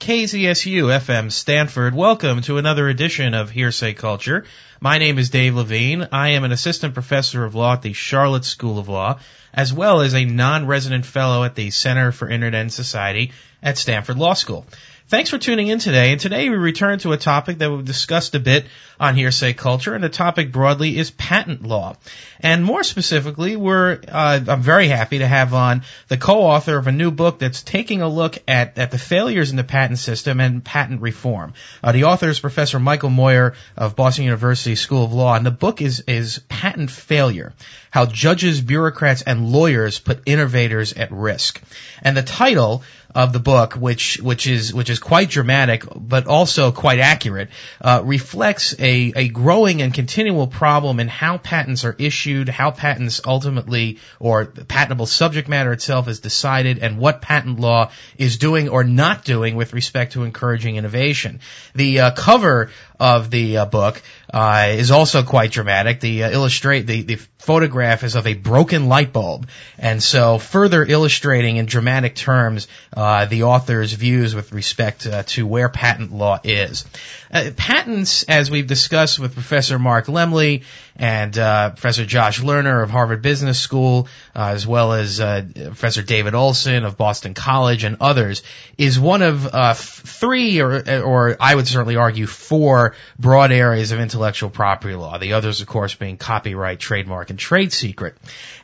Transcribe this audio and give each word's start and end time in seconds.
KZSU 0.00 0.84
FM 0.98 1.30
Stanford. 1.30 1.94
Welcome 1.94 2.40
to 2.42 2.56
another 2.56 2.88
edition 2.88 3.34
of 3.34 3.50
Hearsay 3.50 3.92
Culture. 3.92 4.46
My 4.80 4.96
name 4.96 5.18
is 5.18 5.28
Dave 5.28 5.54
Levine. 5.54 6.08
I 6.10 6.30
am 6.30 6.44
an 6.44 6.52
assistant 6.52 6.94
professor 6.94 7.44
of 7.44 7.54
law 7.54 7.74
at 7.74 7.82
the 7.82 7.92
Charlotte 7.92 8.46
School 8.46 8.78
of 8.78 8.88
Law, 8.88 9.18
as 9.52 9.74
well 9.74 10.00
as 10.00 10.14
a 10.14 10.24
non-resident 10.24 11.04
fellow 11.04 11.44
at 11.44 11.54
the 11.54 11.68
Center 11.68 12.12
for 12.12 12.30
Internet 12.30 12.62
and 12.62 12.72
Society 12.72 13.32
at 13.62 13.76
Stanford 13.76 14.16
Law 14.16 14.32
School. 14.32 14.64
Thanks 15.10 15.28
for 15.28 15.38
tuning 15.38 15.66
in 15.66 15.80
today. 15.80 16.12
And 16.12 16.20
today 16.20 16.48
we 16.48 16.54
return 16.54 17.00
to 17.00 17.10
a 17.10 17.16
topic 17.16 17.58
that 17.58 17.68
we've 17.68 17.84
discussed 17.84 18.36
a 18.36 18.38
bit 18.38 18.66
on 19.00 19.16
Hearsay 19.16 19.54
Culture, 19.54 19.92
and 19.92 20.04
the 20.04 20.08
topic 20.08 20.52
broadly 20.52 20.96
is 20.96 21.10
patent 21.10 21.64
law. 21.64 21.96
And 22.38 22.64
more 22.64 22.84
specifically, 22.84 23.56
we're 23.56 23.98
uh, 24.06 24.40
I'm 24.46 24.62
very 24.62 24.86
happy 24.86 25.18
to 25.18 25.26
have 25.26 25.52
on 25.52 25.82
the 26.06 26.16
co-author 26.16 26.78
of 26.78 26.86
a 26.86 26.92
new 26.92 27.10
book 27.10 27.40
that's 27.40 27.64
taking 27.64 28.02
a 28.02 28.08
look 28.08 28.38
at 28.46 28.78
at 28.78 28.92
the 28.92 28.98
failures 28.98 29.50
in 29.50 29.56
the 29.56 29.64
patent 29.64 29.98
system 29.98 30.38
and 30.38 30.64
patent 30.64 31.00
reform. 31.00 31.54
Uh, 31.82 31.90
the 31.90 32.04
author 32.04 32.28
is 32.28 32.38
Professor 32.38 32.78
Michael 32.78 33.10
Meurer 33.10 33.54
of 33.76 33.96
Boston 33.96 34.26
University 34.26 34.76
School 34.76 35.06
of 35.06 35.12
Law, 35.12 35.34
and 35.34 35.44
the 35.44 35.50
book 35.50 35.82
is 35.82 36.04
is 36.06 36.38
Patent 36.48 36.88
Failure: 36.88 37.52
How 37.90 38.06
Judges, 38.06 38.60
Bureaucrats, 38.60 39.22
and 39.22 39.50
Lawyers 39.50 39.98
Put 39.98 40.22
Innovators 40.26 40.92
at 40.92 41.10
Risk. 41.10 41.60
And 42.00 42.16
the 42.16 42.22
title 42.22 42.84
of 43.14 43.32
the 43.32 43.40
book, 43.40 43.74
which 43.74 44.18
which 44.20 44.46
is 44.46 44.72
which 44.72 44.90
is 44.90 44.98
quite 44.98 45.30
dramatic, 45.30 45.84
but 45.94 46.26
also 46.26 46.72
quite 46.72 46.98
accurate, 46.98 47.48
uh, 47.80 48.02
reflects 48.04 48.74
a 48.78 49.12
a 49.16 49.28
growing 49.28 49.82
and 49.82 49.92
continual 49.92 50.46
problem 50.46 51.00
in 51.00 51.08
how 51.08 51.38
patents 51.38 51.84
are 51.84 51.94
issued, 51.98 52.48
how 52.48 52.70
patents 52.70 53.20
ultimately 53.26 53.98
or 54.18 54.46
patentable 54.46 55.06
subject 55.06 55.48
matter 55.48 55.72
itself 55.72 56.08
is 56.08 56.20
decided, 56.20 56.78
and 56.78 56.98
what 56.98 57.20
patent 57.20 57.58
law 57.58 57.90
is 58.16 58.38
doing 58.38 58.68
or 58.68 58.84
not 58.84 59.24
doing 59.24 59.56
with 59.56 59.72
respect 59.72 60.12
to 60.12 60.24
encouraging 60.24 60.76
innovation. 60.76 61.40
The 61.74 62.00
uh, 62.00 62.10
cover 62.12 62.70
of 62.98 63.30
the 63.30 63.58
uh, 63.58 63.66
book 63.66 64.02
uh, 64.32 64.68
is 64.70 64.90
also 64.90 65.22
quite 65.22 65.50
dramatic. 65.50 66.00
The 66.00 66.24
uh, 66.24 66.30
illustrate 66.30 66.86
the, 66.86 67.02
the 67.02 67.16
photograph 67.38 68.04
is 68.04 68.14
of 68.14 68.26
a 68.26 68.34
broken 68.34 68.88
light 68.88 69.12
bulb, 69.12 69.48
and 69.78 70.02
so 70.02 70.38
further 70.38 70.84
illustrating 70.84 71.56
in 71.56 71.66
dramatic 71.66 72.14
terms 72.14 72.68
uh, 72.96 73.26
the 73.26 73.44
author's 73.44 73.92
views 73.92 74.34
with 74.34 74.52
respect 74.52 75.06
uh, 75.06 75.22
to 75.24 75.46
where 75.46 75.68
patent 75.68 76.12
law 76.12 76.38
is. 76.44 76.84
Uh, 77.32 77.52
patents, 77.56 78.24
as 78.24 78.50
we've 78.50 78.66
discussed 78.66 79.20
with 79.20 79.34
Professor 79.34 79.78
Mark 79.78 80.06
Lemley 80.06 80.64
and 80.96 81.38
uh, 81.38 81.70
Professor 81.70 82.04
Josh 82.04 82.40
Lerner 82.40 82.82
of 82.82 82.90
Harvard 82.90 83.22
Business 83.22 83.60
School, 83.60 84.08
uh, 84.34 84.48
as 84.48 84.66
well 84.66 84.92
as 84.92 85.20
uh, 85.20 85.44
Professor 85.54 86.02
David 86.02 86.34
Olson 86.34 86.84
of 86.84 86.96
Boston 86.96 87.34
College 87.34 87.84
and 87.84 87.98
others, 88.00 88.42
is 88.76 88.98
one 88.98 89.22
of 89.22 89.46
uh, 89.46 89.74
three, 89.74 90.60
or, 90.60 91.02
or 91.02 91.36
I 91.38 91.54
would 91.54 91.68
certainly 91.68 91.94
argue 91.94 92.26
four 92.26 92.96
broad 93.16 93.52
areas 93.52 93.92
of 93.92 94.00
intellectual 94.00 94.50
property 94.50 94.96
law. 94.96 95.18
The 95.18 95.34
others, 95.34 95.60
of 95.60 95.68
course, 95.68 95.94
being 95.94 96.16
copyright, 96.16 96.80
trademark, 96.80 97.30
and 97.30 97.38
trade 97.38 97.72
secret. 97.72 98.16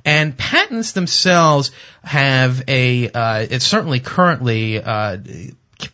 And 0.04 0.36
patents 0.36 0.90
themselves 0.90 1.70
have 2.02 2.64
a, 2.66 3.10
uh, 3.10 3.46
it's 3.48 3.64
certainly 3.64 4.00
currently 4.00 4.82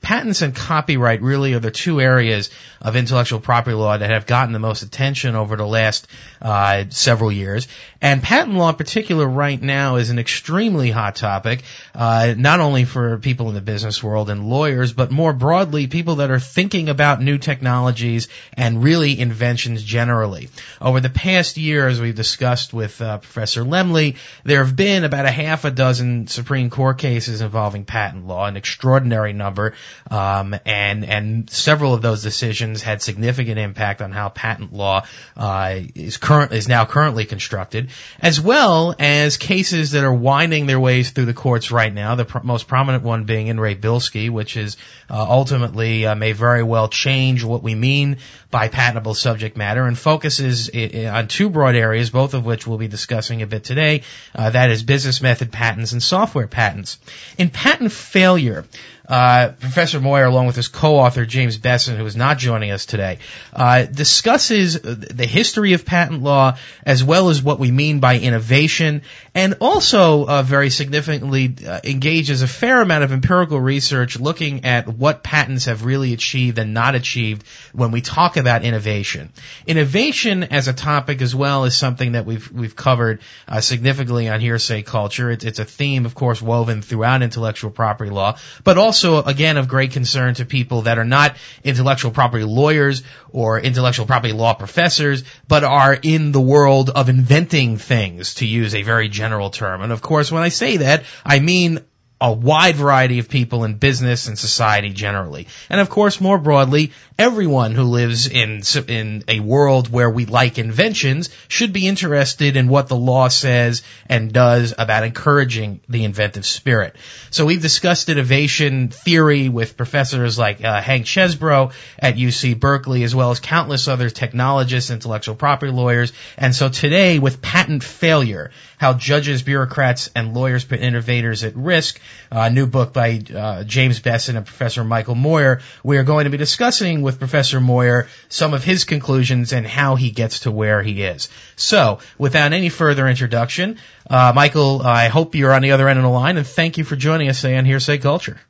patents 0.01 0.43
and 0.43 0.55
copyright 0.55 1.23
really 1.23 1.55
are 1.55 1.59
the 1.59 1.71
two 1.71 2.01
areas 2.01 2.51
of 2.81 2.97
intellectual 2.97 3.41
property 3.41 3.75
law 3.75 3.97
that 3.97 4.11
have 4.11 4.27
gotten 4.27 4.53
the 4.53 4.59
most 4.59 4.83
attention 4.83 5.35
over 5.35 5.57
the 5.57 5.67
last 5.67 6.07
uh, 6.41 6.85
several 6.91 7.33
years. 7.33 7.69
And 8.01 8.23
patent 8.23 8.57
law 8.57 8.71
in 8.71 8.75
particular 8.75 9.27
right 9.27 9.61
now 9.61 9.97
is 9.97 10.11
an 10.11 10.19
extremely 10.19 10.91
hot 10.91 11.17
topic, 11.17 11.63
uh, 11.95 12.35
not 12.37 12.61
only 12.61 12.85
for 12.85 13.19
people 13.19 13.49
in 13.49 13.55
the 13.55 13.61
business 13.61 14.03
world 14.03 14.31
and 14.31 14.49
lawyers, 14.49 14.93
but 14.93 15.11
more 15.11 15.33
broadly, 15.33 15.87
people 15.87 16.17
that 16.17 16.31
are 16.31 16.41
thinking 16.41 16.89
about 16.89 17.23
new 17.23 17.39
technologies 17.39 18.29
and 18.55 18.83
really 18.83 19.19
inventions 19.19 19.83
generally. 19.83 20.49
Over 20.81 21.01
the 21.01 21.11
past 21.11 21.57
year, 21.57 21.87
as 21.87 22.01
we've 22.01 22.15
discussed 22.15 22.73
with 22.73 23.01
uh, 23.01 23.19
Professor 23.19 23.63
Lemley, 23.63 24.17
there 24.45 24.65
have 24.65 24.75
been 24.75 25.05
about 25.05 25.27
a 25.27 25.31
half 25.31 25.65
a 25.65 25.71
dozen 25.71 26.27
Supreme 26.27 26.71
Court 26.71 26.99
cases 26.99 27.41
involving 27.41 27.85
patent 27.85 28.27
law, 28.27 28.47
an 28.47 28.57
extraordinary 28.57 29.33
number, 29.33 29.72
um, 30.11 30.55
and 30.67 31.05
and 31.05 31.51
several 31.51 31.95
of 31.95 32.03
those 32.03 32.23
decisions 32.23 32.83
had 32.83 33.03
significant 33.03 33.59
impact 33.59 34.03
on 34.03 34.13
how 34.13 34.29
patent 34.29 34.73
law 34.73 35.05
uh, 35.37 35.81
is 35.95 36.17
current 36.17 36.53
is 36.53 36.69
now 36.69 36.85
currently 36.85 37.25
constructed 37.25 37.91
as 38.21 38.41
well 38.41 38.95
as 38.99 39.37
cases 39.37 39.93
that 39.93 40.05
are 40.05 40.13
winding 40.13 40.67
their 40.67 40.81
ways 40.81 41.11
through 41.11 41.27
the 41.27 41.35
courts 41.35 41.71
right 41.71 41.93
now. 41.93 42.15
The 42.15 42.25
pr- 42.25 42.41
most 42.43 42.69
prominent 42.69 43.05
one 43.05 43.25
being 43.25 43.49
in 43.49 43.59
re 43.59 43.75
Bilski, 43.75 44.31
which 44.31 44.57
is 44.57 44.77
uh, 45.11 45.27
ultimately 45.29 46.07
uh, 46.07 46.15
may 46.15 46.33
very 46.33 46.63
well 46.63 46.89
change 46.89 47.45
what 47.45 47.63
we 47.63 47.75
mean 47.75 48.19
by 48.51 48.69
patentable 48.69 49.15
subject 49.15 49.57
matter 49.57 49.87
and 49.87 49.99
focuses 49.99 50.71
I- 50.73 51.07
on 51.07 51.29
two 51.29 51.51
broad 51.51 51.75
areas, 51.75 52.11
both 52.11 52.35
of 52.35 52.45
which 52.45 52.67
we'll 52.67 52.79
be 52.79 52.89
discussing 52.89 53.43
a 53.43 53.47
bit 53.47 53.65
today. 53.65 54.03
Uh, 54.35 54.51
that 54.51 54.71
is 54.71 54.83
business 54.83 55.23
method 55.23 55.51
patents 55.51 55.93
and 55.93 56.03
software 56.03 56.47
patents. 56.47 56.99
In 57.39 57.51
patent 57.51 57.93
failure, 57.93 58.65
uh, 59.09 59.53
Professor 59.59 60.01
Meurer, 60.01 60.25
along 60.25 60.47
with 60.47 60.57
his 60.57 60.69
co-author 60.69 61.27
James 61.27 61.59
Bessen, 61.59 61.97
who 61.97 62.07
is 62.07 62.17
not 62.17 62.39
joining 62.39 62.71
us 62.71 62.87
today, 62.87 63.19
uh, 63.53 63.85
discusses 63.85 64.81
the 64.81 65.27
history 65.27 65.73
of 65.73 65.85
patent 65.85 66.23
law 66.23 66.57
as 66.87 67.03
well 67.03 67.29
as 67.29 67.43
what 67.43 67.59
we 67.59 67.71
mean 67.71 67.99
by 67.99 68.19
innovation, 68.19 69.03
and 69.35 69.57
also 69.61 70.27
uh, 70.27 70.43
very 70.43 70.71
significantly 70.71 71.55
uh, 71.67 71.81
engages 71.83 72.43
a 72.43 72.47
fair 72.47 72.81
amount 72.81 73.03
of 73.03 73.13
empirical 73.13 73.61
research 73.61 74.19
looking 74.21 74.65
at 74.65 74.87
what 74.87 75.23
patents 75.23 75.65
have 75.65 75.85
really 75.85 76.13
achieved 76.13 76.59
and 76.59 76.73
not 76.73 76.95
achieved 76.95 77.45
when 77.73 77.91
we 77.91 78.01
talk 78.01 78.37
about 78.37 78.63
innovation. 78.63 79.33
Innovation 79.67 80.45
as 80.45 80.69
a 80.69 80.73
topic 80.73 81.23
as 81.23 81.35
well 81.35 81.65
is 81.65 81.77
something 81.77 82.13
that 82.13 82.25
we've 82.25 82.51
we've 82.53 82.77
covered 82.77 83.21
uh, 83.49 83.61
significantly 83.61 84.29
on 84.29 84.41
hearsay 84.41 84.83
culture. 84.83 85.31
It's, 85.31 85.45
it's 85.45 85.59
a 85.59 85.65
theme, 85.65 86.07
of 86.07 86.15
course, 86.15 86.41
woven 86.41 86.83
throughout 86.83 87.23
intellectual 87.23 87.71
property 87.71 88.11
law, 88.11 88.39
but 88.63 88.79
also 88.79 88.92
also, 88.93 89.23
again, 89.23 89.57
of 89.57 89.69
great 89.69 89.93
concern 89.93 90.35
to 90.35 90.45
people 90.45 90.83
that 90.83 90.99
are 90.99 91.05
not 91.07 91.37
intellectual 91.65 92.11
property 92.11 92.45
lawyers 92.45 93.03
or 93.31 93.59
intellectual 93.59 94.05
property 94.05 94.35
law 94.35 94.53
professors, 94.53 95.25
but 95.49 95.65
are 95.65 95.95
in 95.95 96.31
the 96.31 96.41
world 96.43 96.91
of 96.91 97.09
inventing 97.09 97.79
things, 97.79 98.35
to 98.35 98.47
use 98.47 98.75
a 98.75 98.83
very 98.83 99.09
general 99.09 99.49
term. 99.49 99.81
And 99.81 99.93
of 99.93 100.03
course, 100.03 100.31
when 100.31 100.43
I 100.43 100.51
say 100.51 100.77
that, 100.77 101.05
I 101.25 101.41
mean 101.41 101.81
a 102.23 102.33
wide 102.33 102.77
variety 102.77 103.19
of 103.19 103.29
people 103.29 103.65
in 103.65 103.75
business 103.75 104.29
and 104.29 104.39
society 104.39 104.91
generally. 104.91 105.49
And 105.69 105.81
of 105.81 105.91
course, 105.91 106.21
more 106.21 106.39
broadly, 106.39 106.93
everyone 107.19 107.73
who 107.73 107.83
lives 107.83 108.29
in, 108.29 108.63
in 108.87 109.25
a 109.27 109.41
world 109.41 109.91
where 109.91 110.09
we 110.09 110.25
like 110.25 110.57
inventions 110.57 111.31
should 111.49 111.73
be 111.73 111.89
interested 111.89 112.57
in 112.57 112.69
what 112.69 112.87
the 112.87 112.97
law 112.97 113.27
says 113.27 113.83
and 114.09 114.33
does 114.33 114.73
about 114.79 115.03
encouraging 115.03 115.81
the 115.89 116.05
inventive 116.05 116.47
spirit. 116.47 116.95
So 117.31 117.45
we've 117.45 117.61
discussed 117.61 118.09
innovation 118.09 118.89
theory 118.91 119.49
with 119.49 119.77
professors 119.77 120.39
like 120.39 120.63
uh, 120.63 120.81
Hank 120.81 121.07
Chesbrough 121.07 121.73
at 121.99 122.15
UC 122.15 122.61
Berkeley, 122.61 123.03
as 123.03 123.17
well 123.17 123.33
as 123.33 123.41
countless 123.41 123.89
other 123.89 124.11
technologists, 124.11 124.93
intellectual 124.93 125.35
property 125.35 125.73
lawyers. 125.73 126.13
And 126.37 126.55
so 126.55 126.69
today, 126.69 127.19
with 127.19 127.43
patent 127.43 127.83
failure, 127.83 128.53
how 128.79 128.93
judges, 128.95 129.43
bureaucrats, 129.43 130.11
and 130.15 130.35
lawyers 130.35 130.65
put 130.65 130.81
innovators 130.81 131.43
at 131.43 131.57
risk, 131.57 132.01
a 132.31 132.51
new 132.51 132.67
book 132.67 132.93
by 132.93 133.23
uh, 133.35 133.65
James 133.65 134.01
Bessen 134.01 134.37
and 134.37 134.47
Professor 134.47 134.85
Michael 134.85 135.15
Meurer. 135.15 135.61
We 135.83 135.99
are 135.99 136.05
going 136.05 136.25
to 136.25 136.31
be 136.31 136.37
discussing 136.37 137.03
with 137.03 137.19
Professor 137.19 137.61
Meurer 137.61 138.09
some 138.29 138.55
of 138.55 138.65
his 138.65 138.85
conclusions 138.85 139.53
and 139.53 139.67
how 139.67 139.97
he 139.97 140.11
gets 140.11 140.41
to 140.41 140.51
where 140.51 140.83
he 140.83 141.03
is. 141.03 141.29
So, 141.57 141.99
without 142.19 142.53
any 142.53 142.69
further 142.69 143.09
introduction, 143.09 143.79
uh, 144.09 144.33
Michael, 144.35 144.83
I 144.83 145.09
hope 145.09 145.35
you're 145.35 145.53
on 145.53 145.63
the 145.63 145.73
other 145.73 145.89
end 145.89 145.99
of 145.99 146.05
the 146.05 146.11
line, 146.11 146.37
and 146.37 146.47
thank 146.47 146.79
you 146.79 146.85
for 146.85 146.97
joining 146.97 147.29
us 147.29 147.41
today 147.41 147.57
on 147.57 147.65
Hearsay 147.65 147.99
Culture. 147.99 148.41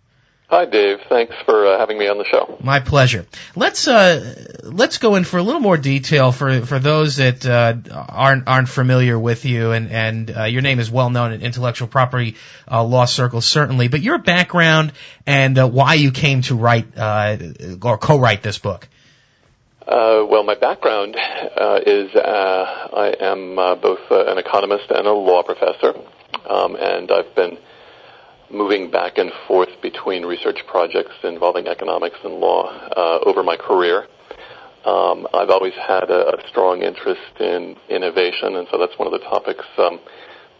Hi, 0.53 0.67
Dave. 0.67 0.99
Thanks 1.09 1.35
for 1.47 1.67
uh, 1.67 1.79
having 1.79 1.97
me 1.97 2.09
on 2.09 2.19
the 2.19 2.27
show. 2.27 2.59
My 2.63 2.81
pleasure. 2.81 3.25
Let's 3.57 3.89
uh, 3.89 4.61
let's 4.65 4.99
go 4.99 5.15
in 5.15 5.25
for 5.25 5.39
a 5.39 5.43
little 5.43 5.63
more 5.63 5.79
detail 5.79 6.31
for 6.31 6.67
for 6.67 6.79
those 6.79 7.17
that 7.17 7.47
uh, 7.47 7.77
aren't 7.91 8.47
aren't 8.47 8.69
familiar 8.69 9.19
with 9.19 9.47
you, 9.47 9.73
and 9.73 9.91
and 9.91 10.31
uh, 10.31 10.45
your 10.45 10.61
name 10.61 10.79
is 10.79 10.91
well 10.91 11.09
known 11.09 11.33
in 11.33 11.41
intellectual 11.41 11.89
property 11.89 12.37
uh, 12.71 12.85
law 12.85 13.07
circles, 13.07 13.47
certainly. 13.47 13.89
But 13.89 14.03
your 14.03 14.19
background 14.19 14.93
and 15.27 15.59
uh, 15.59 15.67
why 15.67 15.95
you 15.95 16.11
came 16.11 16.43
to 16.43 16.55
write 16.55 16.99
or 16.99 17.97
co-write 17.97 18.43
this 18.43 18.59
book. 18.59 18.87
well, 19.89 20.45
my 20.45 20.55
background 20.55 21.17
is 21.87 22.11
I 22.15 23.15
am 23.21 23.57
both 23.81 24.01
an 24.11 24.37
economist 24.37 24.91
and 24.91 25.07
a 25.07 25.13
law 25.13 25.43
professor, 25.45 25.95
um, 26.47 26.77
and 26.77 27.11
I've 27.11 27.35
been 27.35 27.57
moving 28.53 28.91
back 28.91 29.19
and 29.19 29.33
forth 29.49 29.71
between 29.81 30.25
research 30.25 30.61
projects 30.67 31.15
involving 31.25 31.67
economics 31.67 32.19
and 32.23 32.35
law 32.35 32.69
uh, 32.97 33.19
over 33.25 33.43
my 33.43 33.57
career. 33.57 34.07
Um, 34.85 35.27
I've 35.33 35.51
always 35.51 35.75
had 35.75 36.11
a, 36.11 36.37
a, 36.37 36.49
strong 36.49 36.83
interest 36.83 37.41
in 37.41 37.77
innovation, 37.89 38.57
and 38.57 38.67
so 38.71 38.79
that's 38.79 38.99
one 38.99 39.07
of 39.07 39.13
the 39.13 39.25
topics 39.27 39.65
um, 39.79 40.01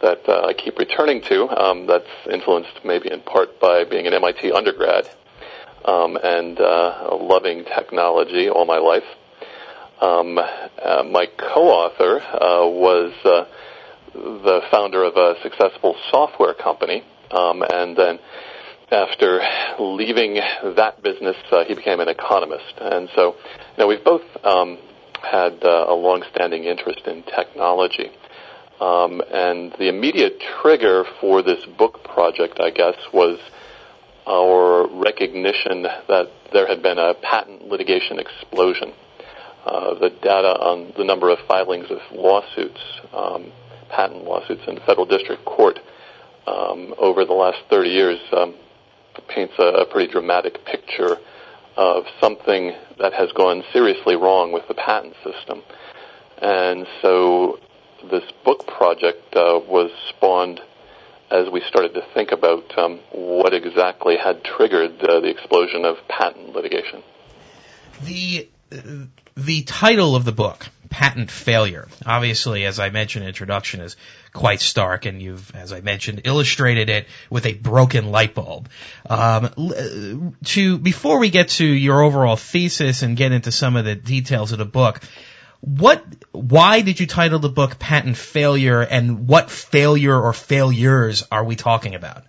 that 0.01 0.27
uh, 0.27 0.47
I 0.47 0.53
keep 0.53 0.77
returning 0.79 1.21
to. 1.23 1.49
Um, 1.49 1.87
that's 1.87 2.07
influenced 2.31 2.79
maybe 2.85 3.11
in 3.11 3.21
part 3.21 3.59
by 3.59 3.83
being 3.83 4.07
an 4.07 4.13
MIT 4.13 4.51
undergrad. 4.51 5.09
um, 5.85 6.17
and 6.21 6.59
uh, 6.59 7.17
loving 7.19 7.65
technology 7.65 8.49
all 8.49 8.65
my 8.65 8.77
life. 8.77 9.03
Um, 10.01 10.37
uh, 10.37 11.03
my 11.03 11.27
co-author 11.37 12.19
uh, 12.21 12.67
was 12.67 13.13
uh, 13.23 13.45
the 14.13 14.61
founder 14.71 15.03
of 15.03 15.15
a 15.15 15.35
successful 15.41 15.95
software 16.11 16.53
company, 16.53 17.03
um, 17.33 17.63
and 17.69 17.97
then 17.97 18.19
after 18.91 19.41
leaving 19.79 20.35
that 20.75 21.01
business, 21.01 21.35
uh, 21.51 21.63
he 21.65 21.73
became 21.73 21.99
an 21.99 22.07
economist. 22.07 22.73
And 22.79 23.09
so, 23.15 23.35
you 23.35 23.77
know, 23.79 23.87
we've 23.87 24.03
both 24.03 24.21
um, 24.43 24.77
had 25.21 25.63
uh, 25.63 25.85
a 25.87 25.95
long-standing 25.95 26.63
interest 26.65 27.01
in 27.07 27.23
technology. 27.23 28.11
Um, 28.79 29.21
and 29.31 29.73
the 29.79 29.87
immediate 29.89 30.41
trigger 30.61 31.05
for 31.21 31.41
this 31.41 31.63
book 31.77 32.03
project, 32.03 32.59
I 32.59 32.69
guess, 32.69 32.95
was 33.13 33.39
our 34.27 34.87
recognition 34.87 35.83
that 35.83 36.29
there 36.51 36.67
had 36.67 36.81
been 36.81 36.97
a 36.97 37.13
patent 37.13 37.67
litigation 37.67 38.19
explosion. 38.19 38.93
Uh, 39.65 39.93
the 39.95 40.09
data 40.09 40.59
on 40.59 40.93
the 40.97 41.03
number 41.03 41.29
of 41.29 41.39
filings 41.47 41.85
of 41.89 41.99
lawsuits, 42.11 42.79
um, 43.13 43.51
patent 43.89 44.23
lawsuits 44.25 44.61
in 44.67 44.77
federal 44.85 45.05
district 45.05 45.45
court 45.45 45.79
um, 46.47 46.93
over 46.97 47.25
the 47.25 47.33
last 47.33 47.59
30 47.69 47.89
years 47.89 48.19
um, 48.31 48.55
paints 49.27 49.53
a, 49.59 49.63
a 49.63 49.85
pretty 49.85 50.11
dramatic 50.11 50.65
picture 50.65 51.17
of 51.75 52.05
something 52.21 52.73
that 52.99 53.13
has 53.13 53.31
gone 53.31 53.63
seriously 53.71 54.15
wrong 54.15 54.51
with 54.51 54.67
the 54.67 54.73
patent 54.73 55.15
system. 55.23 55.61
And 56.41 56.85
so 57.01 57.59
this 58.11 58.23
book 58.43 58.67
project 58.67 59.35
uh, 59.35 59.59
was 59.67 59.91
spawned 60.09 60.59
as 61.31 61.49
we 61.49 61.61
started 61.67 61.93
to 61.95 62.05
think 62.13 62.31
about 62.31 62.77
um, 62.77 62.99
what 63.11 63.53
exactly 63.53 64.17
had 64.17 64.43
triggered 64.43 65.01
uh, 65.03 65.19
the 65.19 65.29
explosion 65.29 65.83
of 65.83 65.97
patent 66.07 66.53
litigation. 66.53 67.01
The 68.03 68.49
the 69.35 69.63
title 69.63 70.15
of 70.15 70.25
the 70.25 70.31
book, 70.31 70.67
Patent 70.89 71.31
Failure, 71.31 71.87
obviously, 72.05 72.65
as 72.65 72.79
I 72.79 72.89
mentioned 72.89 73.23
in 73.23 73.29
introduction, 73.29 73.81
is 73.81 73.97
quite 74.31 74.61
stark, 74.61 75.05
and 75.05 75.21
you've, 75.21 75.55
as 75.55 75.73
I 75.73 75.81
mentioned, 75.81 76.21
illustrated 76.25 76.89
it 76.89 77.07
with 77.29 77.45
a 77.45 77.53
broken 77.53 78.11
light 78.11 78.35
bulb. 78.35 78.69
Um, 79.09 80.35
to 80.45 80.77
before 80.77 81.17
we 81.17 81.29
get 81.29 81.49
to 81.49 81.65
your 81.65 82.01
overall 82.03 82.35
thesis 82.35 83.01
and 83.01 83.17
get 83.17 83.31
into 83.31 83.51
some 83.51 83.75
of 83.75 83.85
the 83.85 83.95
details 83.95 84.51
of 84.51 84.59
the 84.59 84.65
book, 84.65 84.99
what, 85.61 86.03
why 86.31 86.81
did 86.81 86.99
you 86.99 87.07
title 87.07 87.39
the 87.39 87.49
book 87.49 87.79
Patent 87.79 88.17
Failure, 88.17 88.81
and 88.81 89.27
what 89.27 89.49
failure 89.49 90.19
or 90.19 90.33
failures 90.33 91.25
are 91.31 91.43
we 91.43 91.55
talking 91.55 91.95
about? 91.95 92.23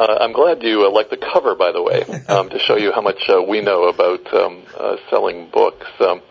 Uh, 0.00 0.16
I'm 0.18 0.32
glad 0.32 0.62
you 0.62 0.86
uh, 0.86 0.90
like 0.90 1.10
the 1.10 1.18
cover, 1.18 1.54
by 1.54 1.72
the 1.72 1.82
way, 1.82 2.02
um, 2.28 2.48
to 2.48 2.58
show 2.58 2.76
you 2.76 2.90
how 2.90 3.02
much 3.02 3.20
uh, 3.28 3.42
we 3.42 3.60
know 3.60 3.84
about 3.88 4.32
um, 4.32 4.62
uh, 4.74 4.96
selling 5.10 5.50
books. 5.50 5.86
Um, 6.00 6.22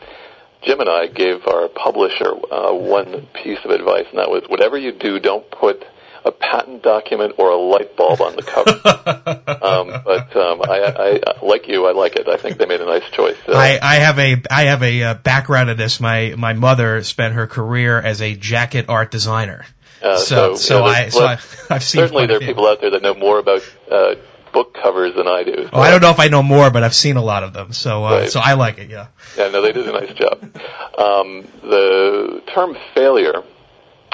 Jim 0.64 0.80
and 0.80 0.90
I 0.90 1.06
gave 1.06 1.46
our 1.48 1.68
publisher 1.68 2.32
uh, 2.52 2.74
one 2.74 3.28
piece 3.44 3.60
of 3.64 3.70
advice, 3.70 4.08
and 4.10 4.18
that 4.18 4.30
was 4.30 4.44
whatever 4.48 4.76
you 4.76 4.92
do, 4.92 5.20
don't 5.20 5.50
put 5.52 5.86
a 6.26 6.32
patent 6.32 6.82
document 6.82 7.36
or 7.38 7.52
a 7.52 7.58
light 7.58 7.96
bulb 7.96 8.22
on 8.22 8.36
the 8.36 8.42
cover. 8.42 8.72
um, 9.64 10.02
but 10.04 10.36
um, 10.36 10.62
I, 10.64 11.22
I, 11.30 11.46
like 11.46 11.68
you, 11.68 11.86
I 11.86 11.92
like 11.92 12.16
it. 12.16 12.28
I 12.28 12.38
think 12.38 12.58
they 12.58 12.66
made 12.66 12.82
a 12.82 12.88
nice 12.88 13.10
choice. 13.12 13.38
Uh, 13.48 13.54
I, 13.54 13.80
I 13.80 13.96
have 13.98 14.18
a 14.18 14.42
I 14.50 14.64
have 14.64 14.82
a 14.82 15.04
uh, 15.04 15.14
background 15.14 15.70
in 15.70 15.78
this. 15.78 16.00
My 16.00 16.34
my 16.36 16.54
mother 16.54 17.04
spent 17.04 17.36
her 17.36 17.46
career 17.46 18.02
as 18.02 18.22
a 18.22 18.36
jacket 18.36 18.88
art 18.90 19.12
designer. 19.12 19.64
Uh, 20.02 20.18
so 20.18 20.56
so, 20.56 20.56
so 20.56 20.76
you 20.76 20.82
know, 20.82 20.88
I 20.88 21.10
so 21.10 21.26
I, 21.26 21.36
have 21.74 21.84
seen 21.84 22.02
certainly 22.02 22.28
there 22.28 22.38
are 22.38 22.40
people 22.40 22.68
out 22.68 22.82
there 22.82 22.92
that 22.92 23.02
know 23.02 23.14
more 23.14 23.40
about 23.40 23.62
uh, 23.92 24.16
book 24.54 24.74
covers 24.74 25.16
than 25.16 25.28
I 25.28 25.44
do. 25.44 25.64
So. 25.64 25.70
Oh, 25.74 25.82
I 25.82 25.92
don't 25.92 26.02
know 26.02 26.12
if 26.12 26.20
I 26.20 26.28
know 26.28 26.44
more, 26.44 26.70
but 26.72 26.84
I've 26.84 26.96
seen 26.96 27.18
a 27.18 27.22
lot 27.22 27.44
of 27.44 27.54
them. 27.54 27.74
So 27.74 28.06
uh, 28.06 28.12
right. 28.12 28.30
so 28.30 28.40
I 28.40 28.54
like 28.54 28.78
it. 28.78 28.90
Yeah. 28.90 29.08
Yeah. 29.38 29.50
No, 29.50 29.62
they 29.62 29.72
did 29.72 29.88
a 29.88 29.92
nice 29.92 30.14
job. 30.14 30.56
Um, 31.00 31.48
the 31.62 32.44
term 32.54 32.76
failure 32.94 33.42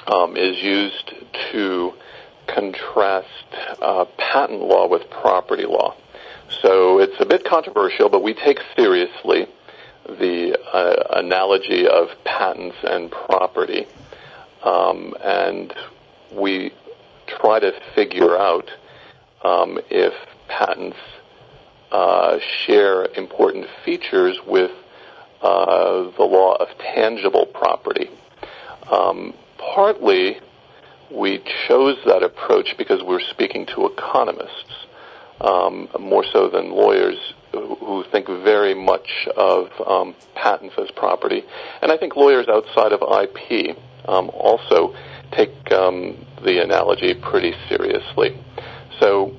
um, 0.05 0.37
is 0.37 0.61
used 0.61 1.15
to 1.51 1.93
contrast 2.47 3.27
uh, 3.81 4.05
patent 4.19 4.61
law 4.61 4.87
with 4.87 5.09
property 5.09 5.65
law. 5.65 5.95
So 6.61 6.99
it's 6.99 7.19
a 7.19 7.25
bit 7.25 7.43
controversial, 7.43 8.09
but 8.09 8.21
we 8.21 8.33
take 8.33 8.59
seriously 8.75 9.47
the 10.07 10.57
uh, 10.71 11.19
analogy 11.19 11.87
of 11.87 12.09
patents 12.23 12.77
and 12.83 13.11
property, 13.11 13.87
um, 14.65 15.13
and 15.23 15.73
we 16.33 16.73
try 17.27 17.59
to 17.59 17.71
figure 17.93 18.37
out 18.37 18.69
um, 19.43 19.79
if 19.89 20.13
patents 20.47 20.97
uh, 21.91 22.39
share 22.65 23.05
important 23.15 23.67
features 23.85 24.37
with 24.45 24.71
uh, 25.41 26.09
the 26.17 26.23
law 26.23 26.55
of 26.55 26.67
tangible 26.79 27.45
property. 27.45 28.09
Um, 28.91 29.33
partly, 29.57 30.39
we 31.11 31.43
chose 31.67 31.97
that 32.05 32.23
approach 32.23 32.75
because 32.77 33.03
we're 33.03 33.21
speaking 33.21 33.65
to 33.67 33.85
economists 33.85 34.87
um, 35.41 35.87
more 35.99 36.25
so 36.33 36.49
than 36.49 36.71
lawyers 36.71 37.17
who 37.51 38.03
think 38.11 38.27
very 38.27 38.73
much 38.73 39.27
of 39.37 39.69
um, 39.87 40.15
patents 40.33 40.75
as 40.77 40.91
property. 40.91 41.43
And 41.81 41.91
I 41.91 41.97
think 41.97 42.15
lawyers 42.15 42.47
outside 42.49 42.91
of 42.91 43.01
IP 43.01 43.77
um, 44.07 44.29
also 44.33 44.95
take 45.31 45.71
um, 45.71 46.25
the 46.43 46.61
analogy 46.63 47.13
pretty 47.13 47.53
seriously. 47.69 48.37
So, 48.99 49.35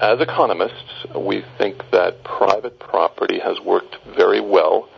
as 0.00 0.20
economists, 0.20 1.06
we 1.16 1.44
think 1.58 1.78
that 1.92 2.24
private 2.24 2.78
property 2.80 3.38
has 3.38 3.58
worked 3.60 3.96
very 4.16 4.40
well 4.40 4.88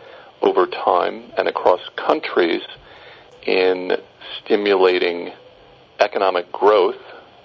over 0.41 0.67
time 0.67 1.31
and 1.37 1.47
across 1.49 1.81
countries 1.97 2.63
in 3.47 3.93
stimulating 4.43 5.33
economic 6.01 6.51
growth 6.53 6.97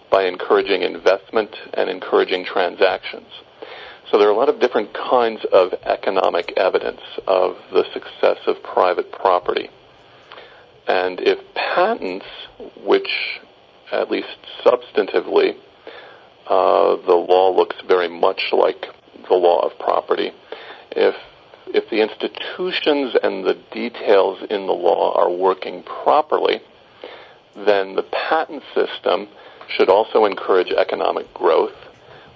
by 0.09 0.25
encouraging 0.25 0.81
investment 0.83 1.55
and 1.73 1.89
encouraging 1.89 2.45
transactions. 2.45 3.27
So 4.11 4.17
there 4.17 4.27
are 4.27 4.31
a 4.31 4.35
lot 4.35 4.49
of 4.49 4.59
different 4.59 4.93
kinds 4.93 5.41
of 5.51 5.73
economic 5.83 6.53
evidence 6.57 7.01
of 7.27 7.57
the 7.71 7.83
success 7.93 8.37
of 8.47 8.61
private 8.63 9.11
property. 9.11 9.69
And 10.89 11.19
if 11.21 11.37
patents, 11.53 12.25
which 12.83 13.39
at 13.91 14.09
least 14.09 14.27
substantively, 14.65 15.55
uh, 16.47 16.95
the 17.05 17.13
law 17.13 17.55
looks 17.55 17.75
very 17.87 18.09
much 18.09 18.41
like 18.51 18.87
the 19.27 19.35
law 19.35 19.59
of 19.59 19.77
property, 19.77 20.31
if 20.91 21.13
if 21.67 21.87
the 21.91 22.01
institutions 22.01 23.15
and 23.21 23.45
the 23.45 23.53
details 23.71 24.39
in 24.49 24.65
the 24.65 24.73
law 24.73 25.13
are 25.13 25.29
working 25.29 25.83
properly, 25.83 26.59
then 27.55 27.95
the 27.95 28.01
patent 28.01 28.63
system 28.73 29.27
should 29.67 29.87
also 29.87 30.25
encourage 30.25 30.71
economic 30.71 31.31
growth 31.35 31.75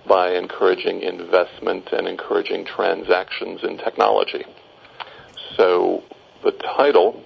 by 0.07 0.36
encouraging 0.36 1.01
investment 1.01 1.91
and 1.91 2.07
encouraging 2.07 2.65
transactions 2.65 3.62
in 3.63 3.79
technology. 3.79 4.45
So 5.57 6.03
the 6.43 6.51
title 6.51 7.24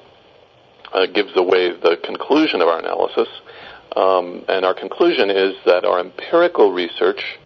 gives 1.14 1.32
away 1.36 1.72
the 1.72 1.98
conclusion 2.04 2.62
of 2.62 2.68
our 2.68 2.80
analysis, 2.80 3.28
um, 3.96 4.46
and 4.48 4.66
our 4.66 4.74
conclusion 4.74 5.30
is 5.30 5.56
that 5.66 5.86
our 5.86 6.00
empirical 6.00 6.72
research 6.72 7.40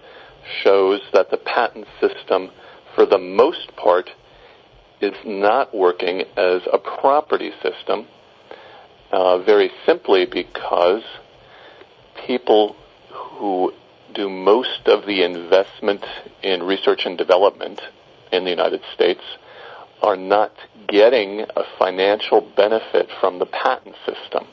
shows 0.63 1.01
that 1.13 1.31
the 1.31 1.37
patent 1.37 1.87
system, 1.99 2.51
for 2.95 3.05
the 3.05 3.17
most 3.17 3.75
part, 3.75 4.09
is 5.01 5.13
not 5.25 5.73
working 5.75 6.21
as 6.37 6.61
a 6.71 6.77
property 6.77 7.51
system 7.63 8.07
uh, 9.11 9.39
very 9.39 9.71
simply 9.85 10.25
because 10.25 11.03
people 12.27 12.75
who 13.11 13.73
do 14.13 14.29
most 14.29 14.87
of 14.87 15.05
the 15.05 15.23
investment 15.23 16.03
in 16.43 16.63
research 16.63 17.01
and 17.05 17.17
development 17.17 17.81
in 18.31 18.43
the 18.43 18.49
United 18.49 18.81
States 18.93 19.21
are 20.01 20.17
not 20.17 20.51
getting 20.87 21.41
a 21.41 21.63
financial 21.77 22.41
benefit 22.55 23.09
from 23.19 23.39
the 23.39 23.45
patent 23.45 23.95
system. 24.05 24.47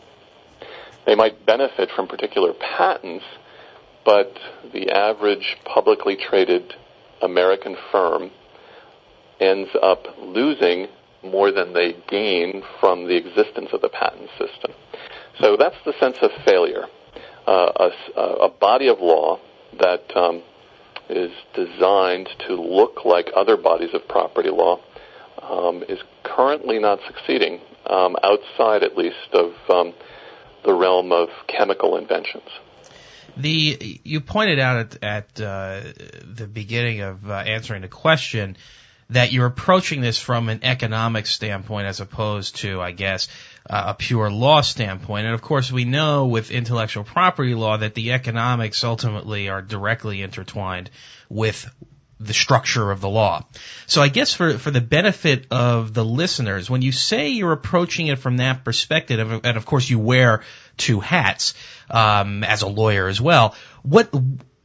They 1.07 1.14
might 1.14 1.47
benefit 1.47 1.90
from 1.95 2.07
particular 2.07 2.52
patents, 2.52 3.25
but 4.05 4.33
the 4.73 4.90
average 4.90 5.57
publicly 5.64 6.17
traded 6.17 6.75
American 7.23 7.76
firm 7.90 8.31
ends 9.40 9.71
up 9.83 10.05
losing 10.19 10.88
more 11.23 11.50
than 11.50 11.73
they 11.73 11.97
gain 12.09 12.62
from 12.81 13.07
the 13.07 13.17
existence 13.17 13.71
of 13.73 13.81
the 13.81 13.88
patent 13.88 14.31
system. 14.38 14.73
So 15.40 15.57
that's 15.57 15.76
the 15.85 15.95
sense 15.99 16.19
of 16.23 16.31
failure. 16.45 16.85
Uh, 17.47 17.90
a, 18.17 18.21
a, 18.21 18.49
body 18.50 18.88
of 18.88 19.00
law 19.00 19.40
that 19.81 20.14
um, 20.14 20.43
is 21.09 21.31
designed 21.55 22.28
to 22.47 22.55
look 22.55 23.05
like 23.07 23.28
other 23.35 23.57
bodies 23.57 23.90
of 23.95 24.07
property 24.07 24.50
law 24.50 24.78
um, 25.49 25.83
is 25.88 25.99
currently 26.23 26.78
not 26.78 27.00
succeeding, 27.07 27.61
um, 27.87 28.17
outside 28.23 28.83
at 28.83 28.97
least 28.97 29.17
of 29.33 29.52
um, 29.71 29.95
the 30.64 30.75
realm 30.75 31.12
of 31.12 31.28
chemical 31.47 31.97
inventions. 31.97 32.49
The 33.37 34.00
you 34.05 34.21
pointed 34.21 34.59
out 34.59 34.78
at, 34.78 35.02
at 35.02 35.40
uh, 35.40 35.81
the 36.25 36.47
beginning 36.47 37.02
of 37.02 37.31
uh, 37.31 37.35
answering 37.35 37.83
the 37.83 37.88
question 37.88 38.57
that 39.11 39.33
you're 39.33 39.47
approaching 39.47 40.00
this 40.00 40.19
from 40.19 40.49
an 40.49 40.61
economic 40.62 41.26
standpoint 41.26 41.87
as 41.87 42.00
opposed 42.00 42.57
to, 42.57 42.81
I 42.81 42.90
guess, 42.90 43.28
uh, 43.69 43.85
a 43.88 43.95
pure 43.95 44.31
law 44.31 44.61
standpoint. 44.61 45.26
And 45.26 45.35
of 45.35 45.40
course, 45.40 45.73
we 45.73 45.85
know 45.85 46.26
with 46.26 46.50
intellectual 46.50 47.05
property 47.05 47.55
law 47.55 47.78
that 47.78 47.95
the 47.95 48.12
economics 48.12 48.85
ultimately 48.85 49.49
are 49.49 49.62
directly 49.62 50.21
intertwined 50.21 50.90
with 51.31 51.71
the 52.20 52.34
structure 52.34 52.90
of 52.90 53.00
the 53.00 53.08
law. 53.08 53.44
So 53.87 54.02
I 54.02 54.08
guess 54.08 54.34
for, 54.34 54.58
for 54.58 54.70
the 54.70 54.80
benefit 54.80 55.46
of 55.50 55.94
the 55.94 56.04
listeners, 56.04 56.68
when 56.68 56.82
you 56.82 56.92
say 56.92 57.28
you're 57.28 57.52
approaching 57.52 58.08
it 58.08 58.18
from 58.18 58.38
that 58.38 58.64
perspective, 58.64 59.40
and 59.44 59.56
of 59.56 59.64
course 59.66 59.88
you 59.88 59.98
wear 59.98 60.42
two 60.76 61.00
hats, 61.00 61.54
um, 61.90 62.44
as 62.44 62.62
a 62.62 62.68
lawyer 62.68 63.06
as 63.06 63.20
well, 63.20 63.54
what, 63.82 64.12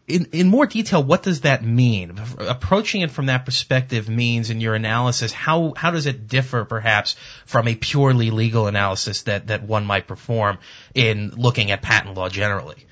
in, 0.07 0.25
in 0.31 0.47
more 0.47 0.65
detail, 0.65 1.03
what 1.03 1.23
does 1.23 1.41
that 1.41 1.63
mean? 1.63 2.19
Approaching 2.39 3.01
it 3.01 3.11
from 3.11 3.27
that 3.27 3.45
perspective 3.45 4.09
means 4.09 4.49
in 4.49 4.59
your 4.59 4.75
analysis, 4.75 5.31
how, 5.31 5.73
how 5.77 5.91
does 5.91 6.07
it 6.07 6.27
differ 6.27 6.65
perhaps 6.65 7.15
from 7.45 7.67
a 7.67 7.75
purely 7.75 8.31
legal 8.31 8.67
analysis 8.67 9.23
that, 9.23 9.47
that 9.47 9.63
one 9.63 9.85
might 9.85 10.07
perform 10.07 10.57
in 10.93 11.29
looking 11.37 11.71
at 11.71 11.81
patent 11.81 12.15
law 12.15 12.29
generally? 12.29 12.85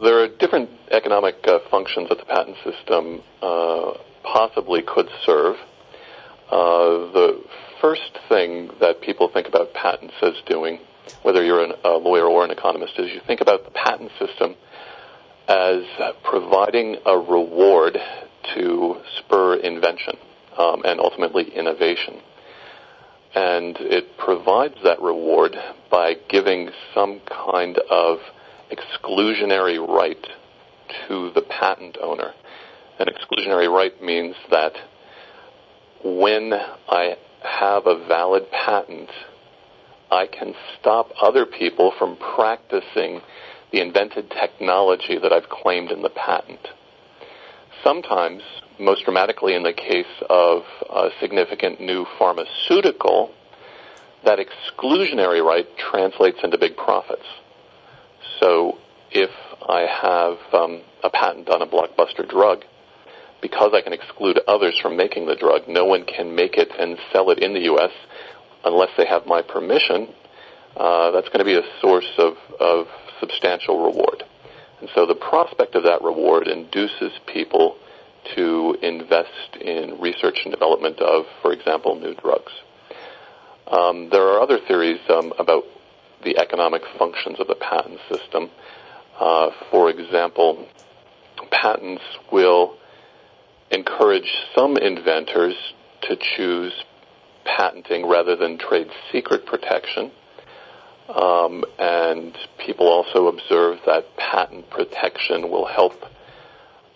There 0.00 0.22
are 0.22 0.28
different 0.28 0.70
economic 0.90 1.36
uh, 1.46 1.58
functions 1.88 2.08
that 2.08 2.18
the 2.18 2.24
patent 2.24 2.56
system 2.64 3.22
uh, 3.42 3.92
possibly 4.22 4.82
could 4.82 5.08
serve. 5.24 5.56
Uh, 6.50 7.12
the 7.12 7.44
first 7.80 8.18
thing 8.28 8.70
that 8.80 9.00
people 9.00 9.30
think 9.32 9.48
about 9.48 9.72
patents 9.74 10.14
as 10.22 10.34
doing, 10.46 10.78
whether 11.22 11.42
you're 11.42 11.64
an, 11.64 11.72
a 11.84 11.90
lawyer 11.90 12.26
or 12.26 12.44
an 12.44 12.50
economist, 12.50 12.92
is 12.98 13.10
you 13.12 13.20
think 13.26 13.40
about 13.40 13.64
the 13.64 13.70
patent 13.70 14.10
system 14.18 14.54
as 15.48 15.82
providing 16.24 16.96
a 17.06 17.16
reward 17.16 17.96
to 18.54 18.96
spur 19.18 19.56
invention 19.56 20.16
um, 20.58 20.82
and 20.84 21.00
ultimately 21.00 21.44
innovation. 21.54 22.20
And 23.34 23.76
it 23.78 24.18
provides 24.18 24.74
that 24.84 25.00
reward 25.00 25.56
by 25.90 26.16
giving 26.28 26.70
some 26.94 27.20
kind 27.28 27.78
of 27.90 28.18
exclusionary 28.70 29.78
right 29.86 30.26
to 31.06 31.30
the 31.34 31.42
patent 31.42 31.96
owner. 32.02 32.32
An 32.98 33.06
exclusionary 33.06 33.72
right 33.72 34.02
means 34.02 34.34
that 34.50 34.72
when 36.04 36.52
I 36.52 37.16
have 37.42 37.86
a 37.86 38.06
valid 38.06 38.50
patent, 38.50 39.10
I 40.10 40.26
can 40.26 40.54
stop 40.78 41.10
other 41.20 41.46
people 41.46 41.92
from 41.98 42.16
practicing 42.16 43.20
the 43.72 43.80
invented 43.80 44.30
technology 44.30 45.18
that 45.18 45.32
I've 45.32 45.48
claimed 45.48 45.90
in 45.90 46.02
the 46.02 46.10
patent. 46.10 46.66
Sometimes, 47.84 48.42
most 48.78 49.04
dramatically 49.04 49.54
in 49.54 49.62
the 49.62 49.72
case 49.72 50.06
of 50.28 50.62
a 50.88 51.10
significant 51.20 51.80
new 51.80 52.06
pharmaceutical, 52.18 53.30
that 54.24 54.38
exclusionary 54.38 55.44
right 55.44 55.66
translates 55.78 56.38
into 56.42 56.58
big 56.58 56.76
profits. 56.76 57.26
So 58.40 58.78
if 59.10 59.30
I 59.68 59.86
have 59.86 60.38
um, 60.52 60.82
a 61.02 61.10
patent 61.10 61.48
on 61.48 61.62
a 61.62 61.66
blockbuster 61.66 62.28
drug, 62.28 62.64
because 63.40 63.72
I 63.74 63.82
can 63.82 63.92
exclude 63.92 64.40
others 64.48 64.78
from 64.80 64.96
making 64.96 65.26
the 65.26 65.36
drug, 65.36 65.68
no 65.68 65.84
one 65.84 66.04
can 66.04 66.34
make 66.34 66.56
it 66.56 66.68
and 66.78 66.98
sell 67.12 67.30
it 67.30 67.38
in 67.38 67.54
the 67.54 67.60
U.S. 67.60 67.92
unless 68.64 68.90
they 68.96 69.06
have 69.06 69.26
my 69.26 69.42
permission. 69.42 70.08
Uh, 70.76 71.10
that's 71.12 71.28
going 71.28 71.38
to 71.38 71.44
be 71.44 71.54
a 71.54 71.62
source 71.80 72.10
of, 72.18 72.34
of 72.60 72.86
substantial 73.20 73.84
reward. 73.84 74.24
And 74.80 74.88
so 74.94 75.06
the 75.06 75.14
prospect 75.14 75.74
of 75.74 75.84
that 75.84 76.02
reward 76.02 76.46
induces 76.46 77.12
people 77.26 77.76
to 78.36 78.76
invest 78.82 79.56
in 79.60 80.00
research 80.00 80.40
and 80.44 80.52
development 80.52 81.00
of, 81.00 81.24
for 81.42 81.52
example, 81.52 81.98
new 81.98 82.14
drugs. 82.14 82.52
Um, 83.66 84.08
there 84.10 84.22
are 84.22 84.40
other 84.40 84.58
theories 84.66 85.00
um, 85.08 85.32
about 85.38 85.64
the 86.24 86.38
economic 86.38 86.82
functions 86.98 87.38
of 87.40 87.46
the 87.46 87.54
patent 87.54 88.00
system. 88.10 88.50
Uh, 89.18 89.50
for 89.70 89.90
example, 89.90 90.66
patents 91.50 92.02
will 92.32 92.76
encourage 93.70 94.30
some 94.54 94.76
inventors 94.76 95.54
to 96.02 96.16
choose 96.36 96.72
patenting 97.44 98.06
rather 98.06 98.36
than 98.36 98.58
trade 98.58 98.88
secret 99.10 99.46
protection. 99.46 100.10
Um, 101.08 101.64
and 101.78 102.36
people 102.64 102.86
also 102.86 103.28
observe 103.28 103.78
that 103.86 104.16
patent 104.16 104.68
protection 104.70 105.50
will 105.50 105.66
help 105.66 105.94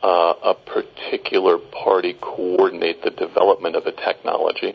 uh, 0.03 0.35
a 0.45 0.55
particular 0.55 1.59
party 1.59 2.17
coordinate 2.21 3.03
the 3.03 3.11
development 3.11 3.77
of 3.77 3.87
a 3.87 3.93
technology, 3.93 4.75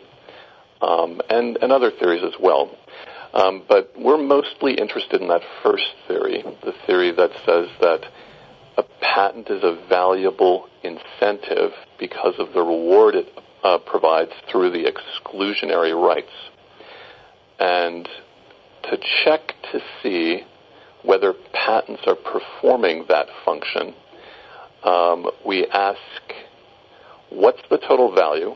um, 0.81 1.21
and, 1.29 1.57
and 1.61 1.71
other 1.71 1.91
theories 1.91 2.23
as 2.23 2.33
well. 2.39 2.75
Um, 3.34 3.63
but 3.67 3.91
we're 3.98 4.17
mostly 4.17 4.74
interested 4.74 5.22
in 5.22 5.27
that 5.27 5.41
first 5.62 5.86
theory, 6.07 6.43
the 6.63 6.74
theory 6.86 7.12
that 7.12 7.31
says 7.46 7.67
that 7.81 8.05
a 8.77 8.84
patent 9.01 9.50
is 9.50 9.63
a 9.63 9.77
valuable 9.89 10.69
incentive 10.84 11.72
because 12.00 12.36
of 12.39 12.53
the 12.53 12.62
reward 12.62 13.15
it 13.15 13.27
uh, 13.63 13.79
provides 13.79 14.31
through 14.50 14.72
the 14.72 14.86
exclusionary 14.86 15.93
rights. 15.93 16.31
And 17.60 18.07
to 18.84 18.98
check 19.24 19.55
to 19.72 19.81
see 20.01 20.43
whether 21.03 21.34
patents 21.53 22.03
are 22.05 22.15
performing 22.15 23.05
that 23.10 23.27
function, 23.43 23.93
um, 24.84 25.29
we 25.46 25.65
ask 25.67 26.00
what's 27.29 27.62
the 27.69 27.77
total 27.77 28.13
value 28.13 28.55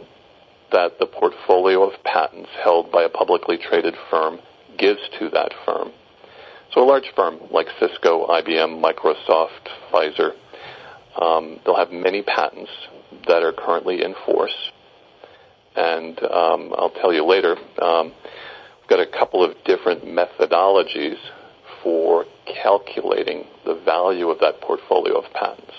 that 0.72 1.00
the 1.00 1.06
portfolio 1.06 1.84
of 1.84 2.04
patents 2.04 2.50
held 2.64 2.92
by 2.92 3.04
a 3.04 3.10
publicly 3.10 3.58
traded 3.58 3.96
firm 4.10 4.40
gives 4.78 5.02
to 5.20 5.30
that 5.30 5.52
firm. 5.66 5.92
So 6.74 6.84
a 6.84 6.86
large 6.86 7.12
firm 7.16 7.40
like 7.52 7.68
Cisco, 7.80 8.28
IBM, 8.28 8.82
Microsoft, 8.82 9.68
Pfizer, 9.92 10.32
um, 11.22 11.60
they'll 11.66 11.76
have 11.76 11.92
many 11.92 12.22
patents 12.22 12.72
that 13.28 13.44
are 13.44 13.52
currently 13.52 14.04
in 14.04 14.16
force. 14.26 14.56
And 15.76 16.18
um, 16.24 16.74
I'll 16.78 16.94
tell 17.02 17.14
you 17.14 17.26
later, 17.26 17.56
um, 17.82 18.14
we've 18.80 18.90
got 18.90 19.00
a 19.00 19.06
couple 19.06 19.44
of 19.44 19.56
different 19.66 20.06
methodologies 20.06 21.18
for 21.84 22.26
calculating 22.64 23.46
the 23.66 23.76
value 23.86 24.30
of 24.30 24.40
that 24.40 24.62
portfolio 24.62 25.20
of 25.20 25.32
patents. 25.34 25.74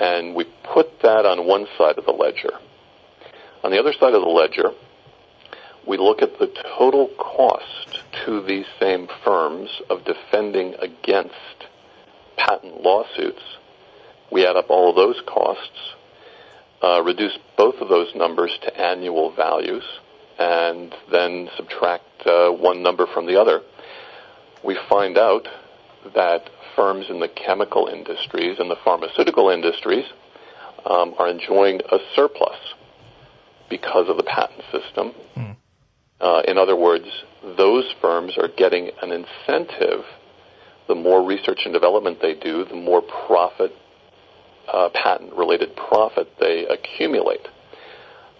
And 0.00 0.34
we 0.34 0.46
put 0.72 1.00
that 1.02 1.26
on 1.26 1.46
one 1.46 1.66
side 1.76 1.98
of 1.98 2.04
the 2.04 2.12
ledger. 2.12 2.52
On 3.64 3.70
the 3.70 3.78
other 3.78 3.92
side 3.92 4.14
of 4.14 4.22
the 4.22 4.28
ledger, 4.28 4.70
we 5.86 5.96
look 5.96 6.22
at 6.22 6.38
the 6.38 6.50
total 6.78 7.08
cost 7.18 8.02
to 8.24 8.42
these 8.42 8.66
same 8.80 9.08
firms 9.24 9.70
of 9.88 10.04
defending 10.04 10.74
against 10.74 11.34
patent 12.36 12.82
lawsuits. 12.82 13.42
We 14.30 14.46
add 14.46 14.56
up 14.56 14.70
all 14.70 14.90
of 14.90 14.96
those 14.96 15.20
costs, 15.26 15.94
uh, 16.82 17.02
reduce 17.02 17.38
both 17.56 17.76
of 17.80 17.88
those 17.88 18.14
numbers 18.14 18.56
to 18.62 18.80
annual 18.80 19.32
values, 19.34 19.84
and 20.38 20.94
then 21.10 21.48
subtract 21.56 22.26
uh, 22.26 22.50
one 22.50 22.82
number 22.82 23.06
from 23.06 23.26
the 23.26 23.40
other. 23.40 23.62
We 24.62 24.78
find 24.88 25.16
out 25.16 25.48
that 26.14 26.50
firms 26.76 27.06
in 27.08 27.20
the 27.20 27.28
chemical 27.28 27.88
industries 27.88 28.58
and 28.58 28.70
the 28.70 28.76
pharmaceutical 28.84 29.50
industries 29.50 30.04
um, 30.84 31.14
are 31.18 31.28
enjoying 31.28 31.80
a 31.90 31.98
surplus 32.14 32.58
because 33.68 34.08
of 34.08 34.16
the 34.16 34.22
patent 34.22 34.62
system. 34.70 35.12
Mm. 35.36 35.56
Uh, 36.20 36.42
in 36.48 36.58
other 36.58 36.76
words, 36.76 37.06
those 37.56 37.84
firms 38.00 38.36
are 38.38 38.48
getting 38.48 38.90
an 39.02 39.12
incentive. 39.12 40.04
The 40.88 40.94
more 40.94 41.24
research 41.24 41.60
and 41.64 41.72
development 41.72 42.18
they 42.20 42.34
do, 42.34 42.64
the 42.64 42.74
more 42.74 43.02
profit, 43.26 43.72
uh, 44.72 44.88
patent-related 44.94 45.76
profit 45.76 46.28
they 46.40 46.66
accumulate. 46.66 47.46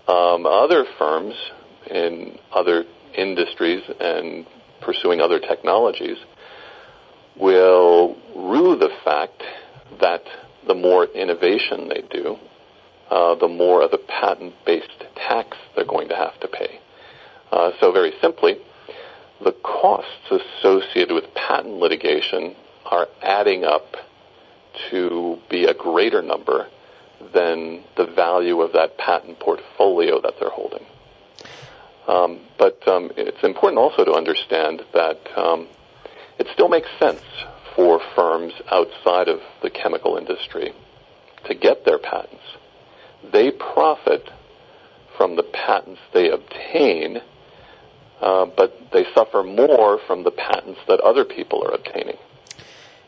Um, 0.09 0.47
other 0.47 0.85
firms 0.99 1.35
in 1.91 2.39
other 2.53 2.85
industries 3.17 3.83
and 4.01 4.47
pursuing 4.81 5.21
other 5.21 5.39
technologies 5.39 6.17
will 7.39 8.17
rue 8.35 8.77
the 8.77 8.91
fact 9.05 9.43
that 10.01 10.23
the 10.67 10.75
more 10.75 11.05
innovation 11.05 11.89
they 11.89 12.03
do, 12.11 12.37
uh, 13.11 13.35
the 13.37 13.49
more 13.49 13.83
of 13.83 13.91
the 13.91 13.99
patent-based 13.99 15.05
tax 15.17 15.57
they're 15.75 15.85
going 15.85 16.09
to 16.09 16.17
have 16.17 16.39
to 16.41 16.49
pay. 16.49 16.81
Uh, 17.51 17.71
so 17.81 17.93
very 17.93 18.13
simply, 18.21 18.59
the 19.43 19.53
costs 19.63 20.31
associated 20.31 21.15
with 21.15 21.33
patent 21.35 21.75
litigation 21.75 22.55
are 22.85 23.09
adding 23.23 23.65
up 23.65 23.97
to 24.91 25.39
be 25.51 25.65
a 25.65 25.75
greater 25.75 26.23
number 26.23 26.69
than 27.33 27.83
the 27.97 28.07
value 28.07 28.61
of 28.61 28.73
that 28.73 28.97
patent 28.97 29.39
portfolio 29.41 30.21
that 30.21 30.35
they're 30.39 30.51
holding. 30.51 30.85
Um, 32.07 32.41
but 32.59 32.87
um, 32.89 33.11
it's 33.17 33.43
important 33.43 33.79
also 33.79 34.05
to 34.05 34.13
understand 34.13 34.83
that 34.95 35.19
um, 35.37 35.69
it 36.39 36.47
still 36.55 36.69
makes 36.69 36.89
sense 36.99 37.23
for 37.77 38.01
firms 38.15 38.55
outside 38.71 39.29
of 39.29 39.41
the 39.63 39.71
chemical 39.71 40.17
industry 40.17 40.73
to 41.47 41.55
get 41.55 41.85
their 41.85 41.99
patents. 41.99 42.43
They 43.33 43.51
profit 43.51 44.31
from 45.17 45.37
the 45.37 45.43
patents 45.43 46.01
they 46.15 46.31
obtain, 46.31 47.21
uh, 48.21 48.47
but 48.57 48.75
they 48.93 49.05
suffer 49.15 49.43
more 49.43 49.99
from 50.07 50.25
the 50.25 50.31
patents 50.31 50.81
that 50.89 51.01
other 51.01 51.25
people 51.25 51.63
are 51.65 51.75
obtaining. 51.75 52.17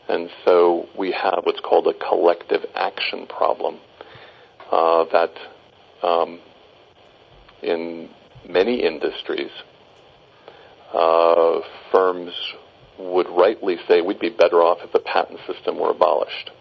And 0.07 0.29
so 0.45 0.89
we 0.97 1.11
have 1.11 1.41
what's 1.43 1.59
called 1.59 1.87
a 1.87 1.93
collective 1.93 2.65
action 2.75 3.27
problem 3.27 3.79
uh, 4.71 5.05
that 5.11 5.31
um, 6.03 6.39
in 7.61 8.09
many 8.47 8.83
industries, 8.83 9.51
uh, 10.93 11.59
firms 11.91 12.33
would 12.99 13.27
rightly 13.29 13.77
say 13.87 14.01
we'd 14.01 14.19
be 14.19 14.29
better 14.29 14.57
off 14.57 14.79
if 14.83 14.91
the 14.91 14.99
patent 14.99 15.39
system 15.47 15.79
were 15.79 15.91
abolished. 15.91 16.51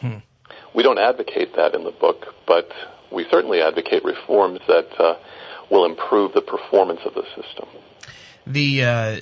Hmm. 0.00 0.18
We 0.74 0.82
don't 0.82 0.98
advocate 0.98 1.56
that 1.56 1.74
in 1.74 1.84
the 1.84 1.90
book, 1.90 2.26
but 2.46 2.70
we 3.12 3.26
certainly 3.30 3.60
advocate 3.60 4.04
reforms 4.04 4.60
that 4.68 4.88
uh, 5.00 5.16
will 5.70 5.84
improve 5.84 6.32
the 6.32 6.42
performance 6.42 7.00
of 7.04 7.14
the 7.14 7.24
system. 7.34 7.68
The 8.50 8.84
uh, 8.84 9.20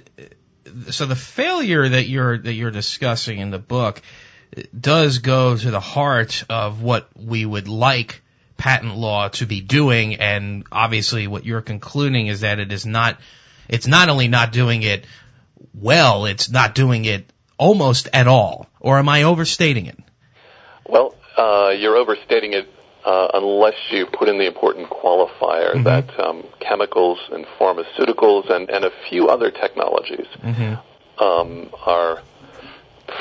so 0.91 1.07
the 1.07 1.17
failure 1.17 1.89
that 1.89 2.09
you're 2.09 2.39
that 2.39 2.53
you're 2.53 2.71
discussing 2.71 3.39
in 3.39 3.51
the 3.51 3.59
book 3.59 4.01
does 4.79 5.19
go 5.19 5.57
to 5.57 5.71
the 5.71 5.81
heart 5.81 6.45
of 6.49 6.83
what 6.83 7.09
we 7.15 7.45
would 7.45 7.69
like 7.69 8.23
patent 8.57 8.97
law 8.97 9.29
to 9.29 9.47
be 9.47 9.61
doing, 9.61 10.17
and 10.17 10.65
obviously 10.73 11.27
what 11.27 11.45
you're 11.45 11.61
concluding 11.61 12.29
is 12.29 12.41
that 12.41 12.59
it 12.59 12.73
is 12.73 12.87
not. 12.87 13.19
It's 13.69 13.87
not 13.87 14.09
only 14.09 14.29
not 14.29 14.51
doing 14.53 14.83
it 14.83 15.05
well, 15.75 16.25
it's 16.25 16.49
not 16.49 16.75
doing 16.75 17.05
it 17.05 17.31
almost 17.59 18.09
at 18.13 18.27
all. 18.27 18.67
Or 18.81 18.99
am 18.99 19.09
I 19.09 19.25
overstating 19.25 19.87
it? 19.87 19.99
Well, 20.87 21.15
uh, 21.37 21.75
you're 21.77 21.97
overstating 21.97 22.55
it 22.55 22.69
uh, 23.05 23.29
unless 23.35 23.77
you 23.91 24.07
put 24.07 24.29
in 24.29 24.39
the 24.39 24.47
important 24.47 24.91
qualifier 24.91 25.73
mm-hmm. 25.75 25.85
that 25.85 26.19
um, 26.21 26.45
chemicals 26.61 27.19
and 27.33 27.47
pharmaceuticals 27.59 28.51
and, 28.51 28.69
and 28.71 28.85
a 28.85 28.91
few 29.09 29.29
other 29.29 29.51
technologies 29.51 30.27
mm-hmm. 30.43 31.23
um, 31.23 31.71
are 31.87 32.23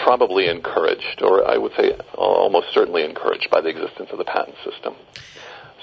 probably 0.03 0.47
encouraged, 0.47 1.21
or 1.21 1.47
I 1.47 1.57
would 1.57 1.73
say 1.77 1.93
almost 2.15 2.73
certainly 2.73 3.03
encouraged 3.03 3.49
by 3.49 3.61
the 3.61 3.69
existence 3.69 4.09
of 4.11 4.17
the 4.17 4.25
patent 4.25 4.55
system. 4.63 4.95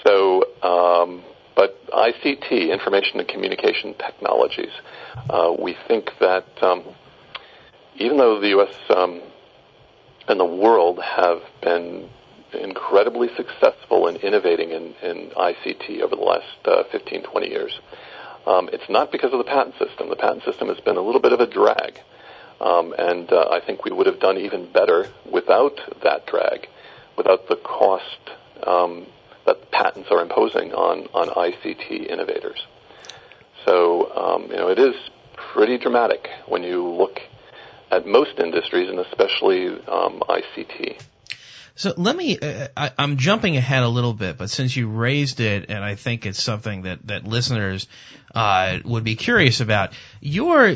So, 0.07 0.45
um, 0.63 1.23
but 1.57 1.87
ICT, 1.87 2.71
information 2.71 3.21
and 3.21 3.29
communication 3.29 3.95
technologies, 3.95 4.73
uh, 5.31 5.55
we 5.59 5.77
think 5.89 6.11
that 6.21 6.47
um, 6.63 6.85
even 7.97 8.19
though 8.19 8.41
the 8.41 8.49
U.S. 8.49 8.75
Um, 8.95 9.23
and 10.29 10.41
the 10.41 10.45
world 10.45 11.01
have 11.01 11.43
been 11.63 12.09
incredibly 12.55 13.29
successful 13.37 14.07
in 14.09 14.17
innovating 14.17 14.71
in, 14.71 14.95
in 15.03 15.31
ICT 15.31 16.01
over 16.01 16.17
the 16.17 16.23
last 16.23 16.47
uh, 16.67 16.85
15, 16.91 17.23
20 17.23 17.49
years. 17.49 17.81
Um, 18.47 18.69
it's 18.73 18.89
not 18.89 19.11
because 19.11 19.33
of 19.33 19.39
the 19.39 19.45
patent 19.45 19.75
system. 19.79 20.09
The 20.09 20.17
patent 20.17 20.45
system 20.45 20.69
has 20.69 20.79
been 20.81 20.97
a 20.97 21.01
little 21.01 21.21
bit 21.21 21.33
of 21.33 21.41
a 21.41 21.47
drag. 21.47 22.01
Um, 22.61 22.95
and 22.97 23.33
uh, 23.33 23.49
I 23.51 23.61
think 23.61 23.85
we 23.85 23.91
would 23.91 24.07
have 24.07 24.21
done 24.21 24.39
even 24.39 24.71
better 24.71 25.09
without 25.31 25.81
that 26.03 26.27
drag, 26.27 26.69
without 27.17 27.49
the 27.49 27.57
cost 27.57 28.31
um, 28.67 29.07
that 29.47 29.71
patents 29.71 30.09
are 30.11 30.21
imposing 30.21 30.73
on, 30.73 31.09
on 31.15 31.29
ICT 31.29 32.09
innovators. 32.09 32.67
So, 33.65 34.15
um, 34.15 34.51
you 34.51 34.57
know, 34.57 34.69
it 34.69 34.79
is 34.79 34.95
pretty 35.37 35.79
dramatic 35.79 36.29
when 36.47 36.63
you 36.63 36.87
look 36.87 37.21
at 37.91 38.07
most 38.07 38.39
industries 38.39 38.89
and 38.89 38.99
especially 38.99 39.69
um, 39.69 40.23
ICT. 40.29 41.01
So 41.77 41.93
let 41.97 42.17
me, 42.17 42.39
uh, 42.39 42.69
I, 42.77 42.93
am 42.99 43.17
jumping 43.17 43.57
ahead 43.57 43.83
a 43.83 43.89
little 43.89 44.13
bit, 44.13 44.39
but 44.39 44.49
since 44.49 44.77
you 44.77 44.89
raised 44.89 45.41
it, 45.41 45.67
and 45.71 45.83
I 45.83 45.97
think 45.97 46.25
it's 46.25 46.43
something 46.43 46.83
that, 46.83 47.05
that 47.09 47.27
listeners, 47.27 47.89
uh, 48.35 48.79
would 48.85 49.03
be 49.03 49.17
curious 49.17 49.61
about, 49.61 49.93
your, 50.21 50.73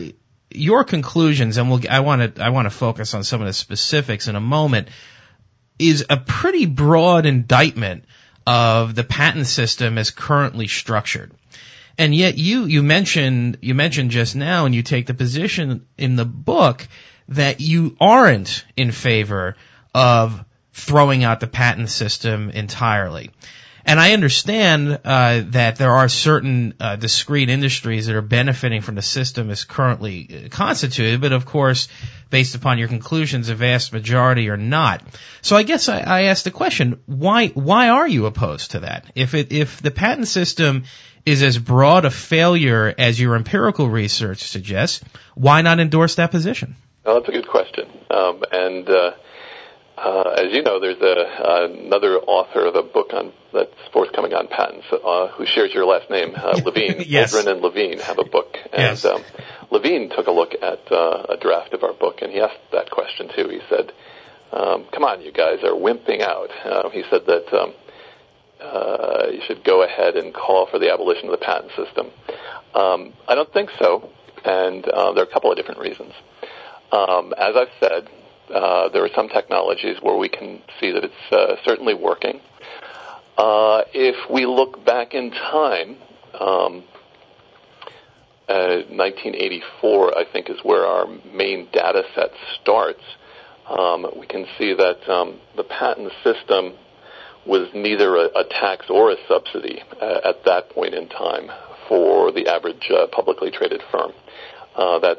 your 0.51 0.83
conclusions, 0.83 1.57
and 1.57 1.71
we'll, 1.71 1.81
I 1.89 2.01
want 2.01 2.35
to, 2.35 2.43
I 2.43 2.49
want 2.49 2.67
to 2.67 2.71
focus 2.71 3.15
on 3.15 3.23
some 3.23 3.41
of 3.41 3.47
the 3.47 3.53
specifics 3.53 4.27
in 4.27 4.35
a 4.35 4.41
moment, 4.41 4.89
is 5.79 6.05
a 6.11 6.17
pretty 6.17 6.67
broad 6.67 7.27
indictment 7.27 8.05
of 8.45 8.97
the 8.97 9.05
patent 9.05 9.47
system 9.47 9.99
as 9.99 10.11
currently 10.11 10.67
structured. 10.67 11.33
And 11.97 12.13
yet 12.13 12.39
you, 12.39 12.65
you 12.65 12.83
mentioned, 12.83 13.59
you 13.61 13.75
mentioned 13.75 14.11
just 14.11 14.35
now, 14.35 14.67
and 14.67 14.75
you 14.75 14.83
take 14.83 15.07
the 15.07 15.15
position 15.15 15.87
in 15.97 16.17
the 16.17 16.25
book 16.25 16.89
that 17.29 17.61
you 17.61 17.97
aren't 18.01 18.65
in 18.77 18.91
favor 18.91 19.55
of 19.95 20.45
throwing 20.79 21.25
out 21.25 21.41
the 21.41 21.47
patent 21.47 21.91
system 21.91 22.51
entirely. 22.51 23.31
And 23.89 23.99
I 23.99 24.13
understand 24.13 24.99
uh, 25.03 25.45
that 25.47 25.77
there 25.77 25.93
are 25.93 26.11
certain 26.11 26.75
uh, 26.79 26.97
discrete 26.97 27.49
industries 27.49 28.07
that 28.07 28.17
are 28.17 28.21
benefiting 28.21 28.83
from 28.83 28.97
the 28.97 29.03
system 29.03 29.49
as 29.49 29.65
currently 29.65 30.29
uh, 30.29 30.49
constituted, 30.51 31.23
but 31.23 31.33
of 31.33 31.47
course, 31.47 31.89
based 32.29 32.55
upon 32.55 32.77
your 32.77 32.89
conclusions, 32.89 33.49
a 33.49 33.55
vast 33.55 33.95
majority 33.95 34.51
are 34.51 34.59
not. 34.59 35.03
So 35.41 35.57
I 35.57 35.63
guess 35.63 35.89
I, 35.89 36.01
I 36.01 36.23
ask 36.25 36.45
the 36.45 36.51
question: 36.51 37.01
Why 37.07 37.49
why 37.49 37.89
are 37.89 38.07
you 38.07 38.27
opposed 38.27 38.73
to 38.73 38.81
that? 38.81 39.11
If 39.15 39.33
it 39.33 39.53
if 39.53 39.81
the 39.81 39.91
patent 39.91 40.29
system 40.29 40.85
is 41.25 41.43
as 41.43 41.57
broad 41.57 42.05
a 42.05 42.11
failure 42.11 42.95
as 42.99 43.19
your 43.19 43.37
empirical 43.37 43.89
research 43.89 44.43
suggests, 44.43 45.03
why 45.35 45.63
not 45.63 45.81
endorse 45.81 46.17
that 46.17 46.31
position? 46.31 46.77
Well, 47.07 47.21
that's 47.21 47.29
a 47.31 47.33
good 47.33 47.49
question, 47.49 47.89
um, 48.11 48.43
and 48.53 48.87
uh, 48.87 49.13
uh, 50.05 50.31
as 50.39 50.53
you 50.53 50.63
know, 50.63 50.81
there's 50.81 51.01
a, 51.01 51.71
another 51.71 52.19
author 52.19 52.67
of 52.67 52.75
a 52.75 52.83
book 52.83 53.13
on 53.13 53.33
that's 53.53 53.75
forthcoming 53.93 54.33
on 54.35 54.49
patents 54.49 54.87
uh, 54.93 55.29
who 55.29 55.47
shares 55.47 55.73
your 55.73 55.87
last 55.87 56.11
name, 56.11 56.35
uh, 56.37 56.61
Levine. 56.65 57.05
yes. 57.07 57.35
And 57.35 57.61
Levine 57.61 57.99
have 57.99 58.19
a 58.19 58.25
book, 58.25 58.57
and 58.73 58.99
yes. 58.99 59.05
um, 59.05 59.23
Levine 59.71 60.11
took 60.11 60.27
a 60.27 60.31
look 60.31 60.53
at 60.55 60.93
uh, 60.93 61.27
a 61.31 61.37
draft 61.41 61.73
of 61.73 61.83
our 61.83 61.93
book, 61.93 62.23
and 62.23 62.33
he 62.33 62.41
asked 62.41 62.61
that 62.73 62.91
question 62.91 63.29
too. 63.35 63.49
He 63.49 63.61
said, 63.69 63.93
um, 64.53 64.87
"Come 64.93 65.05
on, 65.05 65.23
you 65.23 65.33
guys 65.33 65.59
are 65.63 65.73
wimping 65.73 66.21
out." 66.21 66.51
He 66.93 67.03
said 67.11 67.27
that 67.27 67.53
um, 67.53 67.75
uh, 68.61 69.27
you 69.33 69.41
should 69.47 69.65
go 69.65 69.83
ahead 69.83 70.17
and 70.17 70.35
call 70.35 70.67
for 70.71 70.79
the 70.79 70.93
abolition 70.93 71.27
of 71.27 71.33
the 71.33 71.45
patent 71.45 71.71
system. 71.77 72.09
Um, 72.75 73.13
I 73.27 73.35
don't 73.35 73.53
think 73.53 73.71
so, 73.79 74.11
and 74.45 74.87
uh, 74.87 75.13
there 75.13 75.25
are 75.25 75.29
a 75.29 75.33
couple 75.33 75.51
of 75.51 75.57
different 75.57 75.81
reasons. 75.81 76.13
Um, 76.91 77.35
as 77.37 77.55
I've 77.55 77.73
said, 77.81 78.09
uh, 78.55 78.89
there 78.91 79.05
are 79.05 79.11
some 79.15 79.29
technologies 79.29 79.97
where 80.03 80.17
we 80.17 80.29
can 80.29 80.61
see 80.81 80.91
that 80.91 81.05
it's 81.05 81.33
uh, 81.33 81.57
certainly 81.65 81.95
working. 81.95 82.41
Uh, 83.37 83.83
if 83.95 84.17
we 84.31 84.47
look 84.47 84.85
back 84.85 85.15
in 85.15 85.31
time, 85.31 85.97
um, 86.41 86.85
1984, 88.49 90.09
uh, 90.17 90.21
I 90.21 90.25
think, 90.33 90.49
is 90.51 90.57
where 90.63 90.87
our 90.87 91.07
main 91.33 91.69
data 91.73 92.03
set 92.15 92.31
starts. 92.61 93.03
Um, 93.69 94.07
we 94.19 94.27
can 94.27 94.47
see 94.59 94.75
that 94.75 95.09
um, 95.09 95.39
the 95.57 95.65
patent 95.65 96.11
system 96.25 96.73
was 97.47 97.69
neither 97.75 98.17
a, 98.17 98.25
a 98.41 98.45
tax 98.49 98.87
or 98.89 99.11
a 99.11 99.17
subsidy 99.29 99.83
uh, 100.01 100.21
at 100.25 100.45
that 100.47 100.71
point 100.71 100.95
in 100.95 101.09
time 101.09 101.51
for 101.89 102.33
the 102.33 102.49
average 102.49 102.91
uh, 102.91 103.07
publicly 103.13 103.51
traded 103.51 103.83
firm. 103.93 104.13
that 104.77 105.19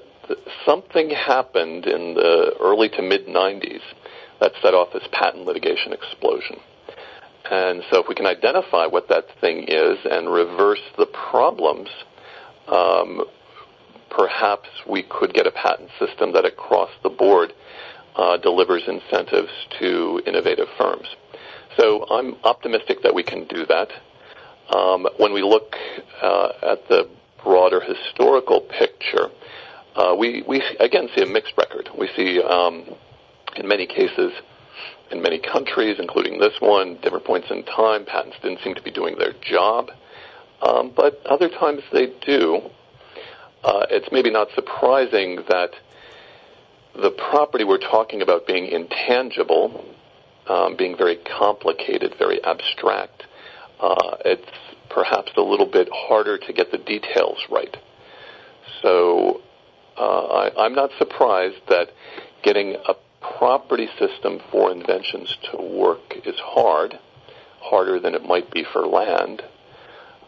something 0.65 1.09
happened 1.09 1.85
in 1.85 2.13
the 2.13 2.53
early 2.59 2.89
to 2.89 3.01
mid 3.01 3.27
90s 3.27 3.81
that 4.39 4.51
set 4.61 4.73
off 4.73 4.93
this 4.93 5.07
patent 5.11 5.45
litigation 5.45 5.93
explosion. 5.93 6.57
And 7.49 7.83
so, 7.89 8.01
if 8.01 8.07
we 8.07 8.15
can 8.15 8.27
identify 8.27 8.85
what 8.85 9.09
that 9.09 9.25
thing 9.41 9.65
is 9.67 9.97
and 10.09 10.31
reverse 10.31 10.81
the 10.97 11.07
problems, 11.07 11.89
um, 12.67 13.25
perhaps 14.09 14.69
we 14.87 15.03
could 15.03 15.33
get 15.33 15.47
a 15.47 15.51
patent 15.51 15.89
system 15.99 16.33
that 16.33 16.45
across 16.45 16.89
the 17.01 17.09
board 17.09 17.53
uh, 18.15 18.37
delivers 18.37 18.83
incentives 18.87 19.51
to 19.79 20.21
innovative 20.27 20.67
firms. 20.77 21.07
So, 21.77 22.05
I'm 22.09 22.35
optimistic 22.43 23.01
that 23.03 23.15
we 23.15 23.23
can 23.23 23.47
do 23.47 23.65
that. 23.65 23.89
Um, 24.75 25.07
when 25.17 25.33
we 25.33 25.41
look 25.41 25.75
uh, 26.21 26.49
at 26.61 26.87
the 26.87 27.09
broader 27.43 27.81
historical 27.81 28.61
picture, 28.61 29.29
uh, 29.95 30.15
we, 30.17 30.43
we 30.47 30.61
again 30.79 31.09
see 31.15 31.23
a 31.23 31.25
mixed 31.25 31.53
record. 31.57 31.89
We 31.97 32.09
see, 32.15 32.41
um, 32.41 32.85
in 33.55 33.67
many 33.67 33.87
cases, 33.87 34.31
in 35.11 35.21
many 35.21 35.39
countries, 35.39 35.97
including 35.99 36.39
this 36.39 36.53
one, 36.59 36.97
different 37.01 37.25
points 37.25 37.47
in 37.49 37.63
time, 37.63 38.05
patents 38.05 38.37
didn't 38.41 38.61
seem 38.63 38.75
to 38.75 38.81
be 38.81 38.91
doing 38.91 39.17
their 39.17 39.33
job. 39.41 39.91
Um, 40.61 40.91
but 40.95 41.25
other 41.25 41.49
times 41.49 41.81
they 41.91 42.13
do. 42.25 42.61
Uh, 43.63 43.85
it's 43.89 44.07
maybe 44.11 44.29
not 44.29 44.49
surprising 44.55 45.37
that 45.49 45.71
the 46.95 47.11
property 47.11 47.63
we're 47.63 47.77
talking 47.77 48.21
about 48.21 48.45
being 48.47 48.67
intangible, 48.67 49.83
um, 50.47 50.75
being 50.75 50.97
very 50.97 51.17
complicated, 51.17 52.15
very 52.17 52.43
abstract, 52.43 53.23
uh, 53.79 54.17
it's 54.25 54.49
perhaps 54.89 55.31
a 55.37 55.41
little 55.41 55.65
bit 55.65 55.87
harder 55.93 56.37
to 56.37 56.53
get 56.53 56.71
the 56.71 56.77
details 56.77 57.37
right. 57.49 57.75
So 58.81 59.41
I, 60.05 60.65
I'm 60.65 60.73
not 60.73 60.91
surprised 60.97 61.57
that 61.69 61.89
getting 62.43 62.75
a 62.87 62.95
property 63.21 63.89
system 63.97 64.39
for 64.51 64.71
inventions 64.71 65.37
to 65.51 65.61
work 65.61 66.15
is 66.25 66.35
hard, 66.39 66.97
harder 67.59 67.99
than 67.99 68.15
it 68.15 68.23
might 68.23 68.51
be 68.51 68.63
for 68.63 68.85
land. 68.85 69.41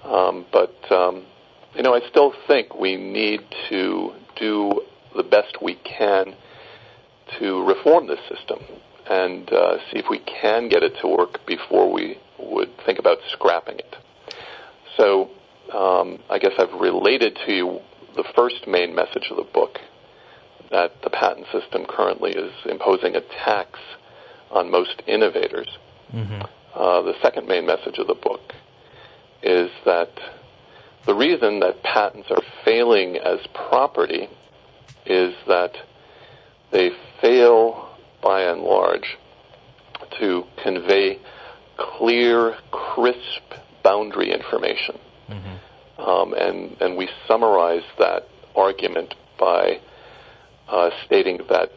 Um, 0.03 0.45
but 0.51 0.75
um, 0.91 1.25
you 1.75 1.84
know, 1.84 1.93
I 1.93 2.01
still 2.10 2.34
think 2.47 2.75
we 2.75 2.97
need 2.97 3.41
to 3.69 4.13
do 4.36 4.81
the 5.15 5.23
best 5.23 5.62
we 5.62 5.75
can 5.75 6.36
to 7.39 7.63
reform 7.65 8.07
this 8.07 8.19
system 8.27 8.60
and 9.10 9.51
uh, 9.51 9.77
see 9.91 9.99
if 9.99 10.05
we 10.10 10.19
can 10.19 10.69
get 10.69 10.84
it 10.84 10.93
to 11.01 11.07
work 11.07 11.45
before 11.45 11.91
we 11.91 12.17
would 12.39 12.69
think 12.86 12.99
about 12.99 13.19
scrapping 13.31 13.79
it. 13.79 13.95
So 14.97 15.29
um, 15.73 16.19
I 16.29 16.39
guess 16.39 16.51
I've 16.57 16.73
related 16.79 17.38
to 17.45 17.53
you 17.53 17.79
the 18.15 18.26
first 18.36 18.67
main 18.67 18.95
message 18.95 19.28
of 19.32 19.38
the 19.38 19.52
book 19.54 19.80
that 20.71 21.02
the 21.04 21.10
patent 21.10 21.47
system 21.52 21.86
currently 21.88 22.32
is 22.32 22.52
imposing 22.65 23.15
a 23.15 23.21
tax 23.21 23.80
on 24.52 24.71
most 24.71 25.02
innovators. 25.08 25.67
Mm-hmm. 26.13 26.41
Uh, 26.74 27.02
the 27.02 27.13
second 27.21 27.47
main 27.47 27.65
message 27.65 27.97
of 27.97 28.08
the 28.08 28.15
book 28.15 28.54
is 29.43 29.69
that 29.86 30.12
the 31.06 31.15
reason 31.15 31.60
that 31.60 31.84
patents 31.84 32.28
are 32.30 32.43
failing 32.63 33.17
as 33.17 33.39
property 33.54 34.30
is 35.06 35.34
that 35.47 35.74
they 36.71 36.91
fail, 37.21 37.89
by 38.21 38.43
and 38.43 38.62
large, 38.62 39.17
to 40.19 40.43
convey 40.63 41.19
clear, 41.78 42.56
crisp 42.71 43.43
boundary 43.84 44.32
information. 44.32 44.97
Mm-hmm. 45.30 45.56
Um, 46.06 46.34
and, 46.34 46.76
and 46.82 46.98
we 46.98 47.08
summarize 47.28 47.84
that 48.00 48.24
argument 48.56 49.14
by 49.40 49.80
uh, 50.68 50.90
stating 51.06 51.40
that 51.50 51.70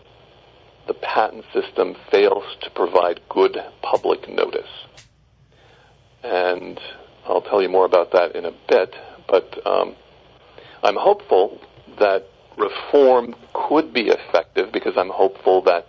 the 0.86 0.94
patent 0.94 1.44
system 1.52 1.94
fails 2.10 2.44
to 2.62 2.70
provide 2.70 3.20
good 3.28 3.56
public 3.82 4.28
notice. 4.28 4.68
And 6.22 6.80
I'll 7.26 7.42
tell 7.42 7.62
you 7.62 7.68
more 7.68 7.84
about 7.84 8.12
that 8.12 8.34
in 8.34 8.44
a 8.44 8.52
bit, 8.68 8.94
but 9.28 9.66
um, 9.66 9.94
I'm 10.82 10.96
hopeful 10.96 11.60
that 11.98 12.26
reform 12.56 13.34
could 13.52 13.92
be 13.92 14.08
effective 14.08 14.72
because 14.72 14.94
I'm 14.96 15.10
hopeful 15.10 15.62
that 15.62 15.86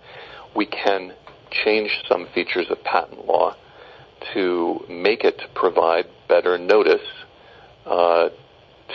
we 0.55 0.65
can 0.65 1.13
change 1.51 2.03
some 2.09 2.27
features 2.33 2.67
of 2.69 2.83
patent 2.83 3.25
law 3.25 3.55
to 4.33 4.83
make 4.89 5.23
it 5.23 5.41
provide 5.53 6.05
better 6.27 6.57
notice 6.57 7.01
uh, 7.85 8.29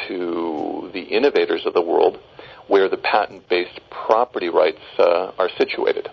to 0.09 0.91
the 0.93 1.01
innovators 1.01 1.67
of 1.67 1.75
the 1.75 1.83
world 1.83 2.19
where 2.67 2.89
the 2.89 2.97
patent-based 2.97 3.81
property 3.91 4.49
rights 4.49 4.81
uh, 4.99 5.33
are 5.39 5.51
situated. 5.59 6.09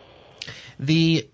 The 0.80 1.30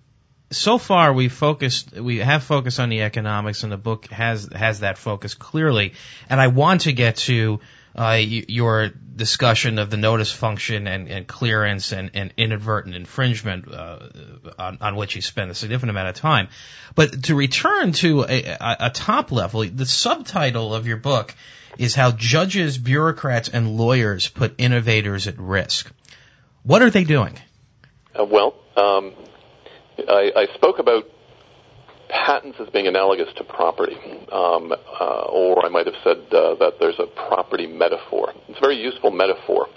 so 0.52 0.78
far 0.78 1.14
we 1.14 1.30
focused 1.30 1.94
we 1.94 2.20
have 2.20 2.44
focused 2.44 2.80
on 2.80 2.90
the 2.90 3.02
economics 3.02 3.64
and 3.64 3.72
the 3.72 3.78
book 3.78 4.08
has 4.08 4.48
has 4.54 4.82
that 4.82 4.98
focus 4.98 5.34
clearly 5.34 5.94
and 6.30 6.40
I 6.40 6.48
want 6.48 6.82
to 6.82 6.94
get 6.94 7.16
to 7.28 7.60
uh, 7.96 8.20
your 8.20 8.90
discussion 9.16 9.78
of 9.78 9.90
the 9.90 9.98
notice 9.98 10.32
function 10.32 10.88
and, 10.88 11.08
and 11.08 11.28
clearance 11.28 11.92
and, 11.92 12.12
and, 12.16 12.34
inadvertent 12.38 12.96
infringement 12.96 13.72
uh, 13.72 14.00
on, 14.58 14.80
on, 14.82 14.96
which 14.96 15.16
you 15.16 15.22
spend 15.22 15.52
a 15.52 15.54
significant 15.54 15.92
amount 15.92 16.10
of 16.10 16.16
time. 16.16 16.48
But 16.96 17.24
to 17.26 17.36
return 17.36 17.92
to 17.94 18.24
a, 18.24 18.58
a, 18.60 18.90
top 18.90 19.32
level, 19.32 19.64
the 19.64 19.86
subtitle 19.86 20.74
of 20.74 20.88
your 20.88 20.98
book 20.98 21.36
is 21.78 21.94
how 21.94 22.12
judges, 22.12 22.78
bureaucrats, 22.78 23.50
and 23.50 23.78
lawyers 23.78 24.28
put 24.28 24.56
innovators 24.58 25.28
at 25.28 25.38
risk. 25.38 25.92
What 26.64 26.82
are 26.82 26.90
they 26.90 27.04
doing? 27.04 27.38
Uh, 28.18 28.26
well, 28.26 28.56
um, 28.76 29.14
I, 30.00 30.32
I, 30.36 30.48
spoke 30.56 30.80
about 30.80 31.10
patents 32.10 32.58
as 32.60 32.70
being 32.70 32.88
analogous 32.88 33.34
to 33.38 33.44
property, 33.44 33.98
um, 34.32 34.72
uh, 34.72 35.26
or 35.30 35.66
I 35.66 35.70
might 35.70 35.86
have 35.86 35.96
said 36.04 36.18
uh, 36.32 36.56
that 36.56 36.74
there's 36.80 37.00
a 37.00 37.08
property 37.08 37.68
metaphor. 37.68 38.34
It's 38.48 38.58
a 38.58 38.62
very 38.62 38.82
useful 38.82 39.12
metaphor 39.12 39.68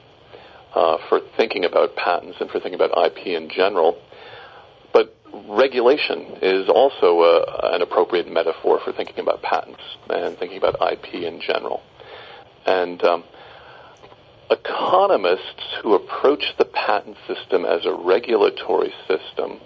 uh, 0.74 0.98
for 1.08 1.20
thinking 1.36 1.64
about 1.64 1.96
patents 1.96 2.36
and 2.40 2.50
for 2.50 2.60
thinking 2.60 2.74
about 2.80 2.90
IP 3.06 3.26
in 3.26 3.48
general. 3.48 4.00
But 4.92 5.14
regulation 5.48 6.38
is 6.42 6.68
also 6.68 7.22
a, 7.22 7.74
an 7.74 7.82
appropriate 7.82 8.30
metaphor 8.30 8.80
for 8.84 8.92
thinking 8.92 9.20
about 9.20 9.42
patents 9.42 9.82
and 10.08 10.36
thinking 10.38 10.58
about 10.58 10.76
IP 10.92 11.14
in 11.14 11.40
general. 11.40 11.82
And 12.66 13.02
um, 13.04 13.24
economists 14.50 15.78
who 15.82 15.94
approach 15.94 16.44
the 16.58 16.64
patent 16.64 17.16
system 17.26 17.64
as 17.64 17.84
a 17.84 17.92
regulatory 17.92 18.92
system 19.08 19.60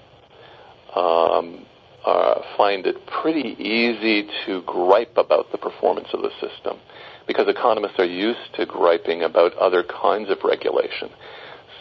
um, 0.95 1.67
uh, 2.05 2.41
find 2.57 2.87
it 2.87 3.07
pretty 3.07 3.57
easy 3.59 4.29
to 4.47 4.63
gripe 4.63 5.17
about 5.19 5.53
the 5.53 5.59
performance 5.59 6.09
of 6.13 6.23
the 6.23 6.31
system 6.41 6.79
because 7.27 7.49
economists 7.49 7.99
are 7.99 8.05
used 8.05 8.55
to 8.55 8.67
griping 8.67 9.23
about 9.23 9.55
other 9.57 9.83
kinds 9.83 10.31
of 10.31 10.39
regulation. 10.43 11.11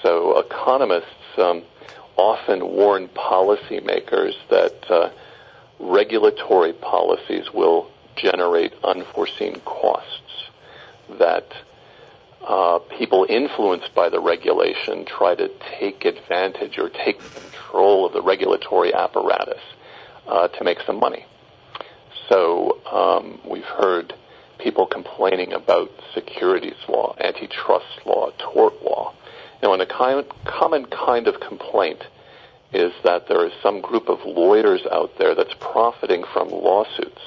So 0.03 0.37
economists 0.39 1.05
um, 1.37 1.63
often 2.17 2.65
warn 2.67 3.07
policymakers 3.09 4.33
that 4.49 4.91
uh, 4.91 5.09
regulatory 5.79 6.73
policies 6.73 7.53
will 7.53 7.89
generate 8.15 8.73
unforeseen 8.83 9.61
costs, 9.61 10.49
that 11.17 11.47
uh, 12.45 12.79
people 12.97 13.25
influenced 13.29 13.93
by 13.95 14.09
the 14.09 14.19
regulation 14.19 15.05
try 15.05 15.35
to 15.35 15.49
take 15.79 16.05
advantage 16.05 16.77
or 16.77 16.89
take 16.89 17.19
control 17.19 18.05
of 18.05 18.13
the 18.13 18.21
regulatory 18.21 18.93
apparatus 18.93 19.61
to 20.29 20.63
make 20.63 20.79
some 20.85 20.99
money. 20.99 21.25
So 22.29 22.79
um, 22.91 23.39
we've 23.49 23.63
heard 23.63 24.13
people 24.59 24.85
complaining 24.85 25.53
about 25.53 25.89
securities 26.13 26.77
law, 26.87 27.15
antitrust 27.19 28.05
law, 28.05 28.31
tort 28.37 28.83
law. 28.83 29.13
Now, 29.63 29.73
and 29.73 29.81
a 29.81 29.85
common 30.45 30.85
kind 30.85 31.27
of 31.27 31.39
complaint 31.39 32.03
is 32.71 32.93
that 33.03 33.27
there 33.27 33.45
is 33.45 33.53
some 33.63 33.81
group 33.81 34.09
of 34.09 34.19
lawyers 34.25 34.81
out 34.91 35.17
there 35.17 35.33
that's 35.33 35.53
profiting 35.59 36.23
from 36.33 36.49
lawsuits 36.49 37.21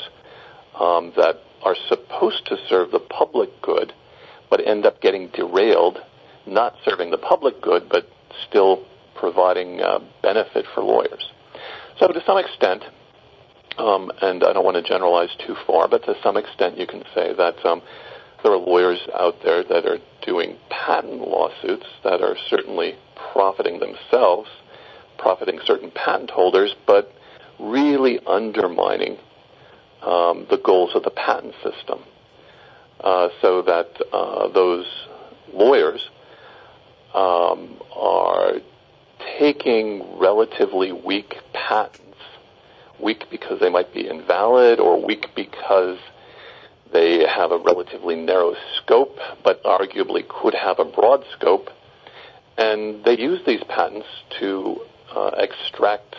um, 0.78 1.12
that 1.16 1.42
are 1.62 1.76
supposed 1.88 2.46
to 2.46 2.56
serve 2.68 2.90
the 2.90 3.00
public 3.00 3.60
good, 3.60 3.92
but 4.50 4.66
end 4.66 4.86
up 4.86 5.00
getting 5.00 5.28
derailed, 5.28 5.98
not 6.46 6.76
serving 6.84 7.10
the 7.10 7.18
public 7.18 7.60
good, 7.60 7.88
but 7.88 8.08
still 8.48 8.84
providing 9.14 9.80
uh, 9.80 9.98
benefit 10.22 10.64
for 10.74 10.82
lawyers. 10.82 11.31
So 11.98 12.08
to 12.08 12.22
some 12.26 12.38
extent, 12.38 12.84
um, 13.78 14.10
and 14.20 14.44
I 14.44 14.52
don't 14.52 14.64
want 14.64 14.76
to 14.76 14.82
generalize 14.82 15.30
too 15.46 15.56
far, 15.66 15.88
but 15.88 16.04
to 16.04 16.14
some 16.22 16.36
extent 16.36 16.78
you 16.78 16.86
can 16.86 17.04
say 17.14 17.34
that 17.34 17.64
um, 17.64 17.82
there 18.42 18.52
are 18.52 18.58
lawyers 18.58 19.00
out 19.14 19.36
there 19.42 19.62
that 19.64 19.86
are 19.86 19.98
doing 20.26 20.56
patent 20.68 21.20
lawsuits 21.20 21.86
that 22.04 22.20
are 22.20 22.36
certainly 22.48 22.96
profiting 23.32 23.80
themselves, 23.80 24.48
profiting 25.18 25.60
certain 25.64 25.90
patent 25.90 26.30
holders, 26.30 26.74
but 26.86 27.12
really 27.58 28.18
undermining 28.26 29.16
um, 30.02 30.46
the 30.50 30.58
goals 30.58 30.90
of 30.94 31.04
the 31.04 31.10
patent 31.10 31.54
system. 31.62 32.00
Uh, 33.00 33.28
so 33.40 33.62
that 33.62 33.88
uh, 34.12 34.48
those 34.48 34.86
lawyers 35.52 36.00
um, 37.14 37.80
are 37.94 38.54
taking 39.38 40.18
relatively 40.18 40.92
weak 40.92 41.34
patents, 41.52 42.00
weak 43.02 43.24
because 43.30 43.60
they 43.60 43.70
might 43.70 43.92
be 43.92 44.08
invalid 44.08 44.80
or 44.80 45.04
weak 45.04 45.26
because 45.34 45.98
they 46.92 47.26
have 47.26 47.50
a 47.50 47.58
relatively 47.58 48.16
narrow 48.16 48.54
scope, 48.76 49.16
but 49.42 49.62
arguably 49.64 50.26
could 50.28 50.54
have 50.54 50.78
a 50.78 50.84
broad 50.84 51.24
scope, 51.36 51.68
and 52.58 53.04
they 53.04 53.18
use 53.18 53.40
these 53.46 53.62
patents 53.68 54.06
to 54.38 54.78
uh, 55.14 55.30
extract 55.38 56.16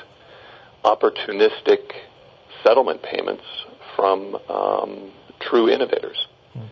opportunistic 0.83 1.79
settlement 2.63 3.01
payments 3.03 3.43
from 3.95 4.35
um, 4.49 5.11
true 5.39 5.69
innovators. 5.69 6.27
Mm. 6.55 6.67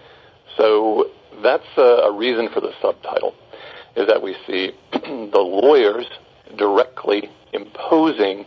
So 0.58 1.12
that's 1.44 1.68
a, 1.78 1.82
a 1.82 2.12
reason 2.12 2.50
for 2.54 2.62
the 2.62 2.72
subtitle 2.82 3.36
is 3.96 4.08
that 4.08 4.22
we 4.22 4.36
see 4.48 4.72
the 4.92 5.40
lawyers 5.40 6.06
directly 6.58 7.30
imposing 7.54 8.46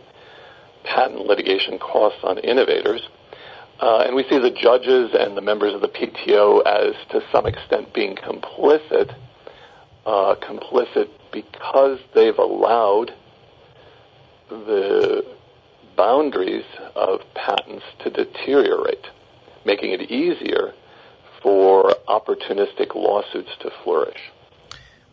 patent 0.83 1.25
litigation 1.25 1.79
costs 1.79 2.19
on 2.23 2.37
innovators. 2.39 3.01
Uh, 3.79 4.03
and 4.05 4.15
we 4.15 4.23
see 4.29 4.39
the 4.39 4.51
judges 4.51 5.11
and 5.19 5.35
the 5.35 5.41
members 5.41 5.73
of 5.73 5.81
the 5.81 5.87
PTO 5.87 6.65
as, 6.65 6.95
to 7.09 7.21
some 7.31 7.45
extent, 7.45 7.93
being 7.93 8.15
complicit, 8.15 9.13
uh, 10.05 10.35
complicit 10.35 11.09
because 11.31 11.99
they've 12.13 12.37
allowed 12.37 13.11
the 14.49 15.25
boundaries 15.97 16.65
of 16.95 17.19
patents 17.33 17.83
to 17.99 18.09
deteriorate, 18.09 19.07
making 19.65 19.91
it 19.91 20.09
easier 20.09 20.73
for 21.41 21.93
opportunistic 22.07 22.95
lawsuits 22.95 23.51
to 23.59 23.69
flourish. 23.83 24.31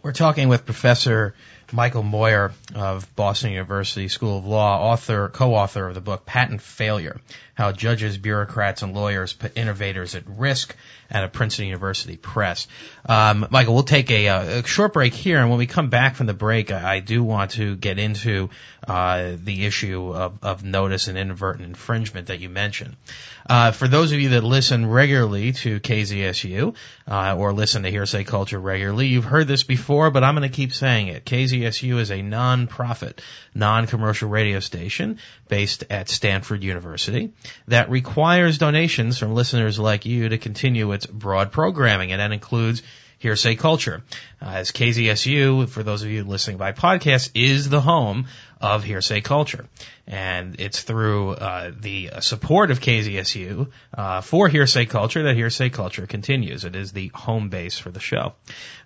We're 0.03 0.11
talking 0.11 0.49
with 0.49 0.65
Professor 0.65 1.33
Michael 1.73 2.03
Meurer 2.03 2.53
of 2.75 3.15
Boston 3.17 3.53
University 3.53 4.09
School 4.09 4.39
of 4.39 4.47
Law, 4.47 4.93
author, 4.93 5.29
co-author 5.29 5.89
of 5.89 5.95
the 5.95 6.01
book 6.01 6.27
Patent 6.27 6.61
Failure, 6.61 7.21
How 7.55 7.73
Judges, 7.73 8.19
Bureaucrats, 8.19 8.83
and 8.83 8.95
Lawyers 8.95 9.33
Put 9.33 9.57
Innovators 9.57 10.15
at 10.15 10.25
Risk 10.27 10.77
at 11.11 11.25
a 11.25 11.29
Princeton 11.29 11.67
University 11.67 12.17
Press. 12.17 12.67
Um, 13.07 13.47
Michael, 13.51 13.75
we'll 13.75 13.83
take 13.83 14.11
a, 14.11 14.29
uh, 14.29 14.43
a, 14.61 14.67
short 14.67 14.95
break 14.95 15.13
here, 15.13 15.39
and 15.39 15.51
when 15.51 15.59
we 15.59 15.67
come 15.67 15.91
back 15.91 16.17
from 16.17 16.27
the 16.27 16.35
break, 16.35 16.73
I, 16.73 16.95
I 16.95 17.01
do 17.01 17.23
want 17.23 17.53
to 17.53 17.77
get 17.77 17.99
into 17.99 18.49
uh, 18.89 19.33
the 19.43 19.67
issue 19.67 20.13
of, 20.15 20.43
of, 20.43 20.65
notice 20.65 21.09
and 21.09 21.19
inadvertent 21.19 21.67
infringement 21.67 22.29
that 22.29 22.41
you 22.41 22.49
mentioned. 22.49 22.97
Uh, 23.49 23.73
for 23.73 23.89
those 23.89 24.13
of 24.13 24.21
you 24.21 24.31
that 24.31 24.43
listen 24.43 24.87
regularly 24.87 25.53
to 25.53 25.81
KZSU 25.81 26.75
uh, 27.07 27.37
or 27.37 27.53
listen 27.53 27.83
to 27.83 27.91
Hearsay 27.91 28.25
Culture 28.25 28.59
regularly, 28.59 29.09
you've 29.09 29.25
heard 29.25 29.47
this 29.47 29.65
before, 29.65 30.11
but 30.11 30.25
I'm 30.25 30.35
going 30.35 30.49
to 30.49 30.55
keep 30.55 30.73
saying 30.73 31.09
it. 31.09 31.25
KZSU 31.25 31.62
is 31.66 32.11
a 32.11 32.22
non-profit, 32.22 33.20
non-commercial 33.55 34.29
radio 34.29 34.61
station 34.61 35.18
based 35.48 35.85
at 35.90 36.09
Stanford 36.09 36.62
University 36.62 37.33
that 37.68 37.90
requires 37.90 38.59
donations 38.59 39.18
from 39.18 39.35
listeners 39.35 39.79
like 39.79 40.07
you 40.07 40.29
to 40.29 40.38
continue 40.38 40.92
its 40.92 41.07
broad 41.07 41.53
programming, 41.53 42.12
and 42.12 42.20
that 42.20 42.33
includes 42.33 42.83
Hearsay 43.23 43.55
Culture. 43.55 44.03
Uh, 44.41 44.47
as 44.47 44.73
KZSU, 44.73 45.69
for 45.69 45.85
those 45.85 46.03
of 46.03 46.11
you 46.11 46.25
listening 46.25 46.57
by 46.57 46.73
podcast, 46.73 47.31
is 47.35 47.69
the 47.69 47.81
home 47.81 48.27
of 48.61 48.83
Hearsay 48.83 49.21
Culture. 49.21 49.69
And 50.09 50.57
it's 50.59 50.83
through 50.83 51.31
uh, 51.31 51.71
the 51.79 52.11
support 52.19 52.73
of 52.73 52.81
KZSU 52.81 53.71
uh, 53.95 54.23
for 54.23 54.49
Hearsay 54.49 54.87
Culture 54.87 55.23
that 55.23 55.37
Hearsay 55.37 55.71
Culture 55.71 56.09
continues. 56.09 56.65
It 56.65 56.75
is 56.75 56.91
the 56.91 57.13
home 57.15 57.49
base 57.49 57.79
for 57.79 57.93
the 57.93 58.01
show. 58.01 58.33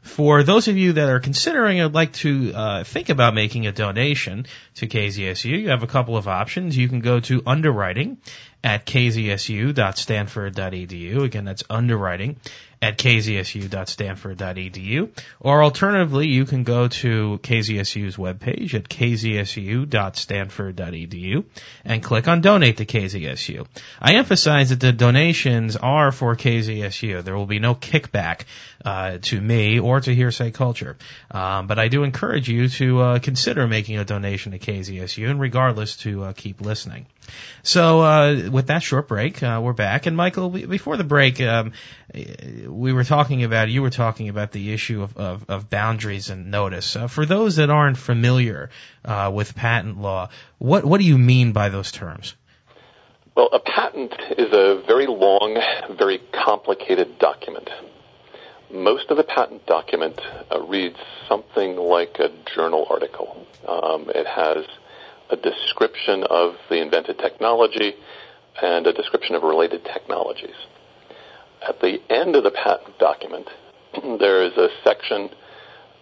For 0.02 0.42
those 0.42 0.68
of 0.68 0.76
you 0.76 0.92
that 0.94 1.08
are 1.08 1.20
considering 1.20 1.80
or 1.80 1.88
like 1.88 2.12
to 2.14 2.52
uh, 2.54 2.82
think 2.84 3.08
about 3.08 3.32
making 3.32 3.66
a 3.66 3.72
donation 3.72 4.44
to 4.74 4.86
KZSU, 4.86 5.62
you 5.62 5.70
have 5.70 5.82
a 5.82 5.86
couple 5.86 6.18
of 6.18 6.28
options. 6.28 6.76
You 6.76 6.90
can 6.90 7.00
go 7.00 7.20
to 7.20 7.42
underwriting 7.46 8.18
at 8.62 8.84
kzsu.stanford.edu. 8.84 11.22
Again, 11.22 11.46
that's 11.46 11.64
underwriting 11.70 12.36
at 12.86 12.96
kzsu.stanford.edu. 12.98 15.08
Or 15.40 15.64
alternatively, 15.64 16.28
you 16.28 16.44
can 16.44 16.62
go 16.62 16.86
to 16.88 17.40
KZSU's 17.42 18.16
webpage 18.16 18.74
at 18.74 18.88
kzsu.stanford.edu 18.88 21.44
and 21.84 22.02
click 22.02 22.26
on 22.28 22.40
donate 22.40 22.76
to 22.76 22.86
KZSU. 22.86 23.66
I 24.00 24.14
emphasize 24.14 24.70
that 24.70 24.78
the 24.80 24.92
donations 24.92 25.76
are 25.76 26.12
for 26.12 26.36
KZSU. 26.36 27.24
There 27.24 27.36
will 27.36 27.46
be 27.46 27.58
no 27.58 27.74
kickback 27.74 28.44
uh, 28.84 29.18
to 29.22 29.40
me 29.40 29.80
or 29.80 30.00
to 30.00 30.14
Hearsay 30.14 30.52
Culture. 30.52 30.96
Um, 31.32 31.66
but 31.66 31.80
I 31.80 31.88
do 31.88 32.04
encourage 32.04 32.48
you 32.48 32.68
to 32.68 33.00
uh, 33.00 33.18
consider 33.18 33.66
making 33.66 33.98
a 33.98 34.04
donation 34.04 34.52
to 34.52 34.60
KZSU 34.60 35.28
and 35.28 35.40
regardless 35.40 35.96
to 35.98 36.24
uh, 36.24 36.32
keep 36.34 36.60
listening. 36.60 37.06
So 37.62 38.02
uh, 38.02 38.50
with 38.50 38.66
that 38.68 38.84
short 38.84 39.08
break, 39.08 39.42
uh, 39.42 39.60
we're 39.62 39.72
back. 39.72 40.06
And 40.06 40.16
Michael, 40.16 40.50
before 40.50 40.96
the 40.96 41.04
break, 41.04 41.40
um, 41.40 41.72
we 42.14 42.92
were 42.92 43.04
talking 43.04 43.44
about 43.44 43.68
you 43.68 43.82
were 43.82 43.90
talking 43.90 44.28
about 44.28 44.52
the 44.52 44.72
issue 44.72 45.02
of, 45.02 45.16
of, 45.16 45.44
of 45.48 45.70
boundaries 45.70 46.30
and 46.30 46.50
notice. 46.50 46.96
Uh, 46.96 47.08
for 47.08 47.26
those 47.26 47.56
that 47.56 47.70
aren't 47.70 47.98
familiar 47.98 48.70
uh, 49.04 49.30
with 49.34 49.54
patent 49.54 50.00
law, 50.00 50.28
what 50.58 50.84
what 50.84 50.98
do 50.98 51.04
you 51.04 51.18
mean 51.18 51.52
by 51.52 51.68
those 51.68 51.90
terms? 51.90 52.34
Well, 53.36 53.50
a 53.52 53.58
patent 53.58 54.14
is 54.38 54.52
a 54.52 54.82
very 54.86 55.06
long, 55.06 55.60
very 55.98 56.20
complicated 56.32 57.18
document. 57.18 57.68
Most 58.72 59.10
of 59.10 59.16
the 59.16 59.24
patent 59.24 59.66
document 59.66 60.20
uh, 60.50 60.60
reads 60.62 60.96
something 61.28 61.76
like 61.76 62.16
a 62.18 62.30
journal 62.54 62.86
article. 62.88 63.46
Um, 63.68 64.10
it 64.14 64.26
has 64.26 64.64
a 65.28 65.36
description 65.36 66.24
of 66.24 66.54
the 66.70 66.80
invented 66.80 67.18
technology 67.18 67.94
and 68.62 68.86
a 68.86 68.92
description 68.92 69.34
of 69.34 69.42
related 69.42 69.84
technologies. 69.84 70.54
At 71.62 71.80
the 71.80 72.00
end 72.10 72.36
of 72.36 72.44
the 72.44 72.50
patent 72.50 72.98
document, 72.98 73.48
there 74.18 74.42
is 74.42 74.56
a 74.56 74.68
section 74.84 75.30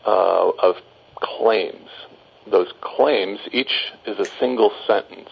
uh, 0.06 0.50
of 0.50 0.76
claims. 1.16 1.88
Those 2.50 2.72
claims, 2.80 3.38
each 3.52 3.92
is 4.06 4.18
a 4.18 4.26
single 4.38 4.72
sentence, 4.86 5.30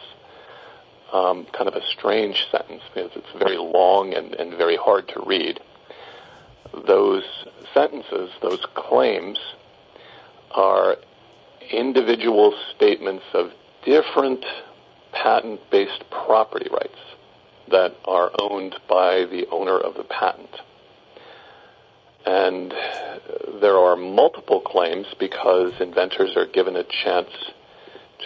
um, 1.12 1.46
kind 1.52 1.68
of 1.68 1.74
a 1.74 1.86
strange 1.86 2.46
sentence 2.50 2.82
because 2.94 3.10
it's 3.14 3.38
very 3.38 3.58
long 3.58 4.14
and, 4.14 4.34
and 4.34 4.56
very 4.56 4.76
hard 4.76 5.08
to 5.08 5.22
read. 5.26 5.60
Those 6.86 7.24
sentences, 7.74 8.30
those 8.40 8.64
claims, 8.74 9.38
are 10.52 10.96
individual 11.70 12.54
statements 12.74 13.24
of 13.34 13.52
different 13.84 14.44
patent-based 15.12 16.04
property 16.10 16.68
rights 16.70 16.98
that 17.72 17.96
are 18.04 18.30
owned 18.38 18.76
by 18.88 19.24
the 19.24 19.46
owner 19.50 19.76
of 19.76 19.94
the 19.94 20.04
patent. 20.04 20.50
And 22.24 22.72
there 23.60 23.76
are 23.76 23.96
multiple 23.96 24.60
claims 24.60 25.06
because 25.18 25.72
inventors 25.80 26.36
are 26.36 26.46
given 26.46 26.76
a 26.76 26.84
chance 26.84 27.30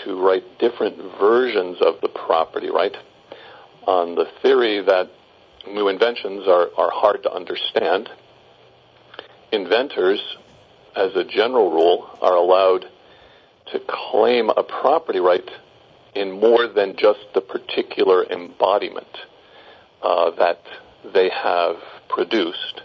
to 0.04 0.20
write 0.20 0.58
different 0.58 0.96
versions 1.18 1.78
of 1.80 2.00
the 2.02 2.08
property 2.08 2.68
right 2.68 2.94
on 3.86 4.14
the 4.14 4.26
theory 4.42 4.82
that 4.82 5.10
new 5.66 5.88
inventions 5.88 6.46
are, 6.46 6.68
are 6.76 6.90
hard 6.90 7.22
to 7.22 7.32
understand. 7.32 8.10
Inventors, 9.52 10.20
as 10.94 11.14
a 11.14 11.24
general 11.24 11.70
rule, 11.70 12.08
are 12.20 12.34
allowed 12.34 12.84
to 13.72 13.80
claim 13.88 14.50
a 14.50 14.62
property 14.62 15.20
right 15.20 15.48
in 16.14 16.38
more 16.38 16.66
than 16.66 16.96
just 16.96 17.20
the 17.34 17.40
particular 17.40 18.24
embodiment 18.24 19.06
uh, 20.06 20.30
that 20.36 20.62
they 21.12 21.28
have 21.30 21.76
produced. 22.08 22.80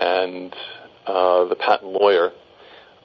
And 0.00 0.52
uh, 1.06 1.44
the 1.44 1.54
patent 1.54 1.92
lawyer 1.92 2.32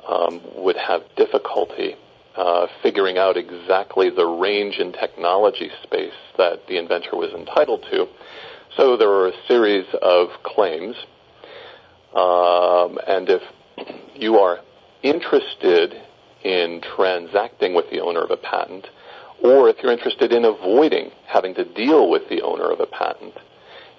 um, 0.07 0.41
would 0.55 0.77
have 0.77 1.01
difficulty 1.15 1.95
uh, 2.35 2.65
figuring 2.81 3.19
out 3.19 3.37
exactly 3.37 4.09
the 4.09 4.25
range 4.25 4.79
in 4.79 4.91
technology 4.91 5.69
space 5.83 6.19
that 6.37 6.65
the 6.67 6.77
inventor 6.77 7.15
was 7.15 7.31
entitled 7.33 7.85
to. 7.91 8.07
So 8.75 8.97
there 8.97 9.09
were 9.09 9.27
a 9.27 9.47
series 9.47 9.85
of 10.01 10.29
claims. 10.43 10.95
Um, 12.15 12.97
and 13.07 13.29
if 13.29 13.43
you 14.15 14.39
are 14.39 14.59
interested 15.03 15.93
in 16.43 16.81
transacting 16.95 17.75
with 17.75 17.91
the 17.91 17.99
owner 17.99 18.21
of 18.21 18.31
a 18.31 18.37
patent, 18.37 18.87
or 19.43 19.69
if 19.69 19.75
you're 19.83 19.91
interested 19.91 20.31
in 20.31 20.45
avoiding 20.45 21.11
having 21.27 21.53
to 21.55 21.65
deal 21.65 22.09
with 22.09 22.29
the 22.29 22.41
owner 22.41 22.71
of 22.71 22.79
a 22.79 22.85
patent, 22.85 23.33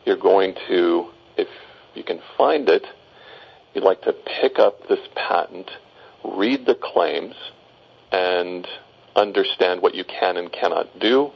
you're 0.07 0.17
going 0.17 0.55
to, 0.69 1.07
if 1.37 1.49
you 1.95 2.03
can 2.03 2.21
find 2.37 2.69
it, 2.69 2.85
you'd 3.75 3.85
like 3.85 4.03
to 4.03 4.13
pick 4.41 4.59
up 4.59 4.89
this 4.89 5.01
patent, 5.15 5.71
read 6.25 6.65
the 6.67 6.75
claims, 6.75 7.35
and 8.11 8.67
understand 9.15 9.83
what 9.83 9.95
you 9.95 10.05
can 10.05 10.37
and 10.37 10.51
cannot 10.51 10.99
do, 10.99 11.31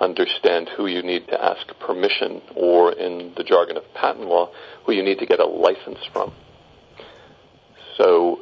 understand 0.00 0.68
who 0.76 0.86
you 0.86 1.02
need 1.02 1.26
to 1.28 1.44
ask 1.44 1.66
permission, 1.80 2.40
or 2.56 2.92
in 2.92 3.34
the 3.36 3.44
jargon 3.44 3.76
of 3.76 3.82
patent 3.94 4.26
law, 4.26 4.50
who 4.86 4.92
you 4.92 5.02
need 5.02 5.18
to 5.18 5.26
get 5.26 5.38
a 5.38 5.46
license 5.46 5.98
from. 6.12 6.32
So 7.98 8.40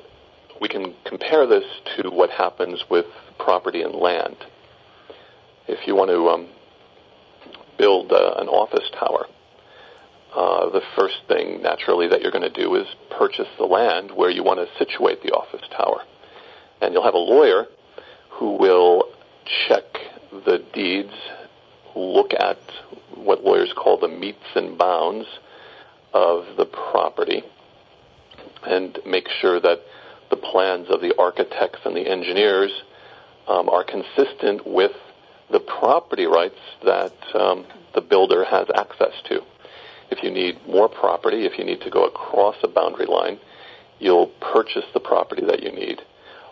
we 0.60 0.68
can 0.68 0.94
compare 1.04 1.46
this 1.46 1.64
to 1.96 2.10
what 2.10 2.30
happens 2.30 2.84
with 2.88 3.06
property 3.38 3.82
and 3.82 3.94
land. 3.94 4.36
If 5.68 5.86
you 5.86 5.94
want 5.94 6.10
to 6.10 6.28
um, 6.30 6.48
build 7.76 8.10
uh, 8.10 8.34
an 8.38 8.48
office 8.48 8.88
tower, 8.98 9.26
uh, 10.34 10.70
the 10.70 10.80
first 10.96 11.16
thing 11.28 11.62
naturally 11.62 12.08
that 12.08 12.22
you're 12.22 12.32
going 12.32 12.50
to 12.50 12.62
do 12.62 12.74
is 12.74 12.86
purchase 13.10 13.48
the 13.58 13.66
land 13.66 14.10
where 14.10 14.30
you 14.30 14.42
want 14.42 14.60
to 14.60 14.78
situate 14.78 15.22
the 15.22 15.30
office 15.32 15.66
tower. 15.76 16.00
And 16.80 16.94
you'll 16.94 17.04
have 17.04 17.14
a 17.14 17.18
lawyer 17.18 17.66
who 18.30 18.56
will 18.56 19.12
check 19.68 19.84
the 20.30 20.64
deeds, 20.72 21.12
look 21.94 22.32
at 22.32 22.58
what 23.14 23.44
lawyers 23.44 23.72
call 23.76 23.98
the 23.98 24.08
metes 24.08 24.38
and 24.54 24.78
bounds 24.78 25.26
of 26.14 26.56
the 26.56 26.64
property, 26.64 27.42
and 28.66 28.98
make 29.04 29.28
sure 29.40 29.60
that 29.60 29.80
the 30.30 30.36
plans 30.36 30.86
of 30.88 31.02
the 31.02 31.14
architects 31.18 31.80
and 31.84 31.94
the 31.94 32.08
engineers 32.08 32.70
um, 33.48 33.68
are 33.68 33.84
consistent 33.84 34.66
with 34.66 34.92
the 35.50 35.60
property 35.60 36.26
rights 36.26 36.60
that 36.84 37.14
um, 37.34 37.66
the 37.94 38.00
builder 38.00 38.44
has 38.44 38.66
access 38.74 39.12
to. 39.28 39.42
If 40.10 40.22
you 40.22 40.30
need 40.30 40.66
more 40.66 40.88
property, 40.88 41.44
if 41.46 41.58
you 41.58 41.64
need 41.64 41.80
to 41.82 41.90
go 41.90 42.04
across 42.04 42.56
a 42.62 42.68
boundary 42.68 43.06
line, 43.06 43.38
you'll 43.98 44.28
purchase 44.40 44.84
the 44.94 45.00
property 45.00 45.44
that 45.46 45.62
you 45.62 45.72
need, 45.72 46.02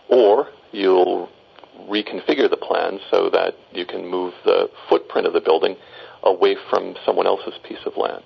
or 0.09 0.49
you'll 0.71 1.29
reconfigure 1.89 2.49
the 2.49 2.57
plan 2.57 2.99
so 3.11 3.29
that 3.29 3.55
you 3.71 3.85
can 3.85 4.05
move 4.07 4.33
the 4.45 4.69
footprint 4.89 5.27
of 5.27 5.33
the 5.33 5.41
building 5.41 5.75
away 6.23 6.55
from 6.69 6.95
someone 7.05 7.27
else's 7.27 7.53
piece 7.63 7.85
of 7.85 7.95
land. 7.97 8.23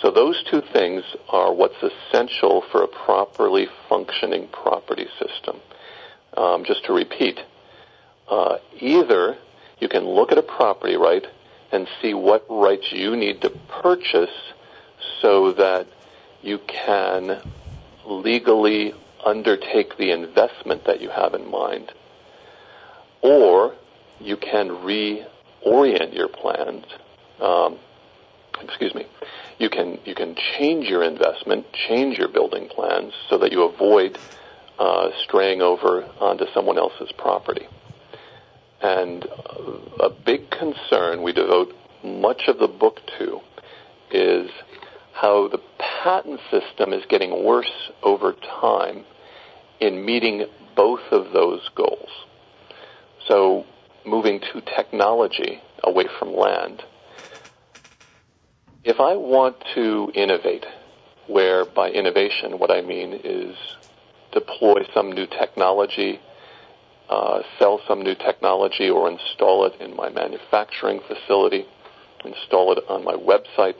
So 0.00 0.10
those 0.10 0.42
two 0.50 0.62
things 0.72 1.02
are 1.28 1.52
what's 1.52 1.82
essential 1.82 2.62
for 2.70 2.82
a 2.82 2.88
properly 2.88 3.66
functioning 3.88 4.48
property 4.48 5.06
system. 5.18 5.60
um, 6.36 6.64
just 6.64 6.84
to 6.84 6.92
repeat, 6.92 7.40
uh, 8.28 8.58
either 8.80 9.36
you 9.78 9.88
can 9.88 10.04
look 10.04 10.32
at 10.32 10.38
a 10.38 10.42
property 10.42 10.96
right 10.96 11.26
and 11.72 11.88
see 12.00 12.14
what 12.14 12.46
rights 12.48 12.92
you 12.92 13.16
need 13.16 13.40
to 13.42 13.50
purchase 13.82 14.30
so 15.20 15.52
that 15.52 15.86
you 16.42 16.58
can 16.66 17.42
legally 18.06 18.94
undertake 19.24 19.96
the 19.96 20.12
investment 20.12 20.84
that 20.84 21.00
you 21.00 21.10
have 21.10 21.34
in 21.34 21.50
mind, 21.50 21.92
or 23.20 23.74
you 24.20 24.36
can 24.36 24.68
reorient 24.68 26.14
your 26.14 26.28
plans. 26.28 26.84
Um, 27.40 27.78
excuse 28.62 28.94
me. 28.94 29.06
You 29.58 29.68
can 29.68 29.98
you 30.04 30.14
can 30.14 30.36
change 30.56 30.86
your 30.86 31.02
investment, 31.02 31.66
change 31.72 32.18
your 32.18 32.28
building 32.28 32.68
plans 32.68 33.12
so 33.28 33.38
that 33.38 33.52
you 33.52 33.64
avoid 33.64 34.18
uh, 34.78 35.10
straying 35.24 35.62
over 35.62 36.04
onto 36.20 36.46
someone 36.52 36.78
else's 36.78 37.10
property. 37.12 37.66
And 38.82 39.24
a 40.00 40.10
big 40.10 40.50
concern 40.50 41.22
we 41.22 41.32
devote 41.32 41.72
much 42.04 42.42
of 42.48 42.58
the 42.58 42.68
book 42.68 43.00
to 43.18 43.40
is 44.10 44.50
how 45.12 45.48
the 45.48 45.60
patent 45.78 46.40
system 46.50 46.92
is 46.92 47.02
getting 47.08 47.44
worse 47.44 47.90
over 48.02 48.34
time 48.60 49.04
in 49.80 50.04
meeting 50.04 50.46
both 50.76 51.00
of 51.10 51.32
those 51.32 51.68
goals. 51.74 52.10
So 53.28 53.64
moving 54.04 54.40
to 54.52 54.60
technology 54.60 55.60
away 55.82 56.04
from 56.18 56.36
land. 56.36 56.82
If 58.84 59.00
I 59.00 59.16
want 59.16 59.56
to 59.74 60.12
innovate, 60.14 60.64
where 61.26 61.64
by 61.64 61.90
innovation 61.90 62.58
what 62.58 62.70
I 62.70 62.82
mean 62.82 63.20
is 63.24 63.56
deploy 64.32 64.82
some 64.94 65.10
new 65.10 65.26
technology, 65.26 66.20
uh, 67.08 67.40
sell 67.58 67.80
some 67.86 68.02
new 68.02 68.14
technology, 68.14 68.88
or 68.88 69.10
install 69.10 69.66
it 69.66 69.80
in 69.80 69.94
my 69.94 70.08
manufacturing 70.08 71.00
facility, 71.06 71.66
install 72.24 72.72
it 72.72 72.84
on 72.88 73.04
my 73.04 73.14
website. 73.14 73.74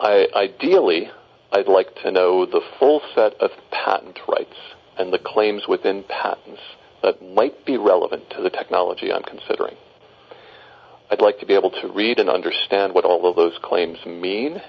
I, 0.00 0.26
ideally, 0.34 1.10
I'd 1.52 1.68
like 1.68 1.94
to 2.02 2.10
know 2.10 2.44
the 2.44 2.62
full 2.78 3.00
set 3.14 3.34
of 3.34 3.50
patent 3.70 4.18
rights 4.28 4.56
and 4.98 5.12
the 5.12 5.18
claims 5.18 5.62
within 5.68 6.04
patents 6.08 6.60
that 7.02 7.22
might 7.22 7.64
be 7.64 7.76
relevant 7.76 8.30
to 8.30 8.42
the 8.42 8.50
technology 8.50 9.12
I'm 9.12 9.22
considering. 9.22 9.76
I'd 11.10 11.20
like 11.20 11.38
to 11.40 11.46
be 11.46 11.54
able 11.54 11.70
to 11.70 11.92
read 11.92 12.18
and 12.18 12.28
understand 12.28 12.94
what 12.94 13.04
all 13.04 13.28
of 13.28 13.36
those 13.36 13.58
claims 13.62 13.98
mean 14.06 14.60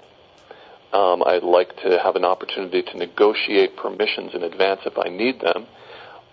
um, 0.93 1.23
I'd 1.25 1.43
like 1.43 1.75
to 1.77 1.99
have 2.03 2.15
an 2.15 2.23
opportunity 2.23 2.83
to 2.83 2.97
negotiate 2.97 3.75
permissions 3.75 4.35
in 4.35 4.43
advance 4.43 4.81
if 4.85 4.93
I 4.95 5.09
need 5.09 5.41
them, 5.41 5.65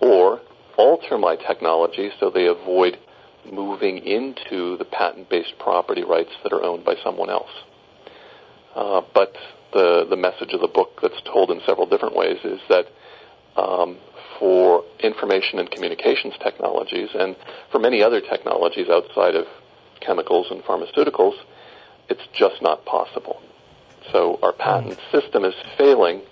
or 0.00 0.40
alter 0.76 1.18
my 1.18 1.36
technology 1.36 2.10
so 2.18 2.30
they 2.30 2.46
avoid 2.46 2.98
moving 3.50 3.98
into 3.98 4.76
the 4.76 4.84
patent-based 4.84 5.58
property 5.58 6.02
rights 6.02 6.30
that 6.42 6.52
are 6.52 6.62
owned 6.62 6.84
by 6.84 6.94
someone 7.02 7.30
else. 7.30 7.50
Uh, 8.74 9.00
but 9.14 9.34
the 9.72 10.06
the 10.08 10.16
message 10.16 10.52
of 10.52 10.60
the 10.60 10.68
book 10.68 10.98
that's 11.02 11.20
told 11.22 11.50
in 11.50 11.60
several 11.66 11.86
different 11.86 12.14
ways 12.16 12.38
is 12.44 12.60
that 12.68 12.86
um, 13.56 13.98
for 14.38 14.84
information 15.00 15.58
and 15.58 15.70
communications 15.70 16.34
technologies 16.42 17.08
and 17.14 17.36
for 17.70 17.78
many 17.78 18.02
other 18.02 18.20
technologies 18.20 18.88
outside 18.88 19.34
of 19.34 19.46
chemicals 20.00 20.46
and 20.50 20.62
pharmaceuticals, 20.62 21.34
it's 22.08 22.26
just 22.32 22.62
not 22.62 22.84
possible. 22.84 23.40
So 24.12 24.38
our 24.42 24.52
patent 24.52 24.98
system 25.12 25.44
is 25.44 25.54
failing 25.76 26.22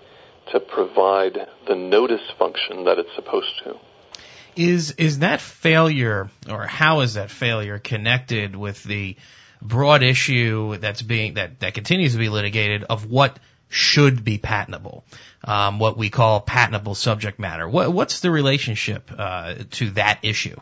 to 0.53 0.61
provide 0.61 1.39
the 1.67 1.75
notice 1.75 2.23
function 2.39 2.85
that 2.85 2.99
it's 2.99 3.15
supposed 3.15 3.59
to. 3.65 3.77
Is 4.57 4.93
is 4.93 5.21
that 5.21 5.41
failure, 5.41 6.31
or 6.49 6.67
how 6.67 7.01
is 7.01 7.15
that 7.15 7.31
failure 7.31 7.79
connected 7.79 8.57
with 8.57 8.83
the 8.83 9.17
broad 9.63 10.03
issue 10.03 10.77
that's 10.77 11.03
being 11.03 11.35
that 11.35 11.61
that 11.61 11.75
continues 11.75 12.13
to 12.13 12.19
be 12.19 12.29
litigated 12.29 12.85
of 12.85 13.09
what 13.09 13.39
should 13.69 14.25
be 14.25 14.39
patentable, 14.39 15.05
um, 15.45 15.79
what 15.79 15.97
we 15.97 16.11
call 16.11 16.41
patentable 16.41 16.95
subject 16.95 17.39
matter? 17.39 17.69
What, 17.69 17.93
what's 17.93 18.21
the 18.21 18.31
relationship 18.31 19.11
uh, 19.17 19.55
to 19.73 19.91
that 19.91 20.21
issue? 20.23 20.57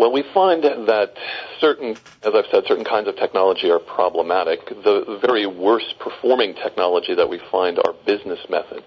Well, 0.00 0.12
we 0.12 0.24
find 0.32 0.64
that 0.64 1.12
certain, 1.60 1.90
as 2.22 2.32
I've 2.34 2.46
said, 2.50 2.64
certain 2.66 2.86
kinds 2.86 3.06
of 3.06 3.16
technology 3.16 3.70
are 3.70 3.78
problematic. 3.78 4.66
The 4.66 5.20
very 5.20 5.44
worst 5.44 5.96
performing 5.98 6.54
technology 6.54 7.14
that 7.14 7.28
we 7.28 7.38
find 7.52 7.78
are 7.78 7.92
business 8.06 8.38
methods. 8.48 8.86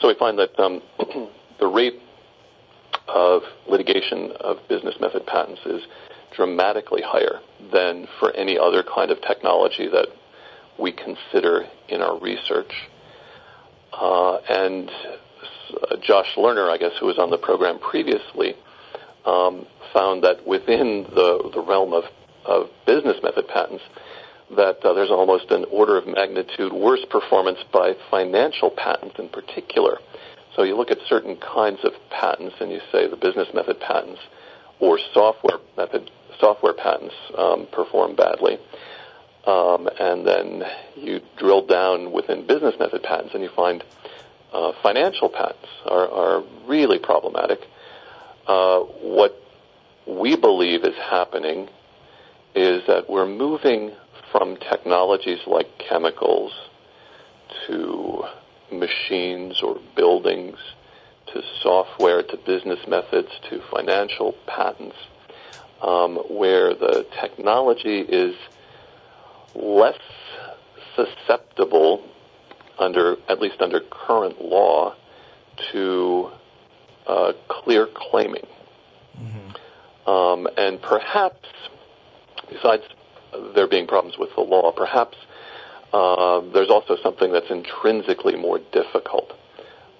So 0.00 0.08
we 0.08 0.14
find 0.14 0.36
that 0.40 0.58
um, 0.58 0.82
the 1.60 1.68
rate 1.68 2.00
of 3.06 3.42
litigation 3.68 4.32
of 4.40 4.56
business 4.68 4.96
method 5.00 5.26
patents 5.26 5.60
is 5.64 5.82
dramatically 6.34 7.02
higher 7.02 7.38
than 7.72 8.08
for 8.18 8.32
any 8.32 8.58
other 8.58 8.82
kind 8.82 9.12
of 9.12 9.22
technology 9.22 9.86
that 9.86 10.08
we 10.76 10.90
consider 10.90 11.66
in 11.88 12.02
our 12.02 12.18
research. 12.18 12.72
Uh, 13.92 14.38
and 14.48 14.90
uh, 14.90 15.96
Josh 16.02 16.34
Lerner, 16.36 16.68
I 16.68 16.78
guess, 16.78 16.94
who 16.98 17.06
was 17.06 17.16
on 17.16 17.30
the 17.30 17.38
program 17.38 17.78
previously, 17.78 18.56
um, 19.28 19.66
found 19.92 20.24
that 20.24 20.46
within 20.46 21.04
the, 21.04 21.50
the 21.52 21.60
realm 21.60 21.92
of, 21.92 22.04
of 22.46 22.68
business 22.86 23.16
method 23.22 23.46
patents, 23.48 23.84
that 24.56 24.82
uh, 24.82 24.94
there's 24.94 25.10
almost 25.10 25.50
an 25.50 25.66
order 25.70 25.98
of 25.98 26.06
magnitude 26.06 26.72
worse 26.72 27.04
performance 27.10 27.58
by 27.72 27.94
financial 28.10 28.70
patents 28.70 29.16
in 29.18 29.28
particular. 29.28 29.98
So 30.56 30.62
you 30.62 30.76
look 30.76 30.90
at 30.90 30.98
certain 31.08 31.36
kinds 31.36 31.80
of 31.84 31.92
patents 32.10 32.56
and 32.60 32.72
you 32.72 32.80
say 32.90 33.06
the 33.08 33.16
business 33.16 33.48
method 33.52 33.78
patents 33.80 34.20
or 34.80 34.98
software 35.12 35.58
method 35.76 36.10
software 36.40 36.72
patents 36.72 37.14
um, 37.36 37.66
perform 37.72 38.14
badly. 38.16 38.58
Um, 39.46 39.88
and 39.98 40.26
then 40.26 40.62
you 40.96 41.20
drill 41.36 41.66
down 41.66 42.12
within 42.12 42.46
business 42.46 42.74
method 42.78 43.02
patents 43.02 43.34
and 43.34 43.42
you 43.42 43.50
find 43.54 43.82
uh, 44.52 44.72
financial 44.82 45.28
patents 45.28 45.68
are, 45.84 46.08
are 46.08 46.44
really 46.66 46.98
problematic. 46.98 47.60
Uh, 48.48 48.80
what 49.02 49.38
we 50.06 50.34
believe 50.34 50.82
is 50.82 50.96
happening 50.96 51.68
is 52.54 52.82
that 52.86 53.08
we're 53.08 53.26
moving 53.26 53.92
from 54.32 54.56
technologies 54.56 55.40
like 55.46 55.66
chemicals 55.78 56.52
to 57.66 58.24
machines 58.72 59.60
or 59.62 59.78
buildings 59.94 60.56
to 61.26 61.42
software 61.62 62.22
to 62.22 62.38
business 62.38 62.78
methods 62.88 63.28
to 63.50 63.60
financial 63.70 64.32
patents 64.46 64.96
um, 65.82 66.16
where 66.30 66.74
the 66.74 67.06
technology 67.20 68.00
is 68.00 68.34
less 69.54 70.00
susceptible 70.96 72.02
under 72.78 73.16
at 73.28 73.40
least 73.40 73.60
under 73.60 73.80
current 73.80 74.42
law 74.42 74.94
to 75.72 76.30
uh, 77.08 77.32
clear 77.48 77.88
claiming. 77.92 78.46
Mm-hmm. 79.18 80.10
Um, 80.10 80.48
and 80.56 80.80
perhaps, 80.80 81.48
besides 82.50 82.84
there 83.54 83.66
being 83.66 83.86
problems 83.86 84.18
with 84.18 84.30
the 84.34 84.42
law, 84.42 84.72
perhaps 84.72 85.16
uh, 85.92 86.40
there's 86.52 86.70
also 86.70 86.96
something 87.02 87.32
that's 87.32 87.50
intrinsically 87.50 88.36
more 88.36 88.58
difficult 88.72 89.32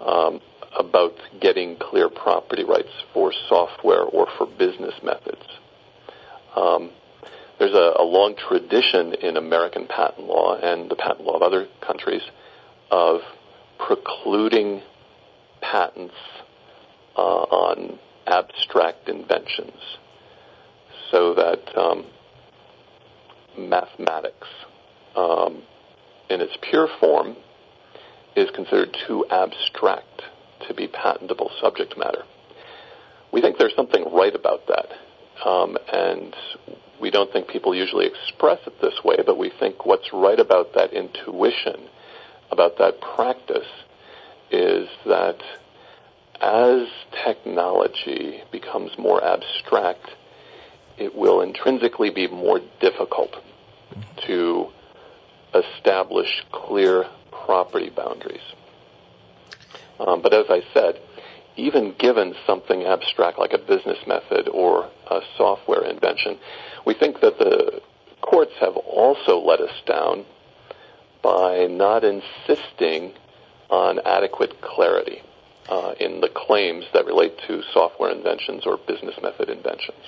um, 0.00 0.40
about 0.78 1.14
getting 1.40 1.76
clear 1.76 2.08
property 2.08 2.64
rights 2.64 2.92
for 3.12 3.32
software 3.48 4.02
or 4.02 4.28
for 4.36 4.46
business 4.46 4.94
methods. 5.02 5.44
Um, 6.54 6.90
there's 7.58 7.74
a, 7.74 7.94
a, 7.98 8.04
long 8.04 8.36
tradition 8.36 9.14
in 9.14 9.36
American 9.36 9.86
patent 9.86 10.26
law 10.26 10.56
and 10.56 10.90
the 10.90 10.94
patent 10.94 11.26
law 11.26 11.34
of 11.34 11.42
other 11.42 11.66
countries 11.80 12.22
of 12.90 13.20
precluding 13.78 14.82
patents 15.60 16.14
uh, 17.18 17.20
on 17.20 17.98
abstract 18.26 19.08
inventions 19.08 19.80
so 21.10 21.34
that 21.34 21.76
um, 21.76 22.06
mathematics 23.58 24.46
um, 25.16 25.62
in 26.30 26.40
its 26.40 26.56
pure 26.62 26.88
form 27.00 27.36
is 28.36 28.48
considered 28.50 28.96
too 29.06 29.24
abstract 29.30 30.22
to 30.68 30.74
be 30.74 30.86
patentable 30.86 31.50
subject 31.60 31.98
matter. 31.98 32.22
We 33.32 33.40
think 33.40 33.58
there's 33.58 33.74
something 33.74 34.04
right 34.12 34.34
about 34.34 34.68
that. 34.68 34.86
Um, 35.44 35.76
and 35.92 36.34
we 37.00 37.10
don't 37.10 37.32
think 37.32 37.48
people 37.48 37.74
usually 37.74 38.06
express 38.06 38.58
it 38.66 38.80
this 38.80 39.02
way, 39.04 39.16
but 39.24 39.38
we 39.38 39.50
think 39.58 39.86
what's 39.86 40.12
right 40.12 40.38
about 40.38 40.74
that 40.74 40.92
intuition, 40.92 41.88
about 42.50 42.78
that 42.78 43.00
practice, 43.00 43.66
is 44.50 44.88
that 45.06 45.40
as 46.40 46.86
technology 47.24 48.42
becomes 48.50 48.96
more 48.98 49.22
abstract, 49.22 50.10
it 50.96 51.14
will 51.14 51.40
intrinsically 51.40 52.10
be 52.10 52.28
more 52.28 52.60
difficult 52.80 53.34
to 54.26 54.68
establish 55.54 56.44
clear 56.52 57.06
property 57.30 57.90
boundaries. 57.90 58.42
Um, 59.98 60.22
but 60.22 60.32
as 60.32 60.46
I 60.48 60.62
said, 60.72 61.00
even 61.56 61.92
given 61.98 62.34
something 62.46 62.84
abstract 62.84 63.38
like 63.38 63.52
a 63.52 63.58
business 63.58 63.98
method 64.06 64.48
or 64.48 64.88
a 65.10 65.20
software 65.36 65.84
invention. 65.84 66.38
We 66.84 66.94
think 66.94 67.20
that 67.20 67.38
the 67.38 67.82
courts 68.20 68.52
have 68.60 68.76
also 68.76 69.40
let 69.40 69.60
us 69.60 69.74
down 69.84 70.24
by 71.20 71.66
not 71.66 72.04
insisting 72.04 73.12
on 73.70 73.98
adequate 74.06 74.60
clarity 74.60 75.20
uh, 75.68 75.94
in 76.00 76.20
the 76.20 76.28
claims 76.28 76.84
that 76.94 77.06
relate 77.06 77.38
to 77.46 77.62
software 77.72 78.10
inventions 78.10 78.64
or 78.66 78.78
business 78.78 79.14
method 79.22 79.48
inventions. 79.48 79.98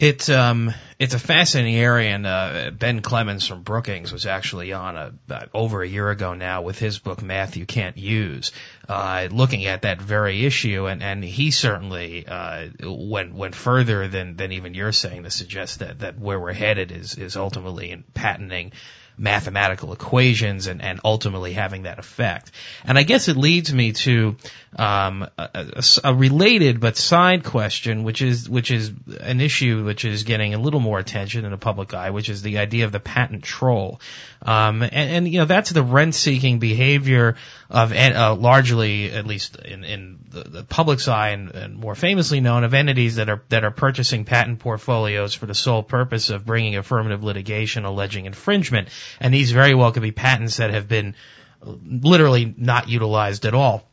It's 0.00 0.30
um 0.30 0.72
it's 0.98 1.12
a 1.12 1.18
fascinating 1.18 1.76
area, 1.76 2.08
and 2.14 2.26
uh, 2.26 2.70
Ben 2.70 3.02
Klemens 3.02 3.46
from 3.46 3.62
Brookings 3.62 4.10
was 4.10 4.24
actually 4.24 4.72
on 4.72 4.96
a, 4.96 5.12
uh, 5.28 5.44
over 5.52 5.82
a 5.82 5.86
year 5.86 6.08
ago 6.08 6.32
now 6.32 6.62
with 6.62 6.78
his 6.78 6.98
book 6.98 7.22
Math 7.22 7.58
You 7.58 7.66
Can't 7.66 7.98
Use, 7.98 8.52
uh, 8.88 9.28
looking 9.30 9.66
at 9.66 9.82
that 9.82 10.00
very 10.00 10.46
issue, 10.46 10.86
and 10.86 11.02
and 11.02 11.22
he 11.22 11.50
certainly 11.50 12.26
uh, 12.26 12.68
went 12.82 13.34
went 13.34 13.54
further 13.54 14.08
than 14.08 14.36
than 14.36 14.52
even 14.52 14.72
you're 14.72 14.92
saying 14.92 15.24
to 15.24 15.30
suggest 15.30 15.80
that 15.80 15.98
that 15.98 16.18
where 16.18 16.40
we're 16.40 16.54
headed 16.54 16.92
is 16.92 17.18
is 17.18 17.36
ultimately 17.36 17.90
in 17.90 18.02
patenting 18.14 18.72
mathematical 19.20 19.92
equations 19.92 20.66
and, 20.66 20.80
and 20.80 20.98
ultimately 21.04 21.52
having 21.52 21.82
that 21.82 21.98
effect. 21.98 22.50
And 22.84 22.98
I 22.98 23.02
guess 23.02 23.28
it 23.28 23.36
leads 23.36 23.72
me 23.72 23.92
to 23.92 24.36
um, 24.76 25.28
a, 25.36 25.82
a, 26.04 26.14
related 26.14 26.80
but 26.80 26.96
side 26.96 27.44
question, 27.44 28.02
which 28.04 28.22
is 28.22 28.48
which 28.48 28.70
is 28.70 28.92
an 29.20 29.40
issue 29.40 29.84
which 29.84 30.04
is 30.04 30.22
getting 30.22 30.54
a 30.54 30.58
little 30.58 30.80
more 30.80 30.98
attention 30.98 31.44
in 31.44 31.50
the 31.50 31.58
public 31.58 31.92
eye, 31.92 32.10
which 32.10 32.28
is 32.30 32.40
the 32.40 32.58
idea 32.58 32.86
of 32.86 32.92
the 32.92 33.00
patent 33.00 33.42
troll. 33.42 34.00
Um, 34.42 34.82
and, 34.82 34.92
and 34.92 35.28
you 35.28 35.40
know 35.40 35.44
that's 35.44 35.70
the 35.70 35.82
rent-seeking 35.82 36.60
behavior 36.60 37.36
of 37.68 37.92
uh, 37.92 38.34
largely, 38.38 39.10
at 39.12 39.26
least 39.26 39.56
in, 39.56 39.84
in 39.84 40.18
the, 40.28 40.42
the 40.42 40.62
public's 40.64 41.08
eye, 41.08 41.30
and, 41.30 41.50
and 41.50 41.76
more 41.76 41.94
famously 41.94 42.40
known, 42.40 42.64
of 42.64 42.72
entities 42.72 43.16
that 43.16 43.28
are 43.28 43.42
that 43.48 43.64
are 43.64 43.70
purchasing 43.70 44.24
patent 44.24 44.60
portfolios 44.60 45.34
for 45.34 45.46
the 45.46 45.54
sole 45.54 45.82
purpose 45.82 46.30
of 46.30 46.46
bringing 46.46 46.76
affirmative 46.76 47.22
litigation 47.22 47.84
alleging 47.84 48.26
infringement. 48.26 48.88
And 49.18 49.32
these 49.32 49.52
very 49.52 49.74
well 49.74 49.92
could 49.92 50.02
be 50.02 50.12
patents 50.12 50.58
that 50.58 50.72
have 50.72 50.88
been 50.88 51.14
literally 51.62 52.54
not 52.56 52.88
utilized 52.88 53.44
at 53.46 53.54
all. 53.54 53.86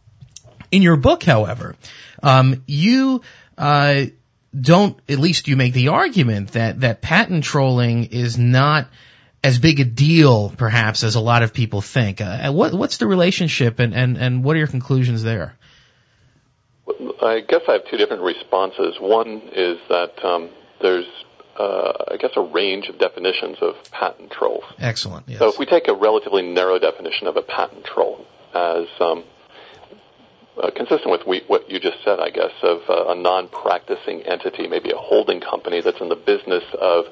In 0.72 0.82
your 0.82 0.98
book, 0.98 1.24
however, 1.24 1.76
um, 2.22 2.64
you 2.68 3.22
uh, 3.58 4.06
don't, 4.60 5.00
at 5.10 5.20
least 5.20 5.48
you 5.48 5.56
make 5.56 5.74
the 5.74 5.90
argument 5.90 6.54
that 6.54 6.82
that 6.82 7.02
patent 7.02 7.44
trolling 7.44 8.06
is 8.06 8.38
not 8.38 8.88
as 9.44 9.60
big 9.60 9.80
a 9.80 9.86
deal, 9.86 10.50
perhaps, 10.50 11.04
as 11.04 11.16
a 11.16 11.20
lot 11.22 11.44
of 11.44 11.54
people 11.54 11.82
think. 11.82 12.22
Uh, 12.22 12.52
what, 12.52 12.74
what's 12.74 12.98
the 12.98 13.08
relationship, 13.08 13.80
and, 13.80 13.94
and, 13.94 14.18
and 14.18 14.44
what 14.44 14.56
are 14.56 14.60
your 14.60 14.68
conclusions 14.68 15.24
there? 15.24 15.56
I 17.22 17.42
guess 17.48 17.62
I 17.68 17.74
have 17.74 17.82
two 17.90 17.98
different 17.98 18.24
responses. 18.24 18.96
One 19.00 19.42
is 19.54 19.78
that 19.90 20.14
um, 20.24 20.50
there's, 20.82 21.06
uh, 21.58 21.94
I 22.12 22.18
guess, 22.18 22.32
a 22.36 22.42
range 22.42 22.88
of 22.90 23.00
definitions 23.00 23.58
of 23.62 23.76
patent 23.92 24.32
trolls. 24.32 24.64
Excellent. 24.80 25.28
Yes. 25.28 25.40
So 25.40 25.50
if 25.50 25.58
we 25.58 25.66
take 25.66 25.88
a 25.88 25.94
relatively 25.94 26.44
narrow 26.44 26.78
definition 26.80 27.28
of 27.28 27.36
a 27.38 27.42
patent 27.42 27.84
troll 27.84 28.26
as 28.54 28.88
um, 29.00 29.24
uh, 30.62 30.72
consistent 30.72 31.10
with 31.10 31.26
we, 31.26 31.44
what 31.48 31.70
you 31.70 31.80
just 31.80 31.98
said, 32.04 32.20
I 32.20 32.30
guess, 32.30 32.52
of 32.64 32.82
uh, 32.90 33.12
a 33.12 33.16
non-practicing 33.16 34.24
entity, 34.24 34.68
maybe 34.68 34.92
a 34.92 34.98
holding 34.98 35.40
company 35.40 35.82
that's 35.82 36.02
in 36.02 36.10
the 36.10 36.16
business 36.16 36.64
of 36.80 37.06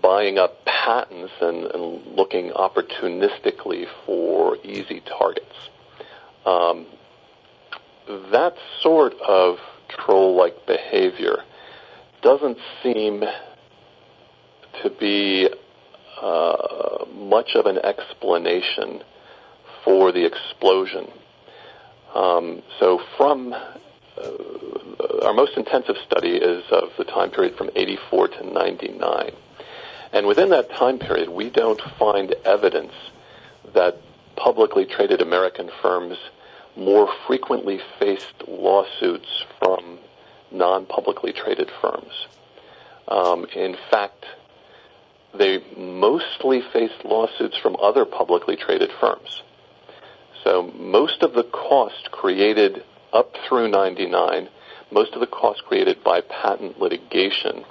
buying 0.00 0.38
up 0.38 0.64
patents 0.64 1.32
and, 1.40 1.66
and 1.66 2.16
looking 2.16 2.50
opportunistically 2.50 3.86
for 4.06 4.56
easy 4.64 5.00
targets. 5.00 5.54
Um, 6.46 6.86
that 8.30 8.54
sort 8.80 9.14
of 9.20 9.58
troll-like 9.88 10.66
behavior 10.66 11.44
doesn't 12.22 12.58
seem 12.82 13.24
to 14.82 14.90
be 14.90 15.48
uh, 16.20 17.04
much 17.14 17.50
of 17.54 17.66
an 17.66 17.78
explanation 17.78 19.02
for 19.84 20.12
the 20.12 20.24
explosion. 20.24 21.08
Um, 22.14 22.62
so 22.78 23.00
from 23.16 23.52
uh, 23.52 25.24
our 25.24 25.34
most 25.34 25.56
intensive 25.56 25.96
study 26.06 26.36
is 26.36 26.64
of 26.70 26.90
the 26.96 27.04
time 27.04 27.30
period 27.30 27.56
from 27.56 27.70
84 27.74 28.28
to 28.28 28.52
99. 28.52 29.32
And 30.12 30.26
within 30.26 30.50
that 30.50 30.70
time 30.70 30.98
period, 30.98 31.30
we 31.30 31.50
don't 31.50 31.80
find 31.98 32.34
evidence 32.44 32.92
that 33.74 33.96
publicly 34.36 34.84
traded 34.84 35.22
American 35.22 35.70
firms 35.80 36.18
more 36.76 37.12
frequently 37.26 37.80
faced 37.98 38.46
lawsuits 38.46 39.44
from 39.58 39.98
non-publicly 40.54 41.32
traded 41.32 41.70
firms. 41.80 42.26
Um, 43.08 43.46
in 43.54 43.76
fact, 43.90 44.24
they 45.34 45.60
mostly 45.76 46.62
faced 46.72 47.04
lawsuits 47.04 47.56
from 47.56 47.76
other 47.80 48.04
publicly 48.04 48.56
traded 48.56 48.90
firms. 49.00 49.42
So 50.44 50.72
most 50.76 51.22
of 51.22 51.34
the 51.34 51.44
cost 51.44 52.10
created 52.10 52.84
up 53.12 53.34
through 53.48 53.68
99, 53.68 54.48
most 54.90 55.14
of 55.14 55.20
the 55.20 55.26
cost 55.26 55.64
created 55.64 56.02
by 56.04 56.20
patent 56.20 56.80
litigation 56.80 57.64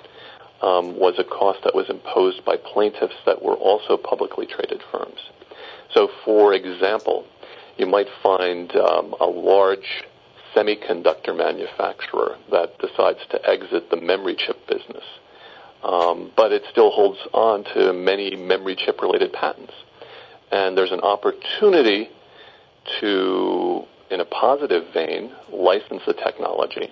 um, 0.62 0.98
was 0.98 1.16
a 1.18 1.24
cost 1.24 1.64
that 1.64 1.76
was 1.76 1.90
imposed 1.90 2.46
by 2.46 2.58
plaintiffs 2.58 3.16
that 3.26 3.42
were 3.42 3.56
also 3.56 3.98
publicly 3.98 4.46
traded 4.46 4.82
firms. 4.92 5.20
So, 5.94 6.10
for 6.24 6.54
example, 6.54 7.26
you 7.78 7.86
might 7.86 8.08
find 8.24 8.74
um, 8.76 9.16
a 9.20 9.26
large 9.26 10.04
semiconductor 10.56 11.36
manufacturer 11.36 12.38
that 12.52 12.78
decides 12.80 13.20
to 13.30 13.50
exit 13.50 13.90
the 13.90 13.98
memory 13.98 14.36
chip 14.36 14.68
business, 14.68 15.04
um, 15.84 16.32
but 16.36 16.52
it 16.52 16.64
still 16.72 16.92
holds 16.92 17.20
on 17.34 17.64
to 17.74 17.94
many 17.94 18.36
memory 18.36 18.76
chip 18.76 19.02
related 19.02 19.34
patents. 19.34 19.74
And 20.52 20.78
there's 20.78 20.92
an 20.92 21.00
opportunity 21.02 22.10
to, 23.00 23.84
in 24.10 24.20
a 24.20 24.26
positive 24.26 24.94
vein, 24.94 25.32
license 25.52 26.02
the 26.06 26.14
technology, 26.14 26.92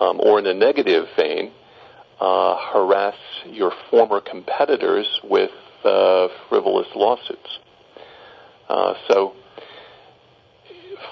um, 0.00 0.20
or 0.20 0.38
in 0.38 0.46
a 0.46 0.54
negative 0.54 1.06
vein, 1.16 1.52
uh, 2.20 2.56
harass 2.72 3.16
your 3.46 3.72
former 3.90 4.20
competitors 4.20 5.06
with 5.24 5.50
uh, 5.84 6.28
frivolous 6.48 6.86
lawsuits. 6.94 7.58
Uh, 8.68 8.94
so 9.08 9.34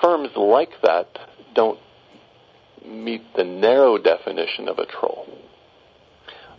firms 0.01 0.31
like 0.37 0.71
that 0.83 1.09
don't 1.55 1.79
meet 2.87 3.23
the 3.37 3.45
narrow 3.45 3.99
definition 3.99 4.69
of 4.69 4.79
a 4.79 4.87
troll. 4.87 5.27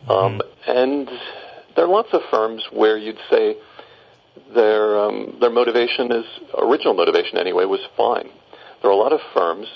Mm-hmm. 0.07 0.11
Um, 0.11 0.41
and 0.67 1.09
there 1.75 1.85
are 1.85 1.89
lots 1.89 2.09
of 2.13 2.21
firms 2.29 2.63
where 2.71 2.97
you'd 2.97 3.19
say 3.29 3.55
their 4.53 4.99
um, 4.99 5.37
their 5.39 5.49
motivation 5.49 6.11
is 6.11 6.25
original 6.57 6.93
motivation 6.93 7.37
anyway 7.37 7.65
was 7.65 7.81
fine. 7.97 8.29
There 8.81 8.89
are 8.89 8.93
a 8.93 8.97
lot 8.97 9.13
of 9.13 9.19
firms 9.33 9.67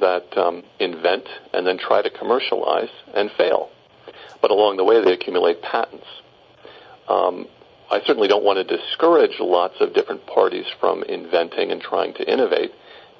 that 0.00 0.36
um, 0.38 0.62
invent 0.80 1.24
and 1.52 1.66
then 1.66 1.78
try 1.78 2.00
to 2.00 2.10
commercialize 2.10 2.88
and 3.14 3.30
fail 3.32 3.70
but 4.44 4.50
along 4.50 4.76
the 4.76 4.84
way 4.84 5.02
they 5.02 5.14
accumulate 5.14 5.62
patents. 5.62 6.04
Um, 7.08 7.46
I 7.90 8.02
certainly 8.04 8.28
don't 8.28 8.44
want 8.44 8.58
to 8.58 8.76
discourage 8.76 9.40
lots 9.40 9.76
of 9.80 9.94
different 9.94 10.26
parties 10.26 10.66
from 10.78 11.02
inventing 11.02 11.70
and 11.70 11.80
trying 11.80 12.12
to 12.12 12.30
innovate 12.30 12.70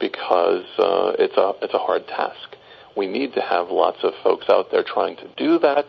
because 0.05 0.67
uh, 0.79 1.13
it's 1.19 1.37
a 1.39 1.53
it's 1.63 1.73
a 1.73 1.79
hard 1.79 2.07
task. 2.07 2.57
We 2.95 3.07
need 3.07 3.33
to 3.35 3.41
have 3.41 3.71
lots 3.71 3.97
of 4.03 4.13
folks 4.23 4.45
out 4.51 4.71
there 4.71 4.85
trying 4.85 5.17
to 5.17 5.29
do 5.39 5.59
that. 5.61 5.87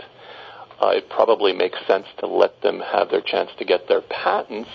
Uh, 0.82 0.91
it 0.95 1.09
probably 1.09 1.51
makes 1.51 1.78
sense 1.86 2.07
to 2.20 2.26
let 2.26 2.61
them 2.61 2.80
have 2.80 3.09
their 3.09 3.20
chance 3.20 3.49
to 3.59 3.66
get 3.66 3.89
their 3.89 3.99
patents, 3.99 4.70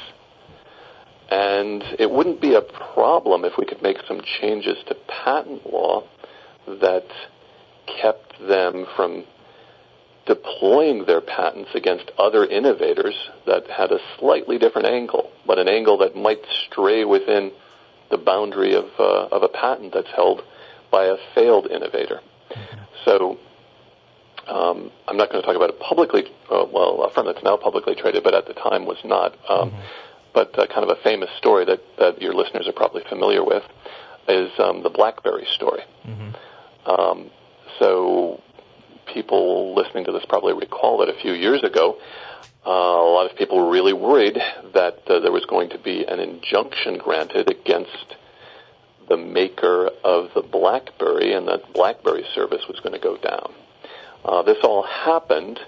and 1.31 1.83
it 1.99 2.11
wouldn't 2.11 2.43
be 2.43 2.55
a 2.55 2.61
problem 2.61 3.47
if 3.47 3.55
we 3.57 3.65
could 3.65 3.81
make 3.81 3.97
some 4.07 4.21
changes 4.41 4.77
to 4.89 4.95
patent 5.25 5.65
law 5.65 6.03
that 6.67 7.09
kept 8.03 8.39
them 8.47 8.85
from 8.95 9.25
deploying 10.27 11.07
their 11.07 11.23
patents 11.23 11.71
against 11.75 12.11
other 12.19 12.45
innovators 12.45 13.17
that 13.47 13.67
had 13.71 13.91
a 13.91 13.99
slightly 14.19 14.59
different 14.59 14.87
angle, 14.87 15.31
but 15.47 15.59
an 15.59 15.67
angle 15.67 15.97
that 15.97 16.15
might 16.15 16.43
stray 16.67 17.07
within 17.07 17.51
the 18.11 18.19
boundary 18.19 18.75
of, 18.75 18.87
uh, 18.99 19.29
of 19.29 19.43
a 19.43 19.49
patent 19.49 19.93
that's 19.95 20.11
held 20.15 20.43
by 20.91 21.05
a 21.05 21.17
failed 21.35 21.67
innovator. 21.67 22.21
So 23.05 23.39
um, 24.49 24.91
I'm 25.07 25.17
not 25.17 25.31
going 25.31 25.43
to 25.43 25.47
talk 25.47 25.57
about 25.57 25.71
a 25.71 25.75
publicly, 25.75 26.25
uh, 26.51 26.67
well, 26.73 27.05
a 27.05 27.11
firm 27.15 27.27
that's 27.27 27.43
now 27.43 27.57
publicly 27.57 27.95
traded, 27.95 28.25
but 28.25 28.35
at 28.35 28.47
the 28.47 28.55
time 28.55 28.87
was 28.87 28.99
not. 29.05 29.33
Um, 29.49 29.71
mm-hmm. 29.71 29.81
But 30.33 30.59
uh, 30.59 30.67
kind 30.67 30.89
of 30.89 30.97
a 30.97 31.03
famous 31.03 31.31
story 31.39 31.65
that, 31.65 31.81
that 31.99 32.23
your 32.23 32.35
listeners 32.35 32.69
are 32.69 32.73
probably 32.73 33.03
familiar 33.09 33.45
with 33.45 33.65
is 34.29 34.51
um, 34.59 34.83
the 34.83 34.91
BlackBerry 34.91 35.47
story. 35.55 35.83
Mm-hmm. 36.07 36.91
Um, 36.91 37.31
so 37.79 38.41
people 39.07 39.75
listening 39.75 40.05
to 40.07 40.13
this 40.13 40.25
probably 40.29 40.55
recall 40.55 40.99
that 40.99 41.09
a 41.09 41.21
few 41.21 41.33
years 41.33 41.63
ago, 41.63 41.99
uh, 42.67 42.71
a 42.71 43.13
lot 43.13 43.31
of 43.31 43.37
people 43.37 43.59
were 43.59 43.71
really 43.71 43.93
worried 43.93 44.39
that 44.75 44.99
uh, 45.07 45.21
there 45.21 45.33
was 45.33 45.47
going 45.47 45.71
to 45.71 45.79
be 45.79 46.05
an 46.05 46.21
injunction 46.21 46.99
granted 46.99 47.51
against 47.51 48.17
the 49.09 49.17
maker 49.17 49.91
of 50.05 50.31
the 50.35 50.43
BlackBerry, 50.43 51.33
and 51.33 51.49
that 51.49 51.73
BlackBerry 51.73 52.25
service 52.35 52.63
was 52.69 52.79
going 52.81 52.93
to 52.93 53.01
go 53.01 53.17
down. 53.17 53.53
Uh, 54.25 54.43
this 54.43 54.59
all 54.63 54.83
happened 54.83 55.59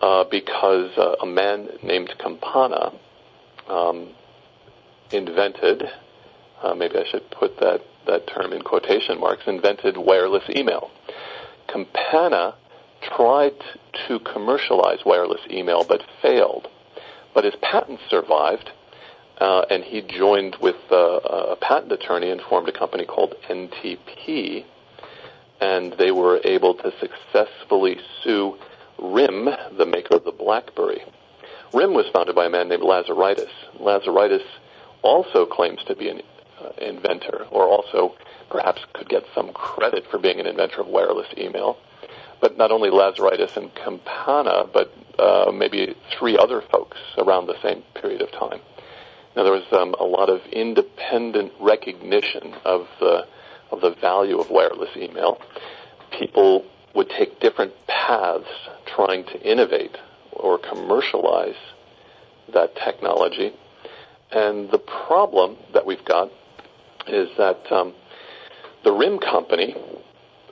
uh, 0.00 0.24
because 0.30 0.96
uh, 0.96 1.16
a 1.22 1.26
man 1.26 1.68
named 1.82 2.12
Campana 2.18 2.92
um, 3.68 4.10
invented, 5.10 5.82
uh, 6.62 6.74
maybe 6.74 6.96
I 6.96 7.04
should 7.10 7.28
put 7.30 7.58
that, 7.60 7.80
that 8.06 8.26
term 8.26 8.52
in 8.52 8.62
quotation 8.62 9.18
marks, 9.18 9.44
invented 9.46 9.96
wireless 9.96 10.44
email. 10.54 10.90
Campana 11.68 12.54
tried 13.02 13.54
to 14.08 14.18
commercialize 14.20 15.04
wireless 15.04 15.40
email 15.50 15.84
but 15.84 16.02
failed. 16.22 16.68
But 17.34 17.44
his 17.44 17.54
patent 17.60 18.00
survived, 18.08 18.70
uh, 19.38 19.64
and 19.70 19.82
he 19.82 20.00
joined 20.02 20.56
with 20.60 20.76
uh, 20.90 20.96
a 20.96 21.56
patent 21.56 21.92
attorney 21.92 22.30
and 22.30 22.40
formed 22.40 22.68
a 22.68 22.72
company 22.72 23.04
called 23.04 23.34
NTP, 23.48 24.64
and 25.60 25.92
they 25.94 26.10
were 26.10 26.40
able 26.44 26.74
to 26.74 26.92
successfully 27.00 27.98
sue 28.22 28.56
RIM, 28.98 29.48
the 29.76 29.86
maker 29.86 30.16
of 30.16 30.24
the 30.24 30.32
BlackBerry. 30.32 31.02
RIM 31.72 31.94
was 31.94 32.06
founded 32.12 32.36
by 32.36 32.46
a 32.46 32.50
man 32.50 32.68
named 32.68 32.82
Lazaridis. 32.82 33.50
Lazaridis 33.80 34.44
also 35.02 35.44
claims 35.44 35.82
to 35.86 35.96
be 35.96 36.08
an 36.08 36.20
inventor, 36.78 37.46
or 37.50 37.66
also 37.66 38.14
perhaps 38.50 38.82
could 38.92 39.08
get 39.08 39.24
some 39.34 39.52
credit 39.52 40.04
for 40.10 40.18
being 40.18 40.40
an 40.40 40.46
inventor 40.46 40.80
of 40.80 40.86
wireless 40.86 41.28
email. 41.36 41.76
But 42.40 42.56
not 42.58 42.70
only 42.70 42.90
Lazaridis 42.90 43.56
and 43.56 43.74
Campana, 43.74 44.64
but 44.72 44.92
uh, 45.18 45.50
maybe 45.52 45.94
three 46.18 46.36
other 46.36 46.60
folks 46.60 46.98
around 47.18 47.46
the 47.46 47.60
same 47.62 47.82
period 47.94 48.20
of 48.20 48.30
time. 48.32 48.60
Now 49.36 49.42
there 49.42 49.52
was 49.52 49.64
um, 49.72 49.94
a 49.98 50.04
lot 50.04 50.28
of 50.28 50.40
independent 50.52 51.52
recognition 51.60 52.54
of 52.64 52.86
the 53.00 53.26
of 53.70 53.80
the 53.80 53.94
value 54.00 54.38
of 54.38 54.50
wireless 54.50 54.90
email. 54.96 55.40
People 56.18 56.64
would 56.94 57.10
take 57.10 57.40
different 57.40 57.72
paths 57.86 58.48
trying 58.86 59.24
to 59.24 59.40
innovate 59.40 59.96
or 60.32 60.58
commercialize 60.58 61.56
that 62.52 62.76
technology. 62.76 63.52
And 64.30 64.70
the 64.70 64.78
problem 64.78 65.56
that 65.72 65.86
we've 65.86 66.04
got 66.04 66.30
is 67.08 67.28
that 67.38 67.70
um, 67.70 67.94
the 68.84 68.92
RIM 68.92 69.18
company 69.18 69.74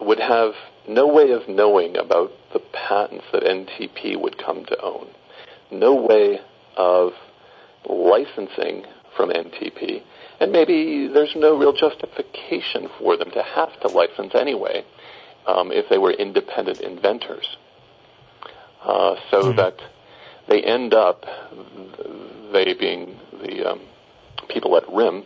would 0.01 0.19
have 0.19 0.53
no 0.89 1.07
way 1.07 1.31
of 1.31 1.49
knowing 1.49 1.97
about 1.97 2.31
the 2.53 2.61
patents 2.73 3.25
that 3.33 3.43
NTP 3.43 4.21
would 4.21 4.37
come 4.39 4.65
to 4.65 4.81
own. 4.83 5.09
No 5.71 5.95
way 5.95 6.41
of 6.77 7.13
licensing 7.89 8.85
from 9.17 9.31
NTP. 9.31 10.03
And 10.41 10.51
maybe 10.51 11.09
there's 11.13 11.35
no 11.37 11.57
real 11.57 11.73
justification 11.73 12.89
for 12.99 13.17
them 13.17 13.31
to 13.31 13.43
have 13.43 13.79
to 13.81 13.89
license 13.89 14.33
anyway 14.35 14.85
um, 15.47 15.71
if 15.71 15.89
they 15.89 15.99
were 15.99 16.13
independent 16.13 16.81
inventors. 16.81 17.57
Uh, 18.83 19.15
so 19.31 19.43
mm. 19.43 19.57
that 19.57 19.77
they 20.49 20.63
end 20.63 20.95
up, 20.95 21.25
they 22.53 22.75
being 22.75 23.17
the 23.41 23.71
um, 23.71 23.81
people 24.49 24.77
at 24.77 24.83
RIM, 24.93 25.25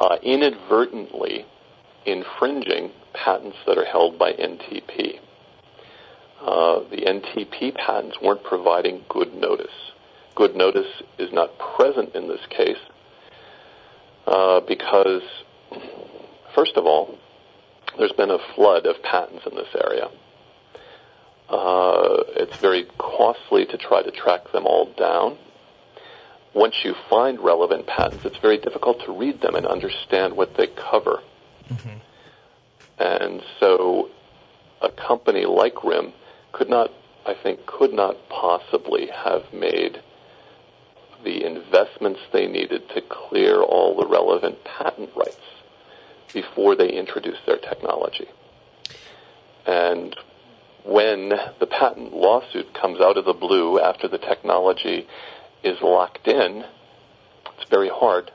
uh, 0.00 0.16
inadvertently 0.22 1.44
infringing 2.06 2.90
patents 3.12 3.56
that 3.66 3.78
are 3.78 3.84
held 3.84 4.18
by 4.18 4.32
NTP. 4.32 5.18
Uh, 6.40 6.80
the 6.90 7.02
NTP 7.04 7.74
patents 7.74 8.16
weren't 8.22 8.42
providing 8.44 9.04
good 9.08 9.34
notice. 9.34 9.92
Good 10.34 10.54
notice 10.54 11.02
is 11.18 11.32
not 11.32 11.50
present 11.58 12.14
in 12.14 12.28
this 12.28 12.40
case 12.48 12.78
uh, 14.26 14.60
because, 14.60 15.22
first 16.54 16.76
of 16.76 16.86
all, 16.86 17.18
there's 17.98 18.12
been 18.12 18.30
a 18.30 18.38
flood 18.54 18.86
of 18.86 19.02
patents 19.02 19.44
in 19.50 19.56
this 19.56 19.74
area. 19.74 20.08
Uh, 21.48 22.22
it's 22.36 22.56
very 22.58 22.86
costly 22.98 23.64
to 23.66 23.76
try 23.76 24.02
to 24.02 24.10
track 24.10 24.52
them 24.52 24.66
all 24.66 24.92
down. 24.96 25.36
Once 26.58 26.74
you 26.82 26.92
find 27.08 27.38
relevant 27.38 27.86
patents, 27.86 28.24
it's 28.24 28.38
very 28.38 28.58
difficult 28.58 28.98
to 29.04 29.12
read 29.12 29.40
them 29.40 29.54
and 29.54 29.64
understand 29.64 30.36
what 30.36 30.56
they 30.56 30.66
cover. 30.66 31.20
Mm-hmm. 31.72 31.98
And 32.98 33.42
so 33.60 34.10
a 34.82 34.90
company 34.90 35.44
like 35.44 35.84
RIM 35.84 36.12
could 36.50 36.68
not, 36.68 36.90
I 37.24 37.34
think, 37.40 37.64
could 37.66 37.92
not 37.92 38.16
possibly 38.28 39.06
have 39.06 39.44
made 39.52 40.02
the 41.22 41.46
investments 41.46 42.18
they 42.32 42.48
needed 42.48 42.88
to 42.88 43.02
clear 43.02 43.62
all 43.62 43.96
the 43.96 44.08
relevant 44.08 44.64
patent 44.64 45.10
rights 45.14 45.36
before 46.34 46.74
they 46.74 46.88
introduced 46.88 47.46
their 47.46 47.58
technology. 47.58 48.26
And 49.64 50.16
when 50.84 51.28
the 51.60 51.66
patent 51.66 52.14
lawsuit 52.14 52.74
comes 52.74 53.00
out 53.00 53.16
of 53.16 53.26
the 53.26 53.32
blue 53.32 53.78
after 53.78 54.08
the 54.08 54.18
technology 54.18 55.06
is 55.62 55.80
locked 55.80 56.28
in, 56.28 56.64
it's 57.56 57.68
very 57.70 57.88
hard 57.88 58.30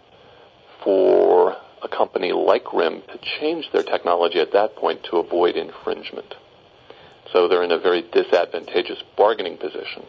for 0.84 1.56
a 1.82 1.88
company 1.88 2.32
like 2.32 2.74
RIM 2.74 3.02
to 3.02 3.20
change 3.40 3.70
their 3.72 3.84
technology 3.84 4.40
at 4.40 4.54
that 4.54 4.76
point 4.76 5.04
to 5.06 5.18
avoid 5.18 5.56
infringement. 5.56 6.36
So 7.32 7.48
they're 7.48 7.64
in 7.64 7.72
a 7.72 7.80
very 7.80 8.02
disadvantageous 8.02 9.02
bargaining 9.18 9.58
position. 9.58 10.04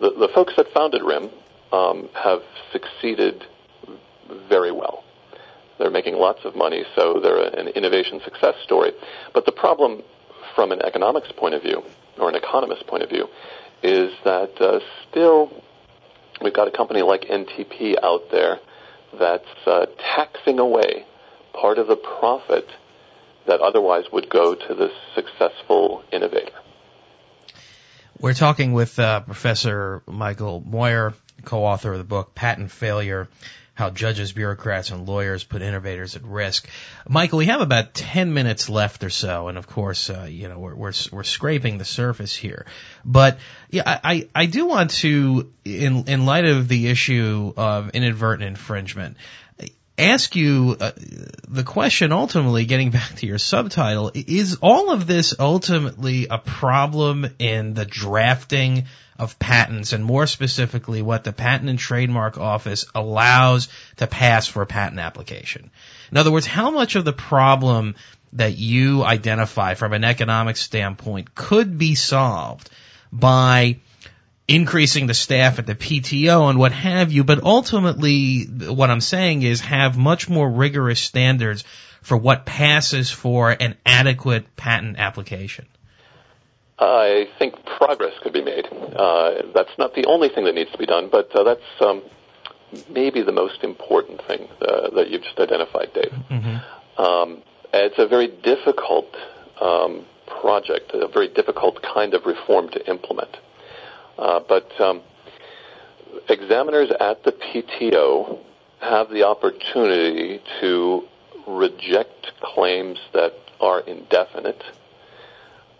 The, 0.00 0.10
the 0.10 0.28
folks 0.34 0.54
that 0.56 0.72
founded 0.72 1.02
RIM 1.02 1.30
um, 1.72 2.08
have 2.14 2.42
succeeded 2.72 3.44
very 4.48 4.72
well. 4.72 5.04
They're 5.78 5.90
making 5.90 6.14
lots 6.14 6.44
of 6.44 6.54
money, 6.54 6.84
so 6.94 7.20
they're 7.20 7.42
an 7.42 7.68
innovation 7.68 8.20
success 8.24 8.54
story. 8.62 8.92
But 9.32 9.44
the 9.44 9.52
problem 9.52 10.02
from 10.54 10.72
an 10.72 10.82
economics 10.82 11.32
point 11.36 11.54
of 11.54 11.62
view, 11.62 11.82
or 12.18 12.28
an 12.28 12.36
economist 12.36 12.86
point 12.86 13.02
of 13.02 13.08
view, 13.08 13.28
is 13.82 14.12
that 14.24 14.60
uh, 14.60 14.80
still 15.10 15.50
we've 16.40 16.54
got 16.54 16.68
a 16.68 16.70
company 16.70 17.02
like 17.02 17.22
NTP 17.22 17.96
out 18.02 18.30
there 18.30 18.60
that's 19.18 19.66
uh, 19.66 19.86
taxing 20.16 20.58
away 20.58 21.06
part 21.52 21.78
of 21.78 21.86
the 21.86 21.96
profit 21.96 22.66
that 23.46 23.60
otherwise 23.60 24.04
would 24.12 24.28
go 24.30 24.54
to 24.54 24.74
the 24.74 24.90
successful 25.14 26.02
innovator. 26.12 26.52
We're 28.18 28.34
talking 28.34 28.72
with 28.72 28.98
uh, 28.98 29.20
Professor 29.20 30.02
Michael 30.06 30.60
Meurer, 30.60 31.14
co-author 31.44 31.92
of 31.92 31.98
the 31.98 32.04
book 32.04 32.34
Patent 32.34 32.70
Failure 32.70 33.28
how 33.74 33.90
judges, 33.90 34.32
bureaucrats, 34.32 34.90
and 34.90 35.06
lawyers 35.06 35.42
put 35.42 35.60
innovators 35.60 36.14
at 36.14 36.22
risk. 36.22 36.68
Michael, 37.08 37.38
we 37.38 37.46
have 37.46 37.60
about 37.60 37.92
10 37.92 38.32
minutes 38.32 38.68
left 38.68 39.02
or 39.02 39.10
so, 39.10 39.48
and 39.48 39.58
of 39.58 39.66
course, 39.66 40.10
uh, 40.10 40.26
you 40.30 40.48
know, 40.48 40.60
we're, 40.60 40.74
we're, 40.74 40.92
we're 41.10 41.24
scraping 41.24 41.78
the 41.78 41.84
surface 41.84 42.34
here. 42.36 42.66
But, 43.04 43.38
yeah, 43.70 43.82
I, 44.02 44.28
I 44.34 44.46
do 44.46 44.66
want 44.66 44.90
to, 45.02 45.52
in, 45.64 46.04
in 46.08 46.24
light 46.24 46.44
of 46.44 46.68
the 46.68 46.86
issue 46.86 47.52
of 47.56 47.90
inadvertent 47.90 48.46
infringement, 48.46 49.16
ask 49.96 50.34
you 50.34 50.76
uh, 50.80 50.92
the 51.48 51.62
question 51.62 52.12
ultimately 52.12 52.64
getting 52.64 52.90
back 52.90 53.14
to 53.16 53.26
your 53.26 53.38
subtitle 53.38 54.10
is 54.14 54.58
all 54.60 54.90
of 54.90 55.06
this 55.06 55.34
ultimately 55.38 56.26
a 56.28 56.38
problem 56.38 57.26
in 57.38 57.74
the 57.74 57.84
drafting 57.84 58.84
of 59.18 59.38
patents 59.38 59.92
and 59.92 60.04
more 60.04 60.26
specifically 60.26 61.00
what 61.00 61.22
the 61.22 61.32
Patent 61.32 61.70
and 61.70 61.78
Trademark 61.78 62.36
Office 62.36 62.86
allows 62.94 63.68
to 63.96 64.08
pass 64.08 64.48
for 64.48 64.62
a 64.62 64.66
patent 64.66 65.00
application. 65.00 65.70
In 66.10 66.16
other 66.16 66.32
words, 66.32 66.46
how 66.46 66.70
much 66.70 66.96
of 66.96 67.04
the 67.04 67.12
problem 67.12 67.94
that 68.32 68.56
you 68.56 69.04
identify 69.04 69.74
from 69.74 69.92
an 69.92 70.02
economic 70.02 70.56
standpoint 70.56 71.34
could 71.36 71.78
be 71.78 71.94
solved 71.94 72.68
by 73.12 73.76
increasing 74.46 75.06
the 75.06 75.14
staff 75.14 75.58
at 75.58 75.66
the 75.66 75.74
PTO 75.74 76.50
and 76.50 76.58
what 76.58 76.72
have 76.72 77.12
you, 77.12 77.24
but 77.24 77.42
ultimately 77.42 78.44
what 78.44 78.90
I'm 78.90 79.00
saying 79.00 79.42
is 79.42 79.60
have 79.62 79.96
much 79.96 80.28
more 80.28 80.50
rigorous 80.50 81.00
standards 81.00 81.64
for 82.02 82.16
what 82.16 82.44
passes 82.44 83.10
for 83.10 83.50
an 83.50 83.76
adequate 83.86 84.54
patent 84.56 84.98
application. 84.98 85.66
I 86.78 87.28
think 87.38 87.54
progress 87.64 88.12
could 88.22 88.32
be 88.32 88.42
made. 88.42 88.66
Uh, 88.66 89.42
that's 89.54 89.70
not 89.78 89.94
the 89.94 90.06
only 90.06 90.28
thing 90.28 90.44
that 90.44 90.54
needs 90.54 90.70
to 90.72 90.78
be 90.78 90.86
done, 90.86 91.08
but 91.10 91.34
uh, 91.34 91.44
that's 91.44 91.62
um, 91.80 92.02
maybe 92.90 93.22
the 93.22 93.32
most 93.32 93.62
important 93.62 94.20
thing 94.26 94.48
uh, 94.60 94.90
that 94.90 95.08
you've 95.08 95.22
just 95.22 95.38
identified, 95.38 95.92
Dave. 95.94 96.12
Mm-hmm. 96.30 97.00
Um, 97.00 97.42
it's 97.72 97.98
a 97.98 98.06
very 98.06 98.26
difficult 98.28 99.14
um, 99.60 100.04
project, 100.26 100.90
a 100.92 101.08
very 101.08 101.28
difficult 101.28 101.80
kind 101.82 102.12
of 102.12 102.26
reform 102.26 102.68
to 102.70 102.90
implement. 102.90 103.36
Uh, 104.18 104.40
but 104.48 104.80
um, 104.80 105.02
examiners 106.28 106.90
at 107.00 107.24
the 107.24 107.32
PTO 107.32 108.38
have 108.80 109.10
the 109.10 109.24
opportunity 109.24 110.40
to 110.60 111.04
reject 111.46 112.32
claims 112.40 112.98
that 113.12 113.34
are 113.60 113.80
indefinite 113.80 114.62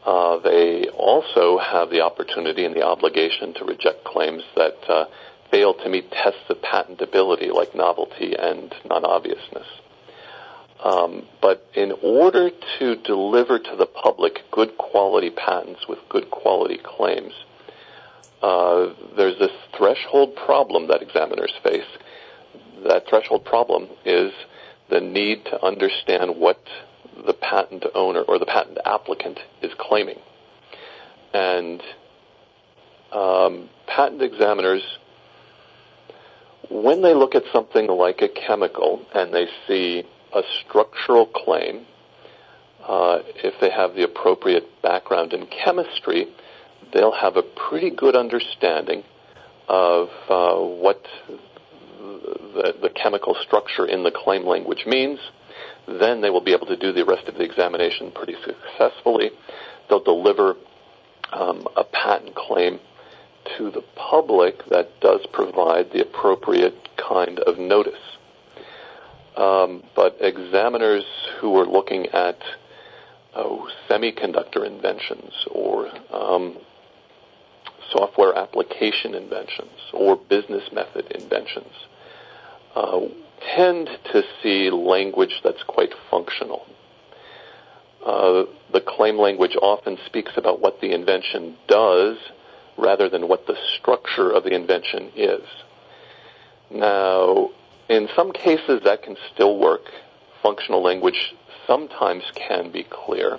uh, 0.05 0.39
they 0.41 0.87
also 0.89 1.59
have 1.59 1.89
the 1.91 2.03
opportunity 2.03 2.64
and 2.64 2.74
the 2.74 2.82
obligation 2.82 3.55
to 3.55 3.64
reject 3.64 4.05
claims 4.05 4.43
that 4.55 4.76
uh, 4.89 5.07
fail 5.51 5.72
to 5.72 5.89
meet 5.89 6.11
tests 6.11 6.45
of 6.51 6.61
patentability 6.61 7.51
like 7.51 7.74
novelty 7.74 8.35
and 8.39 8.74
non-obviousness. 8.85 9.66
Um, 10.82 11.24
but 11.41 11.66
in 11.74 11.93
order 12.03 12.51
to 12.78 12.97
deliver 12.97 13.59
to 13.59 13.76
the 13.76 13.87
public 13.87 14.43
good 14.51 14.76
quality 14.76 15.30
patents 15.30 15.89
with 15.89 15.99
good 16.11 16.30
quality 16.30 16.78
claims, 16.82 17.32
uh, 18.45 18.92
there's 19.16 19.38
this 19.38 19.57
threshold 19.78 20.36
problem 20.36 20.88
that 20.88 21.01
examiners 21.01 21.53
face. 21.62 21.86
That 22.86 23.09
threshold 23.09 23.47
problem 23.47 23.88
is 24.05 24.32
the 24.90 25.01
need 25.01 25.47
to 25.47 25.64
understand 25.64 26.36
what 26.36 26.61
the 27.26 27.32
patent 27.32 27.86
owner 27.95 28.20
or 28.20 28.38
the 28.38 28.45
patent 28.45 28.76
applicant 28.84 29.38
is 29.62 29.72
claiming. 29.78 30.18
And 31.32 31.82
um, 33.12 33.70
patent 33.86 34.20
examiners, 34.20 34.82
when 36.68 37.01
they 37.01 37.14
look 37.14 37.34
at 37.34 37.45
something 37.51 37.86
like 37.86 38.20
a 38.20 38.28
chemical 38.28 39.07
and 39.14 39.32
they 39.32 39.47
see 39.66 40.05
a 40.34 40.42
structural 40.61 41.24
claim, 41.24 41.86
uh, 42.86 43.20
if 43.36 43.55
they 43.62 43.70
have 43.70 43.95
the 43.95 44.03
appropriate 44.03 44.82
background 44.82 45.32
in 45.32 45.47
chemistry, 45.47 46.28
they'll 46.95 47.12
have 47.12 47.36
a 47.36 47.42
pretty 47.42 47.90
good 47.90 48.16
understanding 48.16 49.03
of 49.68 50.09
uh, 50.30 50.55
what 50.57 51.03
the, 51.99 52.74
the, 52.82 52.90
chemical 52.90 53.36
structure 53.42 53.86
in 53.86 54.05
the 54.05 54.11
claim 54.11 54.47
language 54.47 54.84
means. 54.86 55.18
Then 55.86 56.20
they 56.20 56.30
will 56.30 56.42
be 56.42 56.53
able 56.53 56.66
to 56.66 56.76
do 56.76 56.92
the 56.92 57.05
rest 57.05 57.28
of 57.28 57.34
the 57.34 57.42
examination 57.42 58.12
pretty 58.12 58.36
successfully. 58.45 59.30
They'll 59.88 60.03
deliver 60.03 60.55
um, 61.32 61.66
a 61.76 61.84
patent 61.84 62.34
claim 62.34 62.78
to 63.59 63.70
the 63.70 63.82
public 63.97 64.64
that 64.70 64.88
does 65.01 65.20
provide 65.32 65.90
the 65.92 66.01
appropriate 66.01 66.74
kind 66.97 67.40
of 67.40 67.59
notice. 67.59 67.92
Um, 69.36 69.82
but 69.97 70.16
examiners 70.20 71.05
who 71.40 71.57
are 71.59 71.66
looking 71.66 72.07
at 72.07 72.38
oh, 73.34 73.68
semiconductor 73.90 74.66
inventions 74.66 75.32
or 75.51 75.90
um, 76.14 76.57
software 77.91 78.37
application 78.37 79.14
inventions 79.14 79.78
or 79.93 80.16
business 80.16 80.72
method 80.72 81.11
inventions 81.12 81.72
uh, 82.74 83.01
tend 83.55 83.89
to 84.12 84.22
see 84.43 84.70
language 84.70 85.41
that's 85.43 85.62
quite 85.64 85.93
functional. 86.11 86.66
Uh, 88.05 88.45
the 88.72 88.80
claim 88.80 89.18
language 89.18 89.57
often 89.61 89.99
speaks 90.07 90.32
about 90.37 90.61
what 90.61 90.80
the 90.80 90.93
invention 90.93 91.57
does 91.68 92.18
rather 92.76 93.09
than 93.09 93.28
what 93.28 93.47
the 93.47 93.57
structure 93.78 94.30
of 94.30 94.45
the 94.45 94.55
invention 94.55 95.11
is. 95.16 95.43
Now, 96.70 97.51
in 97.89 98.09
some 98.16 98.32
cases 98.32 98.80
that 98.85 99.03
can 99.03 99.16
still 99.32 99.59
work. 99.59 99.91
Functional 100.43 100.82
language 100.82 101.35
sometimes 101.66 102.22
can 102.35 102.70
be 102.70 102.85
clear. 102.85 103.39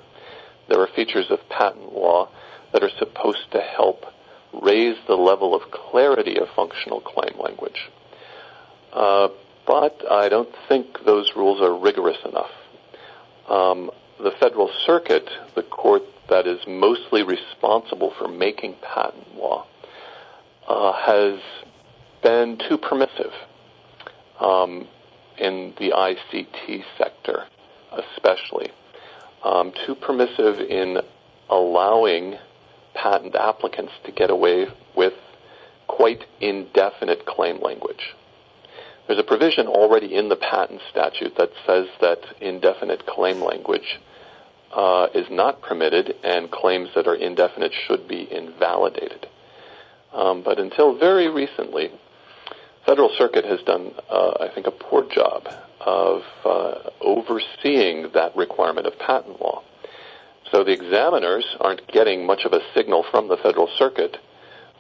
There 0.68 0.80
are 0.80 0.88
features 0.88 1.30
of 1.30 1.48
patent 1.50 1.94
law 1.94 2.30
that 2.72 2.84
are 2.84 2.90
supposed 2.98 3.52
to 3.52 3.62
help 3.62 4.06
raise 4.62 4.98
the 5.08 5.16
level 5.16 5.56
of 5.56 5.72
clarity 5.72 6.38
of 6.38 6.48
functional 6.56 7.02
claim 7.02 7.40
language. 7.40 7.90
Uh, 8.94 9.30
but 9.68 10.10
I 10.10 10.30
don't 10.30 10.54
think 10.70 11.04
those 11.06 11.32
rules 11.36 11.62
are 11.62 11.78
rigorous 11.78 12.18
enough. 12.24 12.52
Um, 13.50 13.92
the 14.20 14.32
Federal 14.40 14.72
Circuit, 14.86 15.30
the 15.56 15.64
court 15.64 16.04
that 16.30 16.48
is 16.48 16.60
mostly 16.68 17.24
responsible 17.24 18.14
for 18.18 18.28
making 18.28 18.76
patent 18.82 19.36
law, 19.36 19.66
uh, 20.68 20.94
has 20.94 21.40
been 22.24 22.58
too 22.70 22.78
permissive 22.78 23.34
um, 24.40 24.88
in 25.38 25.74
the 25.78 25.92
ICT 25.92 26.84
sector, 26.98 27.46
especially. 27.92 28.72
Um, 29.44 29.74
too 29.86 29.96
permissive 29.96 30.60
in 30.60 30.98
allowing 31.50 32.36
patent 32.96 33.36
applicants 33.36 33.94
to 34.06 34.12
get 34.12 34.30
away 34.30 34.66
with 34.96 35.14
quite 35.88 36.26
indefinite 36.42 37.26
claim 37.26 37.62
language. 37.62 38.16
There's 39.08 39.20
a 39.20 39.24
provision 39.24 39.68
already 39.68 40.16
in 40.16 40.30
the 40.30 40.36
patent 40.36 40.82
statute 40.90 41.36
that 41.38 41.52
says 41.68 41.86
that 42.02 42.20
indefinite 42.42 43.06
claim 43.06 43.40
language 43.42 44.00
uh, 44.74 45.08
is 45.14 45.28
not 45.30 45.62
permitted 45.62 46.16
and 46.24 46.50
claims 46.50 46.90
that 46.96 47.08
are 47.08 47.16
indefinite 47.16 47.72
should 47.88 48.08
be 48.08 48.28
invalidated. 48.32 49.28
Um, 50.12 50.42
but 50.44 50.60
until 50.60 50.98
very 50.98 51.30
recently, 51.30 51.92
Federal 52.86 53.10
Circuit 53.18 53.46
has 53.46 53.60
done, 53.62 53.92
uh, 54.10 54.32
I 54.42 54.50
think, 54.54 54.68
a 54.68 54.72
poor 54.72 55.08
job 55.14 55.48
of 55.80 56.22
uh, 56.44 56.90
overseeing 57.02 58.10
that 58.14 58.36
requirement 58.36 58.88
of 58.88 58.98
patent 58.98 59.40
law. 59.40 59.64
So 60.52 60.64
the 60.64 60.72
examiners 60.72 61.46
aren't 61.60 61.88
getting 61.88 62.26
much 62.26 62.46
of 62.46 62.54
a 62.54 62.60
signal 62.74 63.04
from 63.10 63.28
the 63.28 63.38
Federal 63.38 63.68
Circuit 63.78 64.18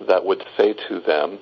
that 0.07 0.25
would 0.25 0.43
say 0.57 0.73
to 0.89 0.99
them, 0.99 1.39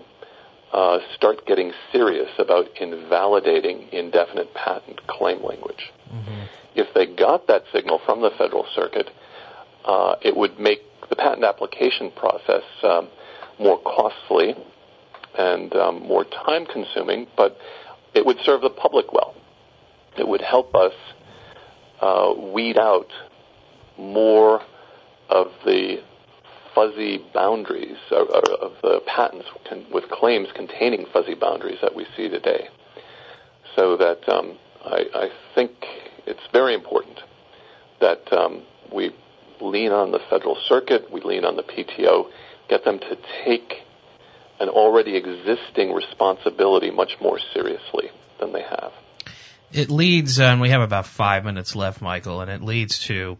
uh, 0.71 0.99
start 1.15 1.45
getting 1.45 1.71
serious 1.91 2.29
about 2.39 2.65
invalidating 2.79 3.89
indefinite 3.91 4.53
patent 4.53 5.05
claim 5.07 5.43
language. 5.43 5.91
Mm-hmm. 6.11 6.41
If 6.75 6.87
they 6.95 7.05
got 7.05 7.47
that 7.47 7.63
signal 7.71 8.01
from 8.05 8.21
the 8.21 8.31
Federal 8.37 8.65
Circuit, 8.73 9.09
uh, 9.85 10.15
it 10.21 10.35
would 10.35 10.59
make 10.59 10.79
the 11.09 11.15
patent 11.15 11.43
application 11.43 12.11
process 12.15 12.63
um, 12.81 13.09
more 13.59 13.79
costly 13.79 14.55
and 15.37 15.75
um, 15.75 16.01
more 16.01 16.25
time 16.25 16.65
consuming, 16.65 17.27
but 17.37 17.57
it 18.15 18.25
would 18.25 18.37
serve 18.43 18.61
the 18.61 18.69
public 18.69 19.13
well. 19.13 19.35
It 20.17 20.27
would 20.27 20.41
help 20.41 20.73
us 20.75 20.93
uh, 22.01 22.33
weed 22.35 22.77
out 22.77 23.07
more 23.97 24.61
of 25.29 25.47
the 25.65 25.97
fuzzy 26.73 27.23
boundaries 27.33 27.97
of, 28.11 28.27
of 28.29 28.73
the 28.81 29.01
patents 29.05 29.45
with 29.91 30.09
claims 30.09 30.47
containing 30.55 31.05
fuzzy 31.13 31.35
boundaries 31.35 31.77
that 31.81 31.95
we 31.95 32.05
see 32.17 32.29
today. 32.29 32.67
So 33.75 33.97
that 33.97 34.27
um, 34.29 34.57
I, 34.83 35.05
I, 35.13 35.29
think 35.55 35.71
it's 36.25 36.41
very 36.51 36.73
important 36.73 37.19
that 37.99 38.31
um, 38.31 38.63
we 38.91 39.11
lean 39.61 39.91
on 39.91 40.11
the 40.11 40.19
Federal 40.29 40.57
Circuit, 40.67 41.11
we 41.11 41.21
lean 41.21 41.45
on 41.45 41.55
the 41.55 41.63
PTO, 41.63 42.29
get 42.69 42.83
them 42.83 42.99
to 42.99 43.17
take 43.45 43.73
an 44.59 44.69
already 44.69 45.15
existing 45.15 45.93
responsibility 45.93 46.91
much 46.91 47.13
more 47.21 47.39
seriously 47.53 48.09
than 48.39 48.53
they 48.53 48.61
have. 48.61 48.91
It 49.71 49.89
leads, 49.89 50.39
and 50.39 50.61
we 50.61 50.69
have 50.69 50.81
about 50.81 51.07
five 51.07 51.45
minutes 51.45 51.75
left, 51.75 51.99
Michael, 51.99 52.41
and 52.41 52.51
it 52.51 52.61
leads 52.61 52.99
to 53.07 53.37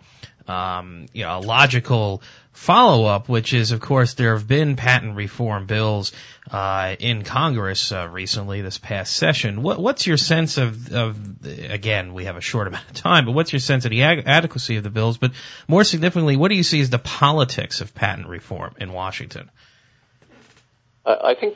um, 0.47 1.07
you 1.13 1.23
know, 1.23 1.37
a 1.37 1.41
logical 1.41 2.21
follow-up, 2.51 3.27
which 3.27 3.53
is, 3.53 3.71
of 3.71 3.81
course, 3.81 4.13
there 4.13 4.35
have 4.37 4.47
been 4.47 4.75
patent 4.75 5.15
reform 5.15 5.65
bills 5.65 6.11
uh, 6.51 6.95
in 6.99 7.23
Congress 7.23 7.91
uh, 7.91 8.07
recently, 8.09 8.61
this 8.61 8.77
past 8.77 9.15
session. 9.15 9.63
What, 9.63 9.79
what's 9.79 10.05
your 10.05 10.17
sense 10.17 10.57
of, 10.57 10.93
of, 10.93 11.17
again, 11.45 12.13
we 12.13 12.25
have 12.25 12.37
a 12.37 12.41
short 12.41 12.67
amount 12.69 12.89
of 12.89 12.95
time, 12.95 13.25
but 13.25 13.31
what's 13.31 13.51
your 13.51 13.59
sense 13.59 13.85
of 13.85 13.91
the 13.91 14.03
adequacy 14.03 14.77
of 14.77 14.83
the 14.83 14.89
bills? 14.89 15.17
But 15.17 15.31
more 15.67 15.83
significantly, 15.83 16.37
what 16.37 16.49
do 16.49 16.55
you 16.55 16.63
see 16.63 16.79
as 16.79 16.89
the 16.89 16.99
politics 16.99 17.81
of 17.81 17.95
patent 17.95 18.27
reform 18.27 18.75
in 18.79 18.93
Washington? 18.93 19.49
I 21.05 21.35
think 21.35 21.55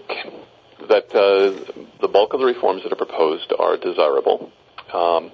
that 0.89 1.15
uh, 1.15 1.71
the 2.01 2.07
bulk 2.07 2.33
of 2.33 2.39
the 2.39 2.45
reforms 2.45 2.83
that 2.83 2.91
are 2.91 2.97
proposed 2.97 3.53
are 3.57 3.77
desirable. 3.77 4.51
Um, 4.93 5.31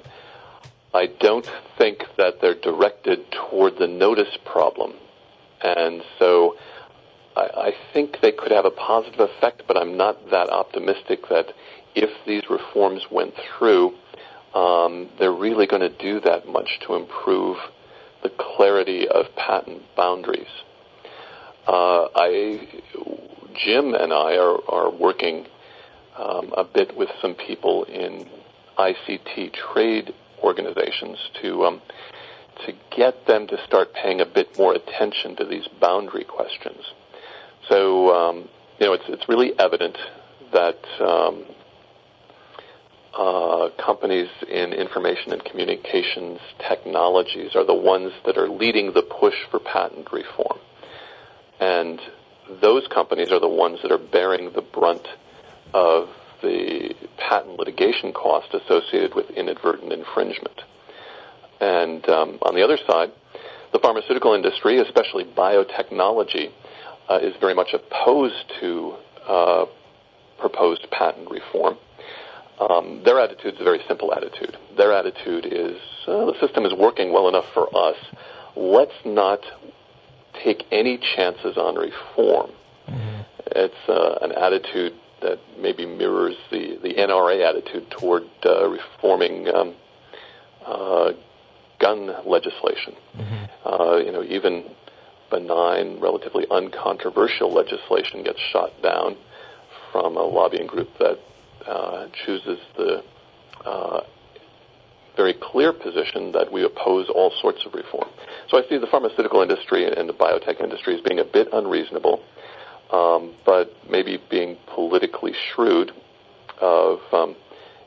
I 0.93 1.07
don't 1.19 1.49
think 1.77 2.03
that 2.17 2.35
they're 2.39 2.59
directed 2.59 3.19
toward 3.31 3.77
the 3.77 3.87
notice 3.87 4.37
problem. 4.45 4.93
And 5.61 6.03
so 6.19 6.55
I, 7.35 7.41
I 7.41 7.71
think 7.93 8.17
they 8.21 8.31
could 8.31 8.51
have 8.51 8.65
a 8.65 8.71
positive 8.71 9.19
effect, 9.19 9.63
but 9.67 9.77
I'm 9.77 9.97
not 9.97 10.29
that 10.29 10.49
optimistic 10.49 11.27
that 11.29 11.47
if 11.95 12.09
these 12.27 12.43
reforms 12.49 13.03
went 13.11 13.33
through, 13.57 13.93
um, 14.53 15.09
they're 15.17 15.33
really 15.33 15.65
going 15.65 15.81
to 15.81 15.97
do 15.97 16.19
that 16.21 16.47
much 16.47 16.79
to 16.85 16.95
improve 16.95 17.57
the 18.21 18.29
clarity 18.29 19.07
of 19.07 19.25
patent 19.35 19.81
boundaries. 19.95 20.47
Uh, 21.67 22.07
I, 22.15 22.67
Jim 23.55 23.93
and 23.95 24.13
I 24.13 24.37
are, 24.37 24.57
are 24.69 24.91
working 24.91 25.47
um, 26.17 26.53
a 26.55 26.63
bit 26.63 26.95
with 26.95 27.09
some 27.21 27.33
people 27.33 27.85
in 27.85 28.29
ICT 28.77 29.53
trade 29.53 30.13
organizations 30.43 31.17
to 31.41 31.65
um, 31.65 31.81
to 32.65 32.73
get 32.95 33.25
them 33.25 33.47
to 33.47 33.57
start 33.65 33.93
paying 33.93 34.21
a 34.21 34.25
bit 34.25 34.57
more 34.57 34.73
attention 34.73 35.35
to 35.37 35.45
these 35.45 35.67
boundary 35.81 36.23
questions. 36.23 36.83
So 37.69 38.13
um, 38.13 38.49
you 38.79 38.85
know, 38.87 38.93
it's 38.93 39.05
it's 39.07 39.27
really 39.29 39.57
evident 39.57 39.97
that 40.51 40.79
um, 40.99 41.45
uh, 43.17 43.69
companies 43.83 44.29
in 44.49 44.73
information 44.73 45.33
and 45.33 45.43
communications 45.45 46.39
technologies 46.67 47.55
are 47.55 47.65
the 47.65 47.73
ones 47.73 48.11
that 48.25 48.37
are 48.37 48.49
leading 48.49 48.93
the 48.93 49.03
push 49.03 49.35
for 49.49 49.59
patent 49.59 50.11
reform, 50.11 50.59
and 51.59 51.99
those 52.61 52.87
companies 52.87 53.31
are 53.31 53.39
the 53.39 53.47
ones 53.47 53.79
that 53.83 53.91
are 53.91 53.97
bearing 53.97 54.51
the 54.53 54.61
brunt 54.61 55.07
of 55.73 56.09
the 56.43 56.93
patent 57.17 57.57
litigation 57.57 58.13
cost 58.13 58.53
associated 58.53 59.15
with 59.15 59.29
inadvertent 59.31 59.91
infringement. 59.91 60.61
And 61.59 62.07
um, 62.09 62.39
on 62.41 62.55
the 62.55 62.61
other 62.61 62.77
side, 62.85 63.11
the 63.71 63.79
pharmaceutical 63.79 64.33
industry, 64.33 64.79
especially 64.79 65.23
biotechnology, 65.23 66.51
uh, 67.09 67.19
is 67.21 67.33
very 67.39 67.55
much 67.55 67.73
opposed 67.73 68.51
to 68.59 68.95
uh, 69.27 69.65
proposed 70.39 70.85
patent 70.91 71.31
reform. 71.31 71.77
Um, 72.59 73.01
their 73.03 73.19
attitude 73.19 73.55
is 73.55 73.61
a 73.61 73.63
very 73.63 73.79
simple 73.87 74.13
attitude. 74.13 74.57
Their 74.77 74.93
attitude 74.93 75.45
is 75.45 75.77
uh, 76.07 76.25
the 76.25 76.35
system 76.39 76.65
is 76.65 76.73
working 76.73 77.11
well 77.11 77.27
enough 77.27 77.45
for 77.53 77.67
us. 77.75 77.97
Let's 78.55 78.93
not 79.05 79.39
take 80.43 80.65
any 80.71 80.99
chances 81.15 81.57
on 81.57 81.75
reform. 81.75 82.51
Mm-hmm. 82.87 83.21
It's 83.55 83.89
uh, 83.89 84.19
an 84.21 84.31
attitude 84.33 84.93
that 85.23 85.39
maybe 85.59 85.85
mirrors 85.85 86.35
the, 86.51 86.77
the 86.83 86.93
NRA 86.93 87.47
attitude 87.47 87.89
toward 87.89 88.23
uh, 88.45 88.69
reforming 88.69 89.47
um, 89.49 89.73
uh, 90.65 91.11
gun 91.79 92.13
legislation. 92.25 92.93
Mm-hmm. 93.17 93.43
Uh, 93.65 93.97
you 93.97 94.11
know, 94.11 94.23
even 94.23 94.65
benign, 95.29 95.99
relatively 95.99 96.45
uncontroversial 96.51 97.51
legislation 97.51 98.23
gets 98.23 98.39
shot 98.51 98.71
down 98.81 99.17
from 99.91 100.17
a 100.17 100.23
lobbying 100.23 100.67
group 100.67 100.89
that 100.99 101.17
uh, 101.65 102.07
chooses 102.25 102.59
the 102.77 103.03
uh, 103.65 104.01
very 105.15 105.33
clear 105.33 105.71
position 105.73 106.31
that 106.31 106.51
we 106.51 106.63
oppose 106.63 107.07
all 107.09 107.31
sorts 107.41 107.65
of 107.65 107.73
reform. 107.73 108.09
So 108.49 108.57
I 108.57 108.67
see 108.67 108.77
the 108.77 108.87
pharmaceutical 108.87 109.41
industry 109.41 109.85
and 109.85 110.09
the 110.09 110.13
biotech 110.13 110.61
industry 110.61 110.95
as 110.95 111.01
being 111.01 111.19
a 111.19 111.23
bit 111.23 111.47
unreasonable, 111.53 112.21
um, 112.93 113.33
but 113.45 113.75
maybe 113.89 114.21
being 114.29 114.55
politically 114.67 115.33
shrewd 115.33 115.91
of 116.61 116.99
um, 117.11 117.35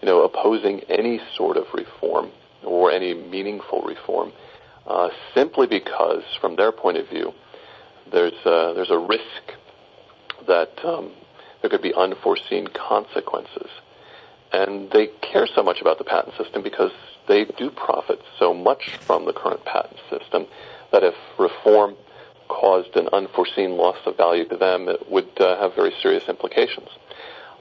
you 0.02 0.07
know 0.07 0.22
opposing 0.22 0.80
any 0.88 1.20
sort 1.36 1.57
of 1.57 1.64
reform 1.72 2.30
or 2.64 2.90
any 2.90 3.14
meaningful 3.14 3.82
reform, 3.82 4.32
uh, 4.86 5.09
simply 5.34 5.66
because, 5.66 6.22
from 6.40 6.57
their 6.57 6.72
point 6.72 6.96
of 6.96 7.09
view, 7.09 7.32
there's 8.12 8.34
a, 8.44 8.72
there's 8.74 8.90
a 8.90 8.98
risk 8.98 9.54
that 10.46 10.72
um, 10.84 11.12
there 11.61 11.70
could 11.70 11.82
be 11.82 11.94
unforeseen 11.94 12.66
consequences. 12.68 13.70
And 14.52 14.90
they 14.90 15.09
care 15.22 15.46
so 15.46 15.62
much 15.62 15.80
about 15.80 15.98
the 15.98 16.04
patent 16.04 16.36
system 16.36 16.62
because 16.62 16.92
they 17.28 17.44
do 17.44 17.70
profit 17.70 18.20
so 18.38 18.54
much 18.54 18.96
from 19.00 19.24
the 19.26 19.32
current 19.32 19.64
patent 19.64 19.98
system 20.09 20.46
that 20.92 21.02
if 21.02 21.14
reform 21.38 21.96
caused 22.49 22.97
an 22.97 23.09
unforeseen 23.12 23.76
loss 23.76 23.97
of 24.07 24.16
value 24.16 24.49
to 24.49 24.57
them, 24.57 24.88
it 24.88 25.11
would 25.11 25.28
uh, 25.40 25.61
have 25.61 25.74
very 25.74 25.92
serious 26.03 26.24
implications. 26.28 26.88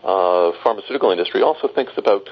Uh, 0.03 0.51
pharmaceutical 0.63 1.11
industry 1.11 1.41
also 1.41 1.67
thinks 1.67 1.93
about 1.97 2.29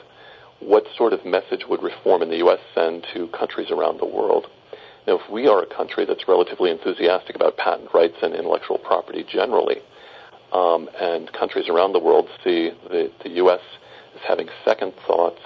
what 0.59 0.83
sort 0.97 1.13
of 1.13 1.25
message 1.25 1.65
would 1.67 1.83
reform 1.83 2.21
in 2.21 2.29
the 2.29 2.37
U.S. 2.37 2.59
send 2.73 3.05
to 3.13 3.27
countries 3.27 3.71
around 3.71 3.99
the 3.99 4.05
world. 4.05 4.47
Now, 5.05 5.19
if 5.19 5.29
we 5.29 5.47
are 5.47 5.61
a 5.61 5.65
country 5.65 6.05
that's 6.05 6.27
relatively 6.27 6.71
enthusiastic 6.71 7.35
about 7.35 7.57
patent 7.57 7.89
rights 7.93 8.15
and 8.21 8.33
intellectual 8.33 8.77
property 8.77 9.25
generally, 9.29 9.77
um, 10.53 10.87
and 10.99 11.31
countries 11.33 11.67
around 11.67 11.93
the 11.93 11.99
world 11.99 12.29
see 12.43 12.71
the, 12.89 13.11
the 13.23 13.29
U.S. 13.31 13.59
as 14.15 14.21
having 14.27 14.47
second 14.63 14.93
thoughts, 15.05 15.41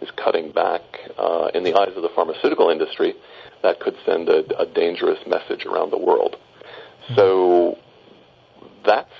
is 0.00 0.10
cutting 0.16 0.52
back 0.52 0.82
uh, 1.18 1.50
in 1.54 1.64
the 1.64 1.74
eyes 1.74 1.92
of 1.96 2.02
the 2.02 2.08
pharmaceutical 2.14 2.70
industry, 2.70 3.14
that 3.62 3.80
could 3.80 3.96
send 4.06 4.28
a, 4.28 4.60
a 4.60 4.66
dangerous 4.66 5.18
message 5.26 5.66
around 5.66 5.90
the 5.90 5.98
world. 5.98 6.36
So 7.16 7.78
that's 8.84 9.10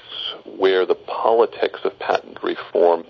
where 0.44 0.86
the 0.86 0.94
politics 0.94 1.80
of 1.84 1.98
patent 1.98 2.42
reform 2.42 3.04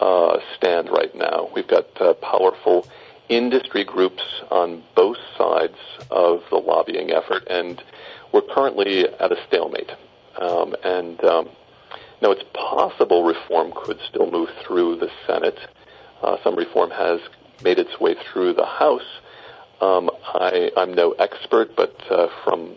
uh, 0.00 0.38
stand 0.56 0.88
right 0.90 1.14
now. 1.14 1.50
We've 1.54 1.68
got 1.68 2.00
uh, 2.00 2.14
powerful 2.14 2.86
industry 3.28 3.84
groups 3.84 4.22
on 4.50 4.82
both 4.94 5.16
sides 5.38 5.78
of 6.10 6.42
the 6.50 6.56
lobbying 6.56 7.10
effort, 7.10 7.46
and 7.48 7.82
we're 8.32 8.42
currently 8.42 9.08
at 9.08 9.32
a 9.32 9.36
stalemate. 9.48 9.90
Um, 10.36 10.74
and 10.82 11.22
um, 11.24 11.48
now 12.20 12.32
it's 12.32 12.44
possible 12.52 13.22
reform 13.24 13.72
could 13.74 13.98
still 14.08 14.30
move 14.30 14.50
through 14.66 14.96
the 14.96 15.10
Senate. 15.26 15.58
Uh, 16.22 16.36
some 16.42 16.56
reform 16.56 16.90
has 16.90 17.20
made 17.62 17.78
its 17.78 18.00
way 18.00 18.14
through 18.14 18.54
the 18.54 18.66
House. 18.66 19.02
Um, 19.80 20.10
I, 20.24 20.70
I'm 20.76 20.94
no 20.94 21.12
expert, 21.12 21.76
but 21.76 21.94
uh, 22.10 22.28
from 22.44 22.76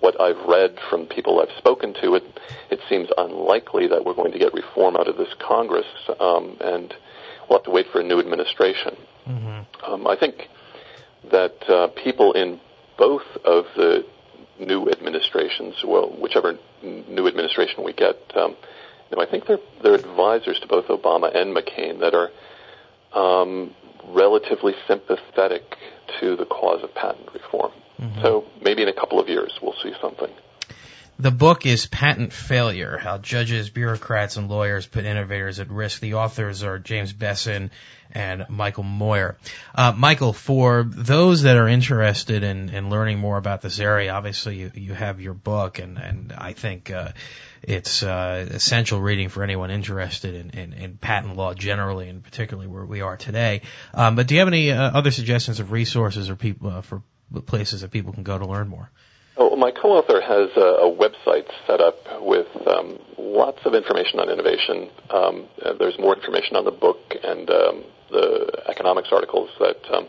what 0.00 0.20
I've 0.20 0.48
read 0.48 0.76
from 0.90 1.06
people 1.06 1.40
I've 1.40 1.56
spoken 1.58 1.94
to, 2.02 2.16
it 2.16 2.24
it 2.70 2.80
seems 2.88 3.08
unlikely 3.16 3.86
that 3.88 4.04
we're 4.04 4.14
going 4.14 4.32
to 4.32 4.38
get 4.38 4.52
reform 4.52 4.96
out 4.96 5.08
of 5.08 5.16
this 5.16 5.32
Congress, 5.38 5.86
um, 6.18 6.56
and 6.60 6.92
we'll 7.48 7.58
have 7.58 7.64
to 7.64 7.70
wait 7.70 7.86
for 7.92 8.00
a 8.00 8.04
new 8.04 8.18
administration. 8.18 8.96
Mm-hmm. 9.28 9.92
Um, 9.92 10.06
I 10.06 10.16
think 10.16 10.48
that 11.30 11.68
uh, 11.68 11.88
people 11.88 12.32
in 12.32 12.60
both 12.98 13.22
of 13.44 13.66
the 13.76 14.04
new 14.58 14.88
administrations, 14.90 15.76
well, 15.84 16.08
whichever 16.10 16.58
new 16.82 17.28
administration 17.28 17.84
we 17.84 17.92
get, 17.92 18.16
um, 18.36 18.56
you 19.10 19.16
know, 19.16 19.22
I 19.22 19.30
think 19.30 19.46
they're 19.46 19.60
they're 19.82 19.94
advisors 19.94 20.58
to 20.60 20.66
both 20.66 20.86
Obama 20.86 21.34
and 21.34 21.54
McCain 21.54 22.00
that 22.00 22.14
are 22.14 22.30
um, 23.14 23.74
relatively 24.08 24.74
sympathetic 24.86 25.62
to 26.20 26.36
the 26.36 26.44
cause 26.44 26.82
of 26.82 26.94
patent 26.94 27.28
reform. 27.32 27.72
Mm-hmm. 28.00 28.22
So 28.22 28.44
maybe 28.62 28.82
in 28.82 28.88
a 28.88 28.94
couple 28.94 29.20
of 29.20 29.28
years 29.28 29.52
we'll 29.62 29.76
see 29.82 29.92
something. 30.00 30.30
The 31.18 31.30
book 31.30 31.66
is 31.66 31.86
Patent 31.86 32.32
Failure, 32.32 32.96
How 32.96 33.18
Judges, 33.18 33.70
Bureaucrats, 33.70 34.36
and 34.36 34.48
Lawyers 34.48 34.86
Put 34.86 35.04
Innovators 35.04 35.60
at 35.60 35.70
Risk. 35.70 36.00
The 36.00 36.14
authors 36.14 36.64
are 36.64 36.78
James 36.78 37.12
Bessen 37.12 37.70
and 38.10 38.46
Michael 38.48 38.82
Meurer. 38.82 39.36
Uh, 39.74 39.92
Michael, 39.96 40.32
for 40.32 40.82
those 40.84 41.42
that 41.42 41.56
are 41.58 41.68
interested 41.68 42.42
in, 42.42 42.70
in 42.70 42.90
learning 42.90 43.18
more 43.18 43.36
about 43.36 43.60
this 43.60 43.78
area, 43.78 44.12
obviously 44.12 44.56
you, 44.56 44.72
you 44.74 44.94
have 44.94 45.20
your 45.20 45.34
book, 45.34 45.78
and, 45.78 45.98
and 45.98 46.32
I 46.36 46.54
think 46.54 46.90
uh, 46.90 47.10
it's 47.62 48.02
uh, 48.02 48.46
essential 48.50 49.00
reading 49.00 49.28
for 49.28 49.42
anyone 49.42 49.70
interested 49.70 50.34
in, 50.34 50.50
in, 50.50 50.72
in, 50.72 50.96
patent 50.96 51.36
law 51.36 51.54
generally, 51.54 52.08
and 52.08 52.22
particularly 52.22 52.68
where 52.68 52.84
we 52.84 53.00
are 53.00 53.16
today. 53.16 53.62
Um, 53.94 54.16
but 54.16 54.26
do 54.26 54.34
you 54.34 54.40
have 54.40 54.48
any 54.48 54.72
uh, 54.72 54.90
other 54.90 55.10
suggestions 55.10 55.60
of 55.60 55.70
resources 55.70 56.28
or 56.28 56.36
people 56.36 56.70
uh, 56.70 56.82
for 56.82 57.02
places 57.46 57.82
that 57.82 57.90
people 57.90 58.12
can 58.12 58.24
go 58.24 58.38
to 58.38 58.46
learn 58.46 58.68
more? 58.68 58.90
Oh, 59.36 59.56
my 59.56 59.70
co-author 59.70 60.20
has 60.20 60.50
a, 60.56 60.86
a 60.86 60.94
website 60.94 61.48
set 61.66 61.80
up 61.80 61.96
with 62.20 62.48
um, 62.66 62.98
lots 63.16 63.60
of 63.64 63.74
information 63.74 64.20
on 64.20 64.28
innovation. 64.28 64.90
Um, 65.08 65.48
there's 65.78 65.98
more 65.98 66.14
information 66.14 66.56
on 66.56 66.64
the 66.64 66.70
book 66.70 66.98
and 67.22 67.48
um, 67.48 67.84
the 68.10 68.62
economics 68.68 69.08
articles 69.10 69.48
that 69.58 69.78
um, 69.94 70.06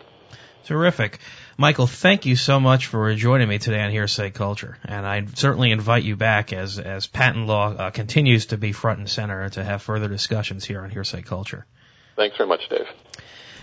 Terrific. 0.65 1.19
Michael, 1.57 1.87
thank 1.87 2.27
you 2.27 2.37
so 2.37 2.61
much 2.61 2.87
for 2.87 3.13
joining 3.15 3.49
me 3.49 3.59
today 3.59 3.81
on 3.81 3.91
Hearsay 3.91 4.31
Culture. 4.31 4.79
And 4.85 5.07
I 5.07 5.27
certainly 5.35 5.73
invite 5.73 6.05
you 6.05 6.15
back 6.15 6.53
as, 6.53 6.79
as 6.79 7.07
patent 7.07 7.47
law 7.47 7.73
uh, 7.73 7.91
continues 7.91 8.47
to 8.47 8.59
be 8.59 8.73
front 8.73 9.01
and 9.01 9.09
center 9.09 9.49
to 9.51 9.65
have 9.65 9.83
further 9.83 10.09
discussions 10.09 10.65
here 10.65 10.81
on 10.81 10.91
Hearsay 10.91 11.23
Culture. 11.23 11.67
Thanks 12.17 12.37
very 12.37 12.49
much, 12.49 12.69
Dave. 12.69 12.87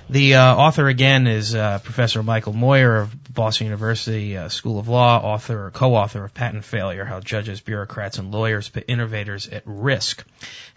The 0.07 0.35
uh, 0.35 0.55
author 0.55 0.87
again 0.87 1.25
is 1.25 1.55
uh, 1.55 1.79
Professor 1.79 2.21
Michael 2.21 2.53
Meurer 2.53 3.01
of 3.01 3.33
Boston 3.33 3.65
University 3.65 4.37
uh, 4.37 4.49
School 4.49 4.77
of 4.77 4.87
Law, 4.87 5.19
author 5.19 5.65
or 5.65 5.71
co-author 5.71 6.23
of 6.23 6.33
Patent 6.33 6.63
Failure: 6.63 7.05
How 7.05 7.21
Judges, 7.21 7.59
Bureaucrats, 7.59 8.19
and 8.19 8.31
Lawyers 8.31 8.69
Put 8.69 8.85
Innovators 8.87 9.47
at 9.47 9.63
Risk, 9.65 10.23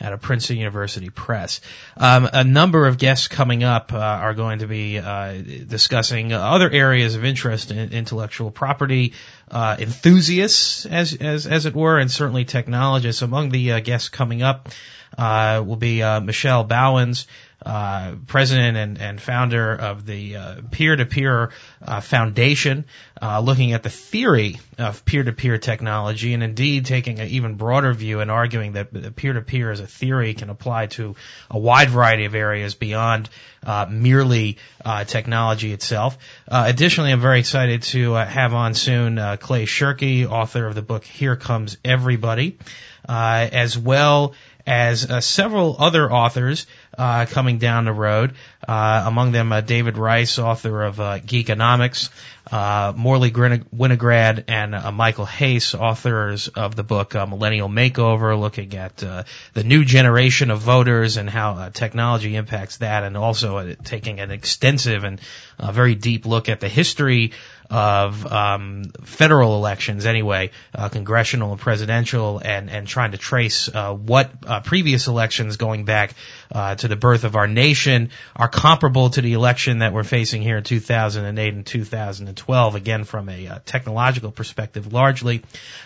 at 0.01 0.15
a 0.15 0.19
Princeton 0.19 0.57
University 0.57 1.11
Press. 1.11 1.61
Um, 1.99 2.27
a 2.33 2.43
number 2.43 2.87
of 2.87 2.97
guests 2.97 3.29
coming 3.29 3.65
up 3.65 3.93
uh, 3.93 3.99
are 3.99 4.33
going 4.33 4.61
to 4.61 4.67
be 4.67 4.99
uh, 4.99 5.35
discussing 5.35 6.33
other 6.33 6.71
areas 6.71 7.15
of 7.15 7.23
interest 7.23 7.71
in 7.71 7.93
intellectual 7.93 8.51
property, 8.51 9.13
uh, 9.51 9.77
enthusiasts, 9.79 10.87
as 10.87 11.15
as 11.15 11.47
as 11.47 11.67
it 11.67 11.75
were, 11.75 11.99
and 11.99 12.11
certainly 12.11 12.47
technologists. 12.47 13.21
Among 13.21 13.51
the 13.51 13.83
guests 13.83 14.09
coming 14.09 14.41
up 14.41 14.71
uh, 15.19 15.63
will 15.67 15.77
be 15.77 15.99
Michel 15.99 16.65
Bauwens, 16.65 17.27
uh, 17.65 18.15
president 18.29 18.77
and, 18.77 19.01
and 19.01 19.21
founder 19.21 19.75
of 19.75 20.07
the 20.07 20.37
uh, 20.37 20.55
peer-to-peer 20.71 21.51
uh, 21.83 22.01
foundation, 22.01 22.85
uh, 23.21 23.41
looking 23.41 23.73
at 23.73 23.83
the 23.83 23.91
theory 23.91 24.61
of 24.79 25.05
peer-to-peer 25.05 25.59
technology, 25.59 26.35
and 26.35 26.43
indeed 26.45 26.87
taking 26.87 27.19
an 27.19 27.27
even 27.29 27.57
broader 27.57 27.93
view 27.93 28.21
and 28.21 28.31
arguing 28.31 28.75
that 28.75 29.17
peer-to-peer 29.17 29.73
as 29.73 29.81
a 29.81 29.89
theory 29.89 30.35
can 30.35 30.51
apply 30.51 30.87
to 30.87 31.17
a 31.51 31.59
wide 31.59 31.91
variety 31.91 32.27
of 32.27 32.35
areas 32.37 32.77
beyond 32.77 33.29
uh, 33.67 33.87
merely 33.91 34.57
uh, 34.85 35.03
technology 35.03 35.73
itself. 35.73 36.17
additionally, 36.47 37.11
I'm 37.11 37.21
very 37.21 37.41
excited 37.41 37.83
to 37.83 38.13
have 38.13 38.55
on 38.55 38.75
soon 38.75 39.17
Clay 39.39 39.67
Shirky, 39.67 40.27
author 40.27 40.65
of 40.65 40.77
the 40.77 40.83
book 40.83 41.05
Here 41.05 41.35
Comes 41.35 41.77
Everybody, 41.85 42.57
as 43.09 43.77
well 43.77 44.35
as 44.69 45.11
uh, 45.11 45.19
several 45.19 45.77
other 45.79 46.13
authors 46.13 46.67
uh, 46.99 47.27
coming 47.27 47.59
down 47.59 47.85
the 47.85 47.93
road. 47.93 48.35
Uh, 48.69 49.05
among 49.07 49.33
them, 49.33 49.51
uh, 49.51 49.63
David 49.63 49.97
Rice, 49.97 50.39
author 50.39 50.83
of 50.83 51.01
uh, 51.01 51.21
Geekonomics, 51.21 52.11
uh, 52.53 52.93
Morley 52.95 53.31
Winograd, 53.31 54.45
and 54.47 54.75
uh, 54.75 54.93
Michael 54.93 55.25
Hais, 55.25 55.75
authors 55.75 56.49
of 56.49 56.77
the 56.77 56.83
book 56.83 57.15
Millennial 57.15 57.71
Makeover, 57.71 58.39
looking 58.39 58.75
at 58.77 58.99
the 58.99 59.25
new 59.65 59.87
generation 59.87 60.51
of 60.51 60.59
voters 60.61 61.17
and 61.17 61.31
how 61.31 61.71
technology 61.71 62.37
impacts 62.37 62.77
that, 62.79 63.05
and 63.05 63.17
also 63.17 63.75
taking 63.85 64.21
an 64.21 64.31
extensive 64.31 65.03
and 65.03 65.19
very 65.59 65.95
deep 65.95 66.27
look 66.27 66.51
at 66.51 66.61
the 66.61 66.69
history 66.69 67.33
of 67.71 68.27
um, 68.27 68.85
federal 69.05 69.57
elections 69.57 70.07
anyway, 70.07 70.51
congressional 70.91 71.53
and 71.53 71.61
presidential, 71.61 72.41
and 72.43 72.71
and 72.71 72.87
trying 72.87 73.13
to 73.13 73.19
trace 73.19 73.69
what 73.75 74.65
previous 74.65 75.07
elections 75.07 75.59
going 75.59 75.85
back 75.85 76.15
to 76.79 76.89
the 76.89 76.97
birth 76.97 77.25
of 77.25 77.37
our 77.37 77.47
nation 77.47 78.11
are 78.35 78.49
comparable 78.59 79.09
to 79.09 79.23
the 79.23 79.35
election 79.35 79.79
that 79.79 79.93
we're 79.93 80.03
facing 80.03 80.43
here 80.43 80.57
in 80.57 80.65
2008 80.65 81.55
and 81.55 81.65
2012. 81.65 82.75
Again, 82.75 83.05
from 83.05 83.29
a 83.29 83.47
uh, 83.47 83.59
technological 83.65 84.33
perspective, 84.33 84.93
largely, 84.93 85.45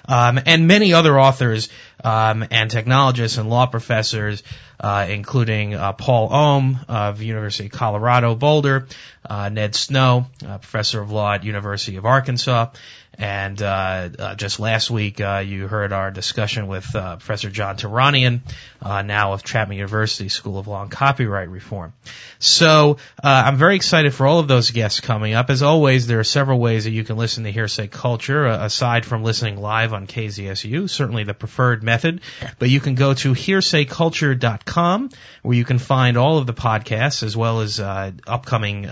um, 0.08 0.40
and 0.46 0.66
many 0.66 0.94
other 0.94 1.20
authors 1.20 1.68
um, 2.02 2.46
and 2.50 2.70
technologists 2.70 3.36
and 3.36 3.50
law 3.50 3.66
professors, 3.66 4.42
uh, 4.80 5.06
including 5.10 5.74
uh, 5.74 5.92
Paul 5.92 6.32
Ohm 6.32 6.78
of 6.88 7.20
University 7.20 7.66
of 7.66 7.72
Colorado 7.72 8.34
Boulder, 8.34 8.86
uh, 9.28 9.50
Ned 9.50 9.74
Snow, 9.74 10.26
professor 10.40 11.02
of 11.02 11.10
law 11.10 11.34
at 11.34 11.44
University 11.44 11.98
of 11.98 12.06
Arkansas, 12.06 12.70
and 13.18 13.60
uh, 13.60 14.08
uh, 14.18 14.34
just 14.36 14.58
last 14.58 14.90
week, 14.90 15.20
uh, 15.20 15.42
you 15.44 15.68
heard 15.68 15.92
our 15.92 16.10
discussion 16.10 16.66
with 16.66 16.94
uh, 16.96 17.16
Professor 17.16 17.50
John 17.50 17.76
Tehranian, 17.76 18.40
uh, 18.80 19.02
now 19.02 19.32
of 19.32 19.44
Chapman 19.44 19.76
University 19.76 20.28
School 20.28 20.58
of 20.58 20.66
Law 20.66 20.82
and 20.82 20.90
Copyright 20.90 21.48
Reform. 21.48 21.92
So 22.38 22.96
uh, 23.22 23.42
I'm 23.46 23.56
very 23.56 23.76
excited 23.76 24.14
for 24.14 24.26
all 24.26 24.38
of 24.38 24.48
those 24.48 24.70
guests 24.70 25.00
coming 25.00 25.34
up. 25.34 25.50
As 25.50 25.62
always, 25.62 26.06
there 26.06 26.20
are 26.20 26.24
several 26.24 26.58
ways 26.58 26.84
that 26.84 26.90
you 26.90 27.04
can 27.04 27.16
listen 27.16 27.44
to 27.44 27.52
Hearsay 27.52 27.88
Culture 27.88 28.46
aside 28.46 29.04
from 29.04 29.22
listening 29.22 29.60
live 29.60 29.92
on 29.92 30.06
KZSU. 30.06 30.88
Certainly 30.88 31.24
the 31.24 31.34
preferred 31.34 31.82
method, 31.82 32.22
but 32.58 32.70
you 32.70 32.80
can 32.80 32.94
go 32.94 33.14
to 33.14 33.32
hearsayculture.com 33.32 35.10
where 35.42 35.56
you 35.56 35.64
can 35.64 35.78
find 35.78 36.16
all 36.16 36.38
of 36.38 36.46
the 36.46 36.54
podcasts 36.54 37.22
as 37.22 37.36
well 37.36 37.60
as 37.60 37.78
upcoming 37.78 38.88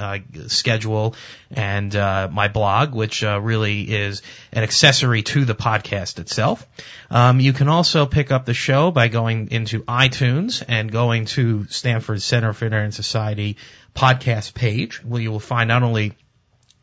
schedule 0.48 1.14
and 1.50 1.94
my 1.94 2.48
blog, 2.48 2.94
which 2.94 3.22
really 3.22 3.82
is 3.82 4.09
is 4.10 4.22
an 4.52 4.62
accessory 4.62 5.22
to 5.22 5.44
the 5.44 5.54
podcast 5.54 6.18
itself. 6.18 6.66
Um, 7.10 7.40
you 7.40 7.52
can 7.52 7.68
also 7.68 8.06
pick 8.06 8.30
up 8.30 8.44
the 8.44 8.54
show 8.54 8.90
by 8.90 9.08
going 9.08 9.50
into 9.50 9.82
iTunes 9.84 10.62
and 10.66 10.92
going 10.92 11.24
to 11.36 11.64
Stanford 11.68 12.20
Center 12.22 12.52
for 12.52 12.66
Internet 12.66 12.94
Society 12.94 13.56
podcast 13.94 14.54
page, 14.54 15.02
where 15.02 15.22
you 15.22 15.30
will 15.30 15.40
find 15.40 15.68
not 15.68 15.82
only 15.82 16.12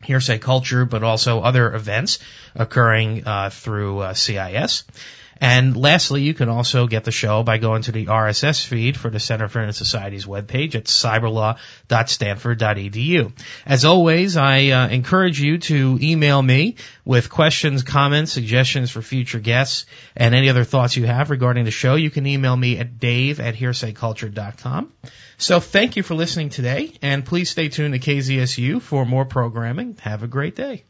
hearsay 0.02 0.38
culture, 0.38 0.84
but 0.84 1.02
also 1.02 1.40
other 1.40 1.74
events 1.74 2.18
occurring 2.54 3.26
uh, 3.26 3.50
through 3.50 4.00
uh, 4.00 4.14
CIS. 4.14 4.84
And 5.40 5.76
lastly, 5.76 6.22
you 6.22 6.34
can 6.34 6.48
also 6.48 6.86
get 6.86 7.02
the 7.04 7.12
show 7.12 7.42
by 7.42 7.58
going 7.58 7.82
to 7.82 7.92
the 7.92 8.06
RSS 8.06 8.66
feed 8.66 8.96
for 8.96 9.10
the 9.10 9.20
Center 9.20 9.48
for 9.48 9.58
Internet 9.58 9.74
Society's 9.76 10.24
webpage 10.26 10.74
at 10.74 10.84
cyberlaw.stanford.edu. 10.84 13.32
As 13.64 13.84
always, 13.84 14.36
I 14.36 14.68
uh, 14.68 14.88
encourage 14.88 15.40
you 15.40 15.58
to 15.58 15.98
email 16.02 16.42
me 16.42 16.76
with 17.04 17.30
questions, 17.30 17.82
comments, 17.82 18.32
suggestions 18.32 18.90
for 18.90 19.02
future 19.02 19.40
guests, 19.40 19.86
and 20.16 20.34
any 20.34 20.48
other 20.48 20.64
thoughts 20.64 20.96
you 20.96 21.06
have 21.06 21.28
regarding 21.30 21.64
the 21.64 21.70
show. 21.70 21.94
You 21.94 22.10
can 22.10 22.26
email 22.26 22.56
me 22.56 22.78
at 22.78 22.98
dave 22.98 23.38
at 23.40 23.54
hearsayculture.com. 23.54 24.92
So 25.36 25.60
thank 25.60 25.96
you 25.96 26.02
for 26.02 26.16
listening 26.16 26.48
today, 26.48 26.94
and 27.00 27.24
please 27.24 27.48
stay 27.48 27.68
tuned 27.68 27.94
to 27.94 28.00
KZSU 28.00 28.82
for 28.82 29.06
more 29.06 29.24
programming. 29.24 29.96
Have 30.00 30.24
a 30.24 30.26
great 30.26 30.56
day. 30.56 30.82